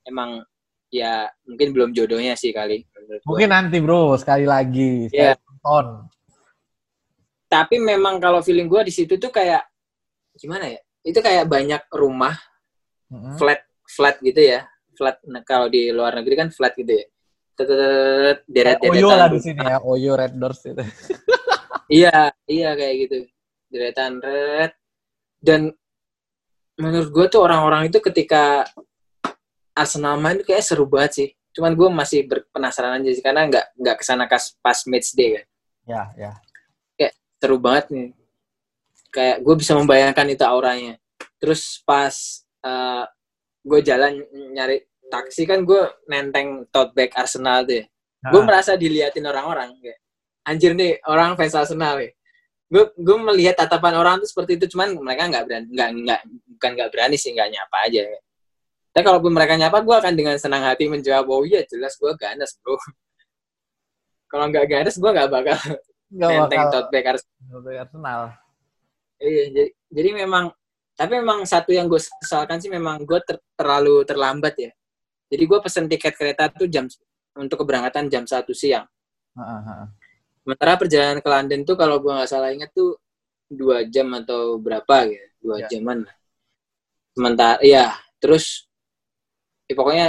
emang 0.09 0.41
ya 0.89 1.29
mungkin 1.47 1.71
belum 1.71 1.91
jodohnya 1.93 2.35
sih 2.35 2.51
kali. 2.51 2.83
Mungkin 3.27 3.49
nanti 3.51 3.79
bro, 3.79 4.17
sekali 4.19 4.47
lagi. 4.47 5.09
Iya. 5.13 5.39
nonton. 5.39 6.11
Tapi 7.47 7.77
memang 7.77 8.17
kalau 8.17 8.41
feeling 8.41 8.67
gua 8.67 8.83
di 8.83 8.93
situ 8.95 9.21
tuh 9.21 9.29
kayak 9.29 9.63
gimana 10.37 10.73
ya? 10.73 10.81
Itu 11.05 11.21
kayak 11.21 11.45
banyak 11.47 11.83
rumah 11.93 12.35
Mm-mm. 13.13 13.37
flat 13.37 13.63
flat 13.85 14.17
gitu 14.25 14.41
ya. 14.41 14.65
Flat 14.97 15.21
nah, 15.29 15.45
kalau 15.45 15.69
di 15.69 15.93
luar 15.93 16.17
negeri 16.17 16.35
kan 16.37 16.49
flat 16.49 16.73
gitu 16.75 16.97
ya. 16.97 17.07
Deret 18.49 18.81
Oyo 18.83 19.13
lah 19.13 19.29
di 19.29 19.39
sini 19.39 19.61
ya, 19.61 19.79
Oyo 19.85 20.17
Red 20.17 20.35
Doors 20.35 20.61
itu. 20.67 20.83
Iya, 21.93 22.33
iya 22.49 22.73
kayak 22.73 22.95
gitu. 23.05 23.17
Deretan 23.69 24.17
red. 24.25 24.73
Dan 25.37 25.69
menurut 26.81 27.13
gue 27.13 27.27
tuh 27.29 27.45
orang-orang 27.45 27.93
itu 27.93 28.01
ketika 28.01 28.65
Arsenal 29.77 30.17
main 30.17 30.41
tuh 30.41 30.49
kayak 30.49 30.65
seru 30.65 30.89
banget 30.89 31.13
sih. 31.13 31.31
Cuman 31.53 31.73
gue 31.77 31.89
masih 31.93 32.25
berpenasaran 32.27 33.01
aja 33.01 33.11
sih 33.13 33.25
karena 33.25 33.49
nggak 33.49 33.67
nggak 33.77 33.97
ke 34.01 34.05
sana 34.05 34.25
kas 34.25 34.57
pas 34.61 34.79
match 34.89 35.13
day 35.13 35.41
kan. 35.41 35.45
Ya, 35.87 36.03
ya. 36.17 36.33
Seru 37.43 37.59
banget 37.59 37.91
nih. 37.91 38.09
Kayak 39.13 39.37
gue 39.43 39.55
bisa 39.59 39.73
membayangkan 39.75 40.27
itu 40.31 40.45
auranya. 40.47 40.95
Terus 41.37 41.83
pas 41.85 42.15
eh, 42.65 43.05
gue 43.63 43.81
jalan 43.83 44.23
nyari 44.55 44.83
taksi 45.13 45.45
kan 45.45 45.63
gue 45.63 45.83
nenteng 46.09 46.65
tote 46.73 46.97
bag 46.97 47.13
Arsenal 47.13 47.69
tuh 47.69 47.85
ya. 47.85 47.85
gue 48.33 48.41
Nah, 48.41 48.47
merasa 48.49 48.73
diliatin 48.81 49.29
orang-orang 49.29 49.77
kayak 49.77 50.01
anjir 50.49 50.73
nih 50.73 50.99
orang 51.05 51.37
fans 51.37 51.53
Arsenal 51.53 52.01
nih 52.01 52.17
gue 52.73 52.85
gue 52.97 53.17
melihat 53.21 53.61
tatapan 53.61 53.95
orang 54.01 54.17
tuh 54.25 54.29
seperti 54.33 54.57
itu 54.57 54.73
cuman 54.73 54.97
mereka 54.97 55.29
nggak 55.29 55.45
berani 55.45 55.67
nggak 55.69 55.91
nggak 55.93 56.21
bukan 56.57 56.71
nggak 56.73 56.91
berani 56.91 57.17
sih 57.21 57.31
nggak 57.37 57.49
nyapa 57.53 57.77
aja 57.85 58.01
Tapi 58.93 59.03
kalaupun 59.09 59.33
mereka 59.33 59.57
nyapa, 59.57 59.81
gue 59.81 59.97
akan 59.97 60.13
dengan 60.13 60.37
senang 60.37 60.69
hati 60.69 60.85
menjawab, 60.85 61.25
oh 61.33 61.43
iya 61.49 61.65
jelas 61.65 61.97
gue 61.97 62.13
ganas 62.21 62.61
bro. 62.61 62.77
Kalau 64.29 64.49
nggak 64.53 64.67
ganas, 64.69 64.97
gue 65.01 65.11
nggak 65.11 65.29
bakal 65.33 65.57
Nggak 66.13 66.29
nenteng 66.29 66.65
tote 66.69 66.89
bag. 66.93 67.05
Arsenal. 67.17 68.23
Iya, 69.17 69.45
jadi, 69.49 69.71
jadi 69.89 70.11
memang, 70.25 70.53
tapi 70.93 71.13
memang 71.25 71.49
satu 71.49 71.73
yang 71.73 71.89
gue 71.89 71.97
sesalkan 72.01 72.61
sih 72.61 72.69
memang 72.69 73.01
gue 73.09 73.17
ter- 73.25 73.41
terlalu 73.57 74.05
terlambat 74.05 74.55
ya. 74.61 74.71
Jadi 75.33 75.43
gue 75.49 75.59
pesen 75.65 75.89
tiket 75.89 76.13
kereta 76.13 76.53
tuh 76.53 76.69
jam 76.69 76.85
untuk 77.33 77.65
keberangkatan 77.65 78.13
jam 78.13 78.29
satu 78.29 78.53
siang. 78.53 78.85
Heeh, 79.33 79.61
heeh. 79.73 79.87
Sementara 80.45 80.77
perjalanan 80.77 81.25
ke 81.25 81.29
London 81.33 81.61
tuh 81.65 81.77
kalau 81.81 81.97
gue 81.97 82.13
nggak 82.13 82.29
salah 82.29 82.53
inget 82.53 82.69
tuh 82.77 83.01
dua 83.49 83.89
jam 83.89 84.13
atau 84.13 84.61
berapa 84.61 85.09
gitu, 85.09 85.27
dua 85.41 85.57
Ya. 85.65 85.69
jaman 85.73 86.05
lah. 86.05 86.17
Sementara, 87.17 87.57
ya 87.65 87.97
terus 88.21 88.69
ya 89.73 89.75
pokoknya 89.75 90.09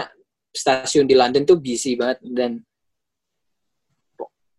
stasiun 0.51 1.07
di 1.07 1.15
London 1.15 1.47
tuh 1.47 1.57
busy 1.57 1.95
banget 1.95 2.19
dan 2.21 2.59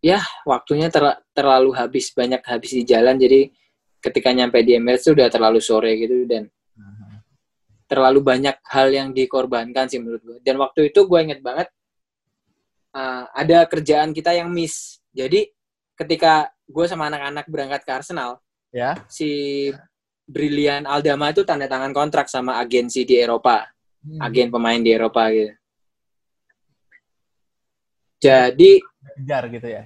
ya 0.01 0.21
waktunya 0.49 0.89
ter- 0.89 1.23
terlalu 1.37 1.77
habis 1.77 2.11
banyak 2.17 2.41
habis 2.45 2.73
di 2.73 2.83
jalan 2.89 3.21
jadi 3.21 3.53
ketika 4.01 4.33
nyampe 4.33 4.61
di 4.61 4.77
Emirates 4.77 5.09
tuh 5.09 5.17
udah 5.17 5.29
terlalu 5.33 5.61
sore 5.65 5.97
gitu 5.97 6.29
dan 6.29 6.49
terlalu 7.85 8.21
banyak 8.25 8.57
hal 8.65 8.89
yang 8.91 9.09
dikorbankan 9.13 9.87
sih 9.87 10.01
menurut 10.01 10.23
gue. 10.25 10.39
Dan 10.41 10.57
waktu 10.59 10.91
itu 10.91 11.05
gue 11.05 11.21
inget 11.21 11.41
banget 11.45 11.69
uh, 12.97 13.29
ada 13.33 13.69
kerjaan 13.69 14.11
kita 14.17 14.33
yang 14.33 14.49
miss. 14.51 14.99
Jadi 15.13 15.53
ketika 15.95 16.49
gue 16.65 16.85
sama 16.89 17.13
anak-anak 17.13 17.47
berangkat 17.49 17.85
ke 17.85 17.93
Arsenal, 17.93 18.41
Ya. 18.75 18.99
si 19.07 19.71
Brilian 20.27 20.83
Aldama 20.83 21.31
itu 21.31 21.47
tanda 21.47 21.71
tangan 21.71 21.95
kontrak 21.95 22.27
sama 22.27 22.59
agensi 22.59 23.07
di 23.07 23.15
Eropa, 23.15 23.63
Hmm. 24.05 24.21
agen 24.21 24.53
pemain 24.53 24.77
di 24.77 24.93
Eropa 24.93 25.33
gitu. 25.33 25.53
Jadi 28.21 28.85
Kejar 29.17 29.49
gitu 29.49 29.69
ya. 29.69 29.85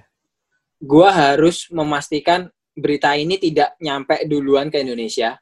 gue 0.79 1.07
harus 1.07 1.71
memastikan 1.71 2.51
berita 2.75 3.15
ini 3.15 3.35
tidak 3.39 3.75
nyampe 3.79 4.15
duluan 4.27 4.67
ke 4.67 4.79
Indonesia 4.83 5.39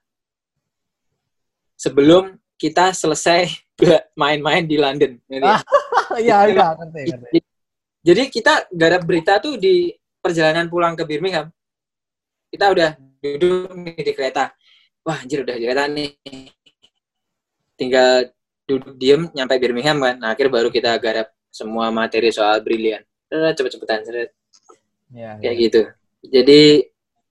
sebelum 1.77 2.37
kita 2.57 2.93
selesai 2.93 3.49
main-main 4.21 4.65
di 4.65 4.77
London. 4.77 5.17
Ngerti 5.25 5.45
ya? 5.45 5.61
Iya, 6.17 6.37
iya, 6.49 6.67
ngerti, 6.73 7.01
ngerti. 7.13 7.39
Jadi 8.01 8.23
kita 8.31 8.53
garap 8.71 9.03
berita 9.03 9.37
tuh 9.43 9.59
di 9.59 9.91
perjalanan 10.23 10.71
pulang 10.71 10.95
ke 10.95 11.03
Birmingham. 11.03 11.51
Kita 12.47 12.71
udah 12.71 12.95
duduk 13.19 13.75
di 13.99 14.11
kereta. 14.15 14.55
Wah 15.03 15.19
anjir 15.19 15.43
udah 15.43 15.53
di 15.59 15.63
kereta 15.67 15.83
nih. 15.91 16.15
Tinggal 17.75 18.36
duduk 18.67 18.93
diem 18.99 19.31
nyampe 19.31 19.55
Birmingham 19.57 19.97
kan. 20.03 20.15
Nah, 20.19 20.29
akhir 20.35 20.51
baru 20.51 20.67
kita 20.67 20.91
garap 20.99 21.31
semua 21.47 21.87
materi 21.89 22.29
soal 22.29 22.59
Brilian. 22.59 23.01
Cepet-cepetan. 23.31 24.03
Iya, 25.15 25.39
Kayak 25.39 25.55
iya. 25.55 25.63
gitu. 25.63 25.81
Jadi 26.27 26.61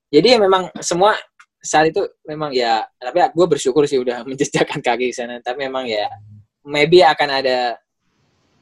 jadi 0.09 0.26
ya 0.34 0.39
memang 0.41 0.72
semua 0.80 1.12
saat 1.61 1.91
itu 1.91 1.99
memang 2.22 2.55
ya 2.55 2.87
tapi 3.03 3.18
gue 3.34 3.47
bersyukur 3.51 3.84
sih 3.91 3.99
udah 3.99 4.22
menjejakkan 4.28 4.78
kaki 4.78 5.11
ke 5.11 5.16
sana 5.18 5.43
tapi 5.43 5.66
memang 5.66 5.84
ya 5.91 6.07
maybe 6.62 7.03
akan 7.03 7.43
ada 7.43 7.74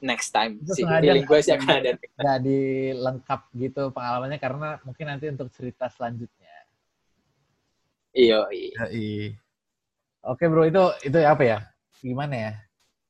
next 0.01 0.33
time 0.33 0.57
Itu 0.65 0.73
sih 0.81 0.85
feeling 0.89 1.29
gue 1.29 1.39
sih 1.45 1.53
akan 1.53 1.69
ada 1.69 1.91
Jadi 2.01 2.93
lengkap 2.97 3.41
gitu 3.61 3.93
pengalamannya 3.93 4.41
karena 4.41 4.81
mungkin 4.85 5.05
nanti 5.09 5.29
untuk 5.29 5.53
cerita 5.53 5.89
selanjutnya. 5.93 6.53
iya 8.17 8.41
iya 8.49 9.37
Oke 10.25 10.49
bro, 10.49 10.65
itu 10.65 10.81
itu 11.05 11.19
apa 11.21 11.43
ya? 11.45 11.59
Gimana 12.05 12.35
ya? 12.37 12.53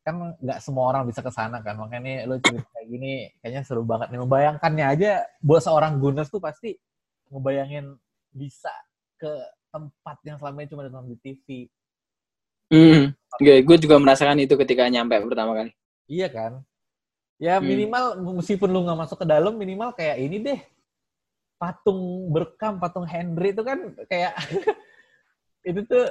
Kan 0.06 0.38
nggak 0.38 0.62
semua 0.62 0.94
orang 0.94 1.10
bisa 1.10 1.18
ke 1.18 1.32
sana 1.34 1.58
kan, 1.58 1.74
makanya 1.74 2.30
lo 2.30 2.38
cerita 2.38 2.68
kayak 2.70 2.86
gini 2.86 3.12
kayaknya 3.42 3.62
seru 3.66 3.82
banget 3.82 4.14
nih. 4.14 4.20
Membayangkannya 4.22 4.86
aja 4.86 5.10
buat 5.42 5.66
seorang 5.66 5.98
Gunners 5.98 6.30
tuh 6.30 6.38
pasti 6.38 6.78
ngebayangin 7.34 7.90
bisa 8.30 8.70
ke 9.18 9.32
tempat 9.74 10.16
yang 10.22 10.38
selama 10.38 10.62
ini 10.62 10.70
cuma 10.70 10.86
ditonton 10.86 11.10
di 11.10 11.18
TV. 11.18 11.46
Hmm. 12.70 13.12
gue 13.42 13.76
juga 13.76 13.98
merasakan 13.98 14.40
itu 14.40 14.54
ketika 14.56 14.88
nyampe 14.88 15.20
pertama 15.20 15.52
kali 15.52 15.70
Iya 16.08 16.28
kan? 16.32 16.52
Ya 17.40 17.58
Hmm. 17.58 17.66
minimal 17.66 18.04
meskipun 18.40 18.70
lu 18.70 18.86
nggak 18.86 19.00
masuk 19.04 19.18
ke 19.20 19.26
dalam, 19.26 19.58
minimal 19.58 19.90
kayak 19.92 20.16
ini 20.22 20.38
deh. 20.38 20.60
Patung 21.58 22.30
berkam, 22.30 22.78
patung 22.78 23.06
Henry 23.08 23.50
itu 23.50 23.62
kan 23.66 23.78
kayak 24.06 24.34
itu 25.68 25.80
tuh 25.86 26.04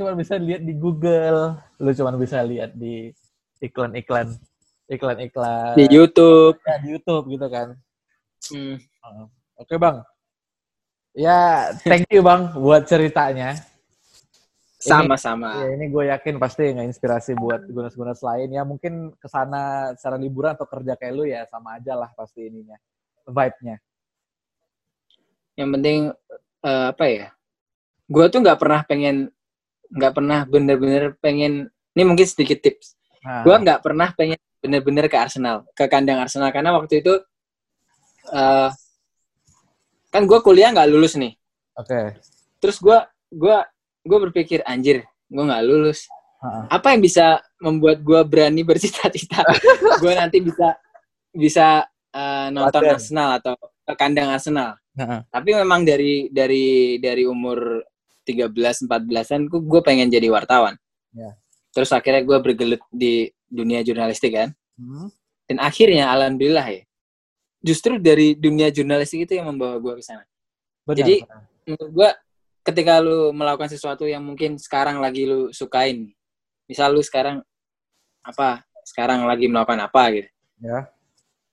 cuma 0.00 0.16
bisa 0.16 0.40
lihat 0.40 0.64
di 0.64 0.72
Google, 0.72 1.60
lu 1.76 1.92
cuma 1.92 2.16
bisa 2.16 2.40
lihat 2.40 2.72
di 2.72 3.12
iklan-iklan 3.60 4.32
iklan-iklan 4.88 5.76
di 5.76 5.84
YouTube 5.92 6.56
ya, 6.64 6.80
di 6.80 6.88
YouTube 6.96 7.24
gitu 7.28 7.46
kan. 7.52 7.68
Hmm. 8.48 8.80
Oke, 9.60 9.76
Bang. 9.76 10.00
Ya, 11.12 11.68
thank 11.84 12.08
you 12.08 12.24
Bang 12.24 12.56
buat 12.56 12.88
ceritanya. 12.88 13.60
sama-sama 14.80 15.60
Ya, 15.60 15.76
ini 15.76 15.92
gue 15.92 16.08
yakin 16.08 16.40
pasti 16.40 16.72
nge-inspirasi 16.72 17.36
buat 17.36 17.68
gunas-gunas 17.68 18.24
lain 18.24 18.48
ya 18.48 18.64
mungkin 18.64 19.12
ke 19.12 19.28
sana 19.28 19.92
secara 19.92 20.16
liburan 20.16 20.56
atau 20.56 20.64
kerja 20.64 20.96
kayak 20.96 21.12
lu 21.12 21.28
ya 21.28 21.44
sama 21.44 21.76
aja 21.76 21.92
lah 21.92 22.08
pasti 22.16 22.48
ininya 22.48 22.80
vibe-nya. 23.28 23.76
yang 25.60 25.68
penting 25.76 26.08
eh, 26.64 26.86
apa 26.96 27.04
ya 27.12 27.28
gue 28.08 28.24
tuh 28.32 28.40
nggak 28.40 28.56
pernah 28.56 28.80
pengen 28.88 29.28
nggak 29.90 30.12
pernah 30.14 30.46
bener-bener 30.46 31.14
pengen 31.18 31.68
ini 31.94 32.02
mungkin 32.06 32.26
sedikit 32.26 32.62
tips 32.62 32.96
Nah, 33.20 33.44
gue 33.44 33.52
nggak 33.52 33.84
pernah 33.84 34.08
pengen 34.16 34.40
bener-bener 34.64 35.04
ke 35.04 35.16
Arsenal 35.20 35.68
ke 35.76 35.84
kandang 35.92 36.24
Arsenal 36.24 36.48
karena 36.56 36.72
waktu 36.72 37.04
itu 37.04 37.20
eh 38.32 38.70
kan 40.08 40.22
gue 40.24 40.38
kuliah 40.40 40.72
nggak 40.72 40.88
lulus 40.88 41.20
nih 41.20 41.36
Oke. 41.76 42.16
terus 42.64 42.80
gue 42.80 42.96
gua 43.28 43.68
gue 44.00 44.18
berpikir 44.28 44.64
anjir 44.64 45.04
gue 45.28 45.44
nggak 45.44 45.64
lulus 45.68 46.08
Heeh. 46.40 46.64
apa 46.72 46.96
yang 46.96 47.04
bisa 47.04 47.44
membuat 47.60 48.00
gue 48.00 48.20
berani 48.24 48.64
bercita-cita 48.64 49.44
gue 50.02 50.12
nanti 50.16 50.40
bisa 50.40 50.68
bisa 51.30 51.84
eh, 52.16 52.48
nonton 52.48 52.80
Latihan. 52.80 52.96
Arsenal 52.96 53.28
atau 53.36 53.54
ke 53.84 53.92
kandang 54.00 54.32
Arsenal 54.32 54.80
Heeh. 54.96 55.20
tapi 55.28 55.50
memang 55.52 55.84
dari 55.84 56.32
dari 56.32 56.96
dari 56.96 57.28
umur 57.28 57.84
13 58.30 58.86
14-an 58.86 59.40
gue 59.50 59.60
gue 59.60 59.80
pengen 59.82 60.06
jadi 60.06 60.30
wartawan 60.30 60.78
Ya. 61.10 61.34
terus 61.74 61.90
akhirnya 61.90 62.22
gue 62.22 62.38
bergelut 62.38 62.78
di 62.94 63.26
dunia 63.50 63.82
jurnalistik 63.82 64.30
kan 64.30 64.54
Hmm. 64.78 65.10
dan 65.44 65.58
akhirnya 65.60 66.08
alhamdulillah 66.08 66.64
ya 66.64 66.82
justru 67.60 68.00
dari 68.00 68.32
dunia 68.32 68.72
jurnalistik 68.72 69.28
itu 69.28 69.36
yang 69.36 69.50
membawa 69.52 69.76
gue 69.76 69.98
ke 69.98 70.04
sana 70.06 70.24
Jadi, 70.88 71.20
benar. 71.20 71.44
menurut 71.68 71.90
gue 71.92 72.10
ketika 72.62 72.92
lu 73.02 73.34
melakukan 73.34 73.68
sesuatu 73.68 74.08
yang 74.08 74.24
mungkin 74.24 74.56
sekarang 74.56 75.02
lagi 75.02 75.28
lu 75.28 75.50
sukain 75.50 76.08
misal 76.64 76.94
lu 76.94 77.02
sekarang 77.04 77.44
apa 78.22 78.62
sekarang 78.86 79.28
lagi 79.28 79.50
melakukan 79.50 79.80
apa 79.82 80.02
gitu 80.14 80.28
ya. 80.62 80.88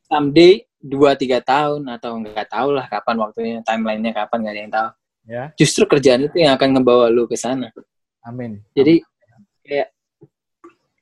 someday 0.08 0.64
dua 0.78 1.18
tiga 1.18 1.42
tahun 1.42 1.84
atau 1.90 2.22
nggak 2.22 2.48
tahu 2.48 2.70
lah 2.78 2.86
kapan 2.88 3.16
waktunya 3.20 3.56
timelinenya 3.66 4.14
kapan 4.16 4.38
nggak 4.46 4.54
ada 4.54 4.62
yang 4.62 4.74
tahu 4.74 4.90
Ya. 5.28 5.52
justru 5.60 5.84
kerjaan 5.84 6.32
itu 6.32 6.40
yang 6.40 6.56
akan 6.56 6.80
ngebawa 6.80 7.12
lu 7.12 7.28
ke 7.28 7.36
sana 7.36 7.68
Amin. 8.24 8.64
jadi 8.72 9.04
kayak 9.60 9.90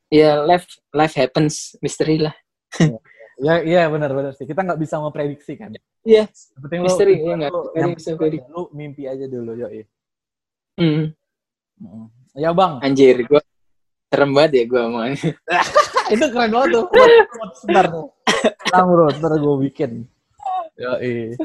ya 0.09 0.41
life 0.41 0.65
life 0.89 1.13
happens 1.13 1.77
misteri 1.79 2.17
lah 2.25 2.33
Ya, 3.35 3.59
iya 3.59 3.81
benar-benar 3.91 4.31
sih. 4.31 4.47
Kita 4.47 4.63
nggak 4.63 4.79
bisa 4.79 4.95
memprediksi 4.95 5.59
kan. 5.59 5.75
iya 6.07 6.23
Yang 6.31 6.61
penting 6.63 6.79
lu, 6.79 6.87
Misteri, 6.87 7.13
iya 7.19 7.27
lu, 7.27 7.35
Nggak 7.35 7.51
yang 7.75 7.91
bisa 7.91 8.09
lu 8.15 8.63
mimpi 8.71 9.03
aja 9.11 9.25
dulu, 9.27 9.51
yoi. 9.59 9.83
hmm. 10.79 11.11
Mm. 11.83 12.07
Ya 12.35 12.55
bang, 12.55 12.79
anjir 12.79 13.19
gue 13.27 13.41
serem 14.07 14.31
banget 14.31 14.51
ya 14.59 14.63
gue 14.71 14.83
mau 14.87 15.03
itu 16.13 16.25
keren 16.31 16.51
banget 16.51 16.69
tuh. 16.71 16.85
Sebentar. 17.59 17.85
Tenang 18.63 18.87
bro, 18.87 19.07
ntar 19.11 19.33
gue 19.35 19.55
bikin. 19.67 19.91
Yoi. 20.79 21.35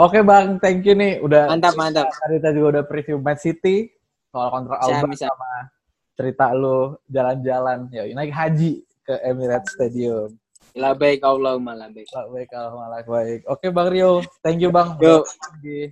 Oke 0.00 0.24
bang, 0.24 0.56
thank 0.64 0.80
you 0.88 0.96
nih. 0.96 1.20
Udah 1.20 1.52
mantap 1.52 1.76
mantap 1.76 2.08
Kita 2.08 2.56
juga 2.56 2.80
udah 2.80 2.84
preview 2.88 3.20
Man 3.20 3.36
City 3.36 3.92
soal 4.32 4.48
kontrak 4.48 4.80
Alba 4.80 5.12
sama 5.12 5.68
cerita 6.16 6.56
lu 6.56 6.96
jalan-jalan. 7.12 7.92
Yoi, 7.92 8.16
naik 8.16 8.32
haji 8.32 8.80
ke 9.04 9.14
Emirates 9.20 9.76
Stadium. 9.76 10.32
lah 10.70 10.94
baik 10.94 11.18
Allahumma 11.26 11.74
lah 11.74 11.90
baik 11.90 12.06
Lah, 12.14 12.30
baik, 12.30 12.48
alhamdulillah 12.54 13.02
baik. 13.04 13.40
Oke 13.44 13.66
Bang 13.68 13.90
Rio, 13.90 14.24
thank 14.40 14.62
you 14.62 14.72
Bang. 14.72 14.96
Yo. 15.02 15.26
Di 15.60 15.90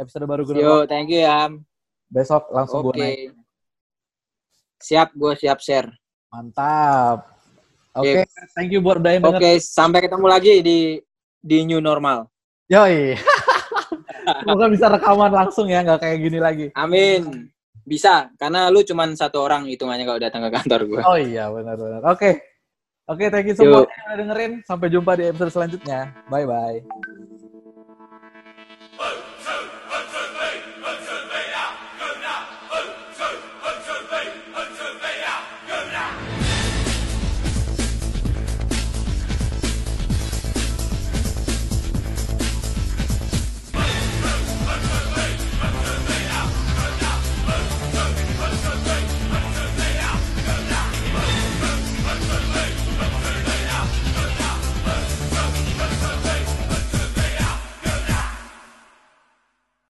episode 0.00 0.24
baru 0.24 0.42
gue 0.48 0.56
yo 0.56 0.88
thank 0.88 1.12
you 1.12 1.20
ya 1.20 1.52
besok 2.08 2.48
langsung 2.48 2.80
oke 2.80 2.96
gue 2.96 3.04
naik. 3.04 3.36
siap 4.80 5.12
gue 5.12 5.32
siap 5.36 5.60
share 5.60 5.92
Mantap. 6.30 7.26
Oke, 7.90 8.22
thank 8.54 8.70
you 8.70 8.78
buat 8.78 9.02
udah 9.02 9.18
yang 9.18 9.26
Oke, 9.26 9.58
denger. 9.58 9.66
sampai 9.66 9.98
ketemu 10.06 10.26
lagi 10.30 10.62
di 10.62 10.78
di 11.42 11.66
new 11.66 11.82
normal. 11.82 12.30
Yoi. 12.70 13.18
Semoga 14.24 14.66
bisa 14.68 14.86
rekaman 14.90 15.32
langsung 15.32 15.66
ya, 15.68 15.84
nggak 15.84 16.00
kayak 16.00 16.18
gini 16.20 16.38
lagi. 16.38 16.66
Amin. 16.76 17.48
Bisa, 17.84 18.30
karena 18.36 18.68
lu 18.68 18.84
cuman 18.84 19.16
satu 19.16 19.42
orang 19.42 19.66
hitungannya 19.66 20.06
kalau 20.06 20.20
datang 20.20 20.46
ke 20.46 20.50
kantor 20.52 20.80
gue. 20.86 21.02
Oh 21.02 21.18
iya, 21.18 21.48
benar-benar. 21.50 22.04
Oke. 22.06 22.40
Oke, 23.10 23.26
thank 23.26 23.50
you 23.50 23.56
semua 23.58 23.82
yang 23.82 24.06
udah 24.06 24.18
dengerin. 24.22 24.52
Sampai 24.62 24.86
jumpa 24.86 25.18
di 25.18 25.26
episode 25.26 25.50
selanjutnya. 25.50 26.14
Bye-bye. 26.30 27.29